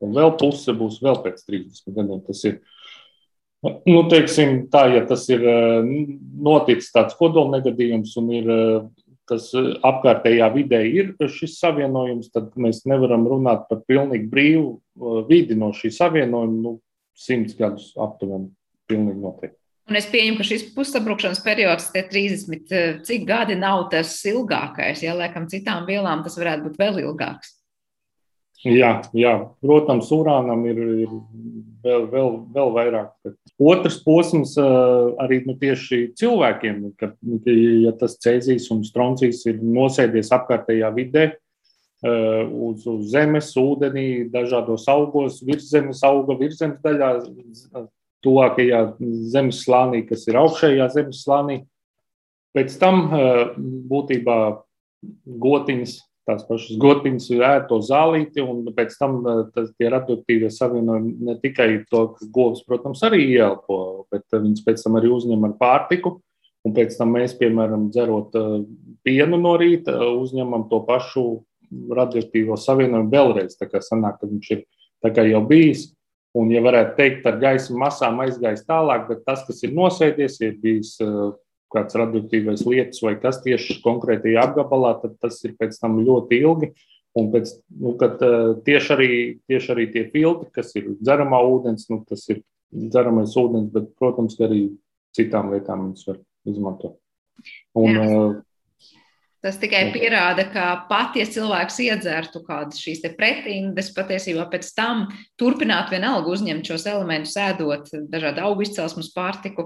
Un 0.03 0.14
vēl 0.16 0.34
puse 0.38 0.74
būs 0.74 1.00
vēl 1.03 1.20
pēc 1.24 1.44
30 1.46 1.94
gadiem. 1.94 2.20
Tas 2.26 2.42
ir, 2.48 2.59
nu, 3.62 4.03
teiksim, 4.11 4.66
tā, 4.72 4.88
ja 4.96 5.05
tas 5.09 5.28
ir 5.32 5.46
eh, 5.46 5.92
noticis 6.48 6.92
tāds 6.94 7.18
kodolnegadījums 7.18 8.16
un 8.20 8.34
ir 8.36 8.53
tas 9.30 9.46
apkārtējā 9.55 10.48
vidē 10.53 10.80
ir 10.90 11.12
šis 11.30 11.55
savienojums, 11.62 12.32
tad 12.34 12.50
mēs 12.59 12.82
nevaram 12.90 13.22
runāt 13.30 13.68
par 13.68 13.80
pilnīgi 13.86 14.26
brīvu 14.28 15.22
vidi 15.30 15.57
no 15.57 15.70
šī 15.72 15.92
savienojuma. 15.94 16.59
Nu, 16.66 16.80
simts 17.16 17.55
gadus 17.57 17.92
aptuveni, 18.00 18.50
pilnīgi 18.90 19.20
noteikti. 19.22 19.61
Un 19.90 19.98
es 19.98 20.06
pieņemu, 20.06 20.38
ka 20.38 20.46
šis 20.46 20.68
pussabrukšanas 20.76 21.40
periods, 21.42 21.88
tie 21.94 22.04
30, 22.06 22.70
eh, 22.70 23.00
cik 23.02 23.26
gadi 23.26 23.56
nav 23.58 23.88
tas 23.90 24.14
ilgākais. 24.30 25.02
Ja 25.02 25.16
laikam 25.18 25.48
citām 25.50 25.88
vielām 25.88 26.22
tas 26.22 26.38
varētu 26.38 26.68
būt 26.68 26.78
vēl 26.78 27.02
ilgāks. 27.02 27.56
Jā, 28.62 29.00
jā. 29.10 29.32
protams, 29.58 30.06
urānam 30.14 30.60
ir, 30.70 30.76
ir 31.02 31.14
vēl, 31.82 32.04
vēl, 32.12 32.28
vēl 32.54 32.68
vairāk. 32.76 33.32
Otrs 33.58 33.98
posms 34.04 34.54
eh, 34.60 34.66
arī 35.24 35.40
nu, 35.48 35.56
tieši 35.58 36.12
cilvēkiem, 36.18 36.84
kad 37.00 37.16
ja 37.50 37.94
tas 37.98 38.14
cēzijas 38.22 38.68
un 38.70 38.84
stroncijas 38.86 39.42
ir 39.50 39.58
nosēdies 39.66 40.30
apkārtējā 40.38 40.92
vidē, 40.94 41.24
eh, 41.34 42.44
uz, 42.68 42.86
uz 42.86 43.10
zemes, 43.10 43.50
ūdenī, 43.58 44.30
dažādos 44.30 44.86
augos, 44.94 45.42
virszemes 45.42 46.04
auga, 46.06 46.38
virszemes 46.38 46.78
daļā, 46.86 47.10
tuvākajā 48.22 48.82
zemes 49.32 49.62
slānī, 49.64 50.04
kas 50.08 50.26
ir 50.30 50.38
augšējā 50.40 50.88
zemes 50.94 51.22
slānī. 51.24 51.60
Pēc 52.56 52.74
tam 52.80 53.06
eh, 53.08 53.52
būtībā 53.90 54.38
gotiņas, 55.42 55.94
tās 56.28 56.42
pašas 56.46 56.78
gotiņas 56.80 57.30
ēd 57.34 57.64
to 57.70 57.80
zālīti, 57.82 58.44
un 58.44 58.66
pēc 58.76 58.98
tam 59.00 59.22
eh, 59.22 59.44
tas, 59.54 59.70
tie 59.78 59.88
radioaktīvie 59.92 60.50
savienojumi 60.52 61.30
ne 61.30 61.38
tikai 61.42 61.70
to, 61.90 62.08
ka 62.16 62.28
govs, 62.34 62.64
protams, 62.68 63.02
arī 63.08 63.24
ieelpo, 63.30 63.78
bet 64.12 64.26
eh, 64.30 64.42
viņas 64.42 64.66
pēc 64.66 64.84
tam 64.84 65.00
arī 65.00 65.14
uzņem 65.14 65.48
ar 65.48 65.56
pārtiku. 65.60 66.18
Un 66.62 66.76
pēc 66.76 66.94
tam 66.94 67.10
mēs, 67.16 67.32
piemēram, 67.40 67.88
dzerot 67.90 68.36
pienu 69.02 69.38
no 69.40 69.56
rīta, 69.58 69.96
uzņemam 70.14 70.68
to 70.70 70.78
pašu 70.86 71.24
radioaktīvo 71.90 72.54
savienojumu 72.54 73.10
vēlreiz. 73.10 73.56
Tā 73.58 73.66
kā 73.66 73.80
sanāk, 73.82 74.20
ka 74.20 74.28
viņš 74.30 74.52
ir 74.54 74.62
jau 75.32 75.40
bijis 75.48 75.88
Un, 76.38 76.48
ja 76.48 76.62
varētu 76.64 76.94
teikt, 76.96 77.26
ar 77.28 77.36
gaisa 77.40 77.74
masām 77.76 78.22
aizgājis 78.24 78.64
tālāk, 78.64 79.04
bet 79.10 79.24
tas, 79.26 79.42
kas 79.44 79.58
ir 79.66 79.74
nosēdies, 79.76 80.38
ir 80.40 80.54
bijis 80.62 80.94
uh, 81.04 81.34
kāds 81.72 81.96
radioaktīvais 81.98 82.64
lietus 82.68 83.02
vai 83.04 83.18
kas 83.20 83.42
tieši 83.44 83.80
konkrētajā 83.84 84.46
apgabalā, 84.46 84.94
tad 85.02 85.18
tas 85.20 85.42
ir 85.44 85.52
pēc 85.60 85.76
tam 85.82 86.00
ļoti 86.00 86.40
ilgi. 86.40 86.72
Un 87.20 87.28
pēc, 87.34 87.50
nu, 87.82 87.92
kad, 88.00 88.16
uh, 88.24 88.54
tieši, 88.64 88.92
arī, 88.94 89.10
tieši 89.50 89.74
arī 89.74 89.86
tie 89.92 90.06
filtri, 90.14 90.48
kas 90.56 90.72
ir 90.80 90.94
dzeramā 91.02 91.42
ūdens, 91.44 91.84
nu, 91.92 92.00
tas 92.08 92.24
ir 92.32 92.40
dzeramais 92.72 93.36
ūdens, 93.36 93.68
bet, 93.74 93.90
protams, 94.00 94.38
arī 94.40 94.62
citām 95.12 95.52
lietām 95.52 95.90
viņas 95.90 96.08
var 96.08 96.22
izmantot. 96.48 96.96
Un, 97.76 97.92
Jā. 97.92 98.16
Tas 99.43 99.57
tikai 99.59 99.88
pierāda, 99.90 100.45
ka 100.53 100.64
pat 100.86 101.16
ja 101.18 101.24
cilvēks 101.26 101.80
iedzertu 101.82 102.45
kādas 102.47 102.78
šīs 102.78 103.01
pretindes, 103.18 103.88
patiesībā 103.97 104.45
pēc 104.53 104.68
tam 104.76 105.09
turpināt 105.40 105.90
vienalga 105.90 106.30
uzņemt 106.30 106.68
šos 106.70 106.84
elementus, 106.86 107.34
ēdot 107.43 107.90
dažādu 108.12 108.45
augu 108.47 108.62
izcelsmes 108.62 109.09
pārtiku, 109.16 109.64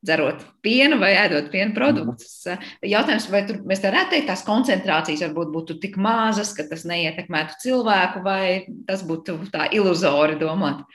dzerot 0.00 0.46
pienu 0.64 0.96
vai 1.02 1.10
ēdot 1.26 1.50
piena 1.52 1.76
produktus. 1.76 2.38
Jautājums, 2.80 3.26
vai 3.28 3.42
tur 3.50 3.58
mēs 3.68 3.84
varētu 3.84 4.14
teikt, 4.14 4.30
tās 4.30 4.46
koncentrācijas 4.48 5.26
varbūt 5.26 5.52
būtu 5.58 5.76
tik 5.82 6.00
mazas, 6.00 6.54
ka 6.56 6.64
tas 6.70 6.86
neietekmētu 6.88 7.60
cilvēku, 7.66 8.24
vai 8.24 8.64
tas 8.88 9.04
būtu 9.04 9.36
tā 9.52 9.68
iluzori 9.76 10.40
domāt? 10.40 10.86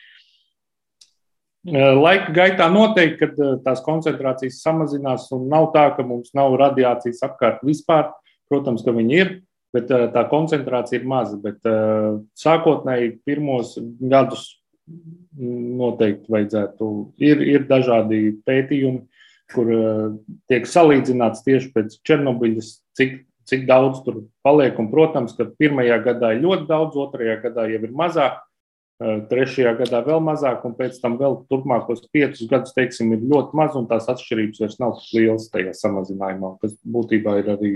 Laika 1.69 2.33
gaitā 2.33 2.65
noteikti, 2.73 3.21
kad 3.21 3.37
tās 3.63 3.85
koncentrācijas 3.85 4.57
samazinās, 4.65 5.29
un 5.37 5.45
nav 5.53 5.69
tā, 5.77 5.85
ka 5.93 6.03
mums 6.03 6.33
nav 6.35 6.57
radiācijas 6.59 7.21
apkārt 7.29 7.61
vispār. 7.63 8.09
Protams, 8.53 8.83
ka 8.85 8.93
viņi 8.93 9.17
ir, 9.17 9.31
bet 9.73 9.89
tā 9.89 10.23
koncentrācija 10.29 11.01
ir 11.01 11.07
maza. 11.09 11.39
Bet 11.41 11.65
sākotnēji 12.37 13.17
pirmos 13.25 13.73
gadus 13.97 14.51
noteikti 15.39 16.29
vajadzētu. 16.29 16.89
Ir, 17.23 17.43
ir 17.47 17.67
dažādi 17.69 18.35
pētījumi, 18.45 19.03
kur 19.53 19.69
tiek 20.51 20.65
salīdzināts 20.69 21.43
tieši 21.45 21.71
pēc 21.73 21.99
Černobiļas, 22.05 22.71
cik, 22.99 23.21
cik 23.49 23.67
daudz 23.69 24.03
tur 24.05 24.23
paliek. 24.45 24.77
Un, 24.79 24.89
protams, 24.91 25.35
ka 25.37 25.49
pirmajā 25.59 25.99
gadā 26.05 26.33
ir 26.35 26.43
ļoti 26.45 26.67
daudz, 26.69 26.99
otrajā 27.07 27.39
gadā 27.47 27.69
jau 27.71 27.81
ir 27.81 27.95
mazāk. 28.03 28.41
Trešajā 29.03 29.73
gadā 29.81 29.99
vēl 30.05 30.21
mazāk, 30.23 30.61
un 30.67 30.75
pēc 30.77 30.99
tam 31.01 31.17
vēl 31.19 31.39
turpmākos 31.49 32.05
piecus 32.13 32.45
gadus, 32.47 32.75
teiksim, 32.77 33.09
ir 33.15 33.25
ļoti 33.25 33.57
maz, 33.57 33.73
un 33.75 33.89
tās 33.89 34.05
atšķirības 34.13 34.61
vairs 34.61 34.77
nav 34.79 34.93
tik 34.99 35.17
lielas 35.17 35.49
tajā 35.51 35.73
samazinājumā, 35.75 36.53
kas 36.61 36.77
būtībā 36.85 37.33
ir 37.41 37.49
arī 37.55 37.71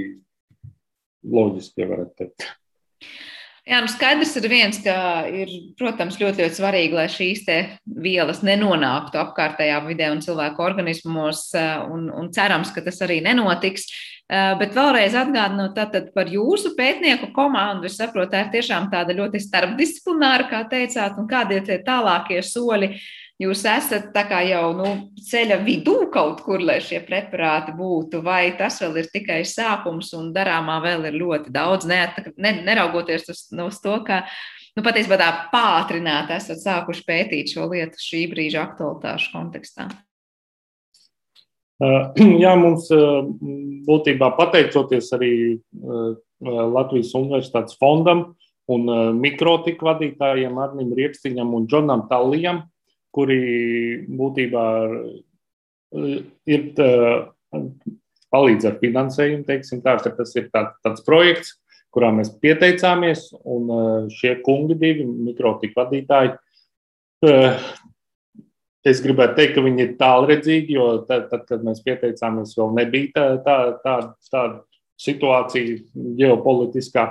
loģiski, 1.31 1.83
ja 1.83 1.91
varētu 1.91 2.23
teikt. 2.23 2.47
Jā, 3.67 3.81
nu 3.83 3.89
skaidrs 3.91 4.29
ir 4.39 4.45
viens, 4.47 4.77
ka 4.79 4.93
ir, 5.27 5.49
protams, 5.75 6.15
ļoti, 6.21 6.45
ļoti 6.45 6.55
svarīgi, 6.55 6.95
lai 6.95 7.07
šīs 7.11 7.41
vielas 7.99 8.39
nenonāktu 8.47 9.19
apkārtējā 9.19 9.81
vidē 9.89 10.07
un 10.13 10.21
cilvēku 10.23 10.63
organismos, 10.63 11.49
un, 11.91 12.05
un 12.07 12.29
cerams, 12.31 12.71
ka 12.71 12.85
tas 12.85 13.01
arī 13.03 13.19
nenotiks. 13.25 13.89
Bet 14.27 14.71
vēlreiz 14.75 15.13
atgādinot 15.19 15.75
tātad 15.75 16.09
par 16.15 16.31
jūsu 16.31 16.73
pētnieku 16.79 17.33
komandu, 17.35 17.87
es 17.91 17.99
saprotu, 17.99 18.31
tā 18.33 18.45
ir 18.45 18.53
tiešām 18.55 18.87
tāda 18.91 19.15
ļoti 19.15 19.43
starpdisciplināra, 19.43 20.47
kā 20.47 20.63
teicāt, 20.71 21.19
un 21.19 21.27
kādi 21.27 21.59
ir 21.59 21.67
tie 21.67 21.81
tālākie 21.83 22.39
soļi. 22.43 22.93
Jūs 23.37 23.61
esat 23.69 24.15
jau 24.49 24.71
nu, 24.73 24.91
ceļa 25.21 25.59
vidū 25.61 26.07
kaut 26.09 26.39
kur, 26.41 26.57
lai 26.57 26.79
šie 26.81 27.03
preparāti 27.05 27.75
būtu, 27.77 28.23
vai 28.25 28.57
tas 28.57 28.79
vēl 28.81 29.03
ir 29.03 29.09
tikai 29.13 29.43
sākums 29.45 30.09
un 30.17 30.31
darāmā 30.33 30.79
vēl 30.81 31.05
ir 31.05 31.19
ļoti 31.21 31.51
daudz, 31.53 31.85
ne, 31.85 31.99
ne, 32.33 32.55
neraugoties 32.65 33.29
uz, 33.29 33.43
nu, 33.53 33.67
uz 33.69 33.77
to, 33.83 33.93
ka 34.07 34.23
nu, 34.73 34.81
patiesībā 34.81 35.19
tā 35.21 35.27
pātrināt 35.51 36.33
esat 36.33 36.63
sākuši 36.63 37.05
pētīt 37.05 37.53
šo 37.53 37.67
lietu 37.69 38.01
šī 38.01 38.23
brīža 38.31 38.63
aktualitāšu 38.71 39.29
kontekstā. 39.35 39.85
Jā, 42.41 42.55
mums 42.57 42.87
būtībā 43.85 44.31
pateicoties 44.39 45.11
arī 45.13 45.35
Latvijas 46.41 47.13
Universitātes 47.13 47.77
fondam 47.77 48.31
un 48.65 48.89
mikrotika 49.21 49.91
vadītājiem 49.91 50.57
Arnim 50.57 50.89
Riekstiņam 50.97 51.53
un 51.53 51.69
Džonam 51.69 52.07
Tallijam, 52.09 52.63
kuri 53.17 53.39
būtībā 54.13 54.65
ir 56.53 56.67
palīdz 58.27 58.67
ar 58.69 58.77
finansējumu, 58.81 59.47
teiksim 59.47 59.81
tā, 59.81 59.97
tas 60.05 60.35
ir 60.37 60.51
tā, 60.53 60.67
tāds 60.85 61.01
projekts, 61.07 61.55
kurā 61.95 62.11
mēs 62.13 62.29
pieteicāmies, 62.43 63.31
un 63.47 64.09
šie 64.13 64.35
kungi 64.45 64.77
divi 64.77 65.07
mikrotika 65.07 65.85
vadītāji 65.85 66.35
Es 68.87 69.01
gribētu 69.03 69.35
teikt, 69.35 69.55
ka 69.57 69.63
viņi 69.65 69.83
ir 69.83 69.93
tālredzīgi, 69.99 70.75
jo 70.77 70.87
tad, 71.07 71.27
tad 71.31 71.43
kad 71.49 71.63
mēs 71.65 71.81
pieteicāmies, 71.83 72.53
vēl 72.55 72.75
nebija 72.77 73.09
tāda 73.15 73.39
tā, 73.43 73.55
tā, 73.83 73.95
tā 74.31 74.43
situācija 75.01 75.79
ģeopolitiskā, 76.19 77.07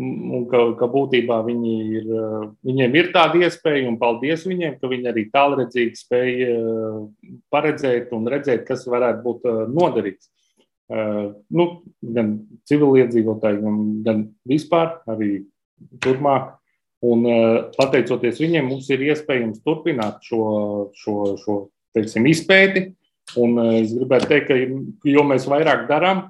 un 0.00 0.46
ka, 0.50 0.60
ka 0.78 0.88
būtībā 0.92 1.40
viņi 1.46 1.72
ir, 1.98 2.06
viņiem 2.64 2.96
ir 3.00 3.10
tāda 3.14 3.42
iespēja, 3.44 3.86
un 3.90 3.98
paldies 4.00 4.46
viņiem, 4.48 4.78
ka 4.80 4.90
viņi 4.92 5.10
arī 5.10 5.26
tālredzīgi 5.34 6.00
spēja 6.00 6.54
paredzēt 7.52 8.14
un 8.16 8.30
redzēt, 8.32 8.64
kas 8.68 8.86
varētu 8.88 9.22
būt 9.26 9.44
noderīgs. 9.72 10.30
Nu, 11.52 11.66
gan 12.16 12.34
civiliedzīvotājiem, 12.68 13.78
gan 14.06 14.26
vispār, 14.48 14.98
arī 15.12 15.42
turpmāk 16.00 16.50
Un, 17.02 17.24
eh, 17.26 17.56
pateicoties 17.74 18.38
viņiem, 18.38 18.68
mums 18.70 18.86
ir 18.94 19.00
iespējams 19.08 19.62
turpināt 19.66 20.22
šo, 20.22 20.42
šo, 20.94 21.14
šo 21.40 21.56
teiksim, 21.96 22.28
izpēti. 22.30 22.92
Un 23.42 23.58
eh, 23.58 23.80
es 23.80 23.94
gribētu 23.96 24.28
teikt, 24.30 24.52
ka 24.52 25.10
jo 25.10 25.24
mēs 25.26 25.48
vairāk 25.50 25.88
darām, 25.90 26.28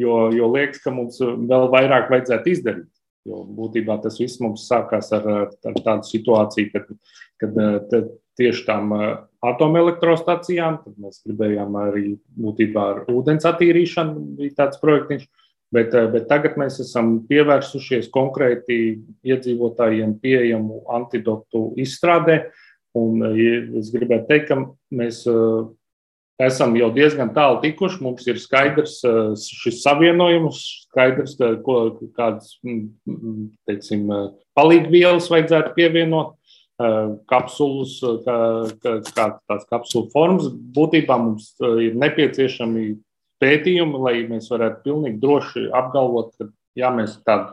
jo, 0.00 0.16
jo 0.34 0.48
liekas, 0.54 0.80
ka 0.84 0.92
mums 0.94 1.20
vēl 1.20 1.68
vairāk 1.72 2.10
vajadzētu 2.12 2.54
izdarīt. 2.54 2.90
Jo 3.28 3.42
būtībā 3.44 3.98
tas 4.00 4.16
viss 4.16 4.40
mums 4.40 4.64
sākās 4.68 5.10
ar, 5.12 5.26
ar 5.52 5.80
tādu 5.84 6.08
situāciju, 6.08 6.70
kad, 6.72 6.86
kad 7.42 8.08
tieši 8.40 8.64
tām 8.64 8.94
atomelektrostacijām, 9.44 10.80
tad 10.84 10.96
mēs 11.00 11.20
gribējām 11.26 11.76
arī 11.80 12.06
būtībā 12.40 12.86
ar 12.94 13.02
ūdens 13.12 13.46
attīrīšanu, 13.48 14.24
bija 14.40 14.56
tāds 14.64 14.80
projektiņš. 14.80 15.28
Bet, 15.70 15.94
eh, 15.94 16.08
bet 16.10 16.26
tagad 16.26 16.56
mēs 16.58 16.80
esam 16.82 17.20
pievērsušies 17.30 18.10
konkrēti 18.10 18.98
iedzīvotājiem 19.22 20.16
pieejamu 20.18 20.82
antidotu 20.90 21.68
izstrādē. 21.78 22.40
Un 22.98 23.22
eh, 23.28 23.68
es 23.78 23.92
gribētu 23.94 24.26
teikt, 24.32 24.48
ka 24.50 24.58
mēs 24.90 25.22
esam 26.46 26.74
jau 26.78 26.90
diezgan 26.94 27.32
tālu 27.36 27.60
tikuši. 27.64 28.00
Mums 28.04 28.26
ir 28.30 28.40
skaidrs 28.40 29.00
šis 29.40 29.82
savienojums, 29.84 30.62
skaidrs, 30.88 31.36
ka, 31.38 31.52
ko, 31.64 31.78
kādas 32.16 32.56
mm, 32.64 32.82
mm, 33.10 33.46
teiksim, 33.70 34.06
palīgvielas 34.58 35.30
vajadzētu 35.32 35.74
pievienot. 35.78 36.36
Kapsulas, 37.28 37.98
kā, 38.24 38.36
kā, 38.80 38.92
kā 39.12 39.24
tās 39.36 39.66
kapsulu 39.68 40.08
formas. 40.14 40.46
Būtībā 40.48 41.18
mums 41.20 41.50
ir 41.60 41.98
nepieciešami 42.00 42.84
pētījumi, 43.40 44.00
lai 44.00 44.14
mēs 44.30 44.48
varētu 44.52 44.80
pilnīgi 44.86 45.20
droši 45.20 45.66
apgalvot, 45.76 46.32
ka 46.40 46.48
jā, 46.80 46.88
mēs 46.96 47.18
tādu 47.26 47.52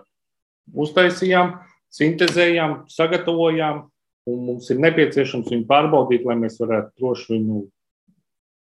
uztaisījām, 0.79 1.57
sintēzējām, 1.95 2.85
sagatavojām, 2.91 3.83
un 4.27 4.39
mums 4.47 4.71
ir 4.71 4.79
nepieciešams 4.83 5.51
viņu 5.51 5.67
pārbaudīt, 5.67 6.23
lai 6.27 6.37
mēs 6.39 6.59
varētu 6.63 6.95
droši 6.99 7.33
viņu 7.35 7.61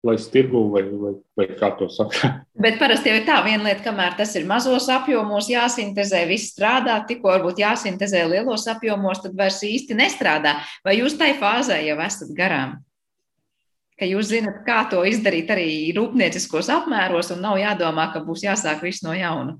laist 0.02 0.32
tirgu 0.34 0.64
vai, 0.72 0.82
vai, 0.98 1.12
vai 1.38 1.46
kā 1.58 1.72
to 1.78 1.86
saka. 1.92 2.32
Bet 2.58 2.78
parasti 2.80 3.12
jau 3.12 3.18
ir 3.20 3.26
tā 3.26 3.38
viena 3.46 3.68
lieta, 3.68 3.84
kamēr 3.86 4.16
tas 4.18 4.34
ir 4.38 4.46
mazos 4.48 4.88
apjomos, 4.90 5.50
jāsintezē, 5.52 6.24
viss 6.30 6.54
strādā, 6.54 6.98
tikko 7.06 7.30
varbūt 7.30 7.62
jāsintezē 7.62 8.24
lielos 8.30 8.66
apjomos, 8.70 9.22
tad 9.22 9.36
vairs 9.38 9.62
īsti 9.66 9.98
nestrādā. 9.98 10.58
Vai 10.86 10.98
jūs 10.98 11.14
tai 11.20 11.34
fāzē 11.38 11.78
jau 11.86 12.00
esat 12.02 12.34
garām? 12.38 12.80
ka 14.02 14.08
jūs 14.08 14.32
zinat, 14.32 14.62
kā 14.66 14.80
to 14.90 15.04
izdarīt 15.06 15.50
arī 15.54 15.66
rūpnieciskos 15.94 16.72
apmēros, 16.74 17.30
un 17.34 17.44
nav 17.44 17.60
jādomā, 17.60 18.08
ka 18.10 18.24
būs 18.26 18.42
jāsāk 18.42 18.82
viss 18.82 19.04
no 19.06 19.14
jauna. 19.14 19.54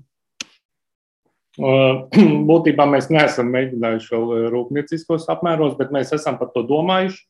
Būtībā 2.49 2.87
mēs 2.89 3.11
neesam 3.13 3.51
mēģinājuši 3.53 4.11
vēl 4.11 4.47
rūpnieciskos 4.51 5.29
apmēros, 5.31 5.77
bet 5.79 5.93
mēs 5.95 6.11
esam 6.17 6.39
par 6.39 6.49
to 6.55 6.65
domājuši. 6.67 7.21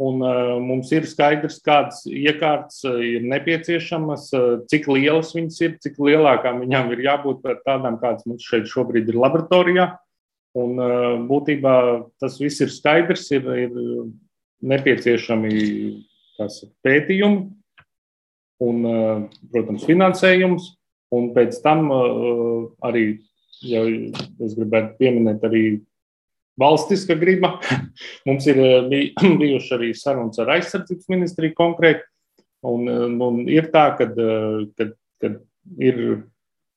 Un, 0.00 0.22
uh, 0.24 0.54
mums 0.64 0.88
ir 0.96 1.04
skaidrs, 1.04 1.58
kādas 1.60 2.06
iekārtas 2.08 2.78
ir 2.88 3.26
nepieciešamas, 3.28 4.30
cik 4.72 4.88
lielas 4.88 5.34
viņas 5.36 5.58
ir, 5.66 5.74
cik 5.84 5.98
lielākām 6.00 6.62
viņām 6.62 6.94
ir 6.94 7.02
jābūt 7.04 7.42
par 7.44 7.58
tādām, 7.66 7.98
kādas 8.00 8.24
mums 8.24 8.46
šeit 8.48 8.70
šobrīd 8.70 9.12
ir 9.12 9.20
laboratorijā. 9.20 9.90
Un, 10.58 10.80
būtībā 11.28 11.74
tas 12.18 12.40
viss 12.40 12.64
ir 12.64 12.72
skaidrs, 12.74 13.28
ir, 13.36 13.44
ir 13.68 13.76
nepieciešami 14.66 15.52
tas 16.40 16.62
pētījumi 16.82 17.44
un, 18.64 18.80
protams, 19.52 19.86
finansējums. 19.86 20.72
Un 21.14 21.32
pēc 21.34 21.56
tam 21.64 21.88
arī, 22.86 23.04
ja 23.66 23.82
es 23.82 24.54
gribētu 24.54 24.94
pieminēt, 25.00 25.42
arī 25.46 25.62
valstiska 26.60 27.16
griba. 27.20 27.54
Mums 28.28 28.48
ir 28.50 28.60
eh, 28.62 29.06
bijuši 29.42 29.76
arī 29.78 29.92
sarunas 29.98 30.40
ar 30.42 30.56
aizsardzības 30.56 31.12
ministriju 31.12 31.56
konkrēti. 31.58 32.06
Un, 32.68 32.84
un 33.24 33.38
ir 33.48 33.70
tā, 33.72 33.86
ka 33.96 34.04
ir 35.80 36.00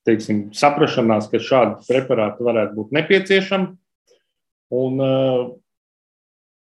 teiksim, 0.08 0.46
saprašanās, 0.56 1.28
ka 1.32 1.42
šādi 1.44 1.90
preparāti 1.90 2.46
varētu 2.48 2.78
būt 2.78 2.96
nepieciešami. 2.96 3.68
Un, 4.80 5.04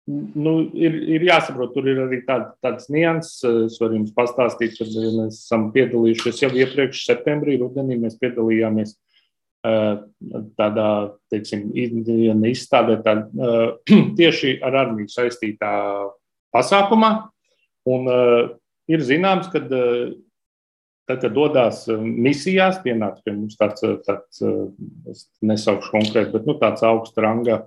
Nu, 0.10 0.54
ir, 0.74 0.96
ir 1.14 1.24
jāsaprot, 1.28 1.70
tur 1.76 1.86
ir 1.92 2.00
arī 2.02 2.24
tād, 2.26 2.48
tāds 2.66 2.88
nianses. 2.90 3.44
Es 3.68 3.76
varu 3.82 4.00
jums 4.00 4.14
pastāstīt, 4.16 4.74
ka 4.80 4.88
mēs 4.90 5.44
esam 5.44 5.68
piedalījušies 5.76 6.42
jau 6.42 6.50
iepriekš, 6.58 7.04
septembrī, 7.06 7.60
rudenī 7.62 8.00
mēs 8.02 8.18
piedalījāmies 8.22 8.96
tādā, 9.64 10.90
teiksim, 11.32 11.70
izstādē, 11.76 13.00
tā, 13.04 13.16
tieši 14.20 14.60
ar 14.66 14.78
armiju 14.86 15.12
saistītā 15.12 15.74
pasākumā. 16.56 17.12
Un 17.90 18.08
ir 18.92 19.04
zināms, 19.06 19.50
ka 19.52 19.62
tad, 19.66 21.20
kad 21.26 21.34
dodas 21.36 21.86
misijās, 21.90 22.80
pienāca 22.84 23.24
pie 23.26 23.34
mums 23.36 23.58
tāds, 23.60 23.84
tāds 24.06 24.44
es 25.10 25.28
nesaukšu 25.42 25.92
konkrēti, 25.96 26.34
bet 26.36 26.48
nu, 26.48 26.56
tāds 26.62 26.86
augsta 26.86 27.26
ranga 27.26 27.62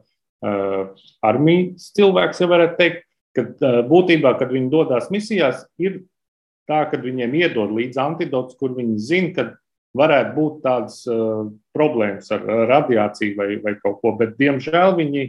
armijas 1.22 1.90
cilvēks, 1.97 2.43
ja 2.43 2.51
varētu 2.51 2.78
teikt. 2.80 3.09
kad 3.36 3.62
būtībā, 3.88 4.34
kad 4.36 4.51
viņi 4.53 4.70
dodas 4.72 5.07
misijās, 5.12 5.64
ir 5.80 6.03
tā, 6.68 6.84
ka 6.90 7.01
viņiem 7.01 7.34
iedod 7.40 7.72
līdzi 7.74 8.01
antidots, 8.03 8.57
kur 8.61 8.74
viņi 8.76 8.99
zina, 9.01 9.30
ka 9.36 9.45
varētu 9.99 10.34
būt 10.36 10.62
tādas 10.64 11.03
uh, 11.11 11.49
problēmas 11.76 12.30
ar 12.34 12.45
radiāciju 12.70 13.36
vai, 13.38 13.49
vai 13.64 13.74
kaut 13.80 14.01
ko, 14.03 14.14
bet 14.18 14.36
diemžēl 14.40 14.97
viņi, 14.99 15.26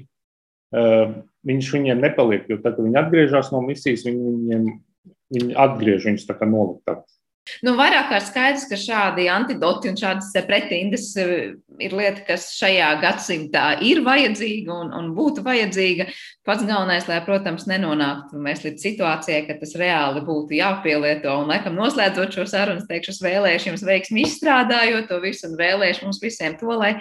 uh, 0.78 1.18
viņš 1.50 1.72
viņiem 1.76 2.04
nepaliek, 2.04 2.48
jo 2.50 2.60
tad, 2.62 2.78
kad 2.78 2.86
viņi 2.86 3.02
atgriežas 3.04 3.52
no 3.56 3.64
misijas, 3.66 4.06
viņi, 4.08 4.36
viņiem, 4.38 4.70
viņi 5.38 5.60
atgriež 5.66 6.08
viņus 6.10 6.28
tā 6.30 6.38
kā 6.40 6.48
noliktavas. 6.50 7.23
Nu, 7.64 7.74
vairāk 7.76 8.08
kā 8.08 8.20
skaidrs, 8.24 8.64
ka 8.70 8.78
šādi 8.80 9.26
antidoti 9.32 9.90
un 9.92 9.98
šādas 10.00 10.32
pretindas 10.48 11.10
eh, 11.20 11.52
ir 11.84 11.96
lieta, 11.96 12.24
kas 12.28 12.48
šajā 12.56 12.90
gadsimtā 13.02 13.66
ir 13.84 14.00
vajadzīga 14.06 14.72
un, 14.72 14.94
un 14.96 15.10
būtu 15.18 15.44
vajadzīga. 15.44 16.08
Pats 16.48 16.64
galvenais, 16.68 17.06
lai, 17.08 17.20
protams, 17.24 17.66
nenonāktu 17.68 18.40
mēs 18.44 18.64
līdz 18.66 18.84
situācijai, 18.84 19.42
ka 19.48 19.58
tas 19.60 19.76
reāli 19.80 20.24
būtu 20.28 20.56
jāpielieto. 20.58 21.36
Un, 21.44 21.52
laikam, 21.52 21.76
noslēdzot 21.80 22.36
šo 22.36 22.48
sarunu, 22.48 22.84
teikšu, 22.88 23.14
es 23.16 23.22
vēlēšu 23.24 23.72
jums 23.72 23.86
veiksmi 23.88 24.26
izstrādājot 24.28 25.08
to 25.12 25.20
visu 25.24 25.50
un 25.50 25.60
vēlēšu 25.60 26.08
mums 26.08 26.20
visiem 26.24 26.56
to, 26.60 26.72
lai 26.80 26.94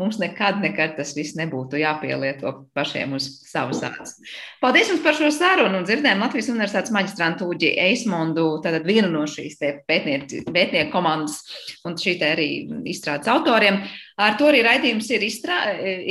mums 0.00 0.20
nekad, 0.20 0.60
nekad 0.64 0.96
tas 0.96 1.12
viss 1.16 1.36
nebūtu 1.36 1.80
jāpielieto 1.80 2.54
pašiem 2.76 3.16
uz 3.16 3.28
savas 3.48 3.80
ādas. 3.84 4.16
Paldies 4.64 4.92
jums 4.92 5.04
par 5.04 5.16
šo 5.16 5.28
sarunu 5.32 5.80
un 5.80 5.88
dzirdējām 5.88 6.24
Latvijas 6.24 6.52
Universitātes 6.52 6.92
maģistrantūģi 6.96 7.72
Eismondu, 7.88 8.46
tātad 8.64 8.88
vienu 8.88 9.12
no 9.12 9.24
šīs 9.28 9.60
pētnieku 9.90 10.90
komandas 10.92 11.42
un 11.86 11.98
šī 12.00 12.16
arī 12.26 12.48
izstrādes 12.90 13.30
autoriem. 13.30 13.82
Ar 14.20 14.36
to 14.40 14.48
arī 14.50 14.64
raidījums 14.66 15.08
ir 15.14 15.22
izstrā, 15.24 15.60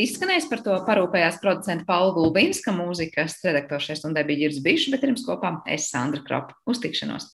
izskanējis. 0.05 0.47
Par 0.49 0.63
to 0.65 0.77
parūpējās 0.87 1.41
producents 1.43 1.87
Paula 1.89 2.15
Gulbīnska, 2.15 2.73
mūzikas 2.73 3.41
redaktors 3.45 3.89
bija 4.15 4.45
Girs 4.45 4.63
Bišs, 4.65 4.89
bet 4.93 5.03
pirms 5.05 5.25
kopā 5.27 5.59
es 5.67 5.91
Sandra 5.91 6.23
Kropa. 6.25 6.55
Uz 6.69 6.79
tikšanos! 6.81 7.27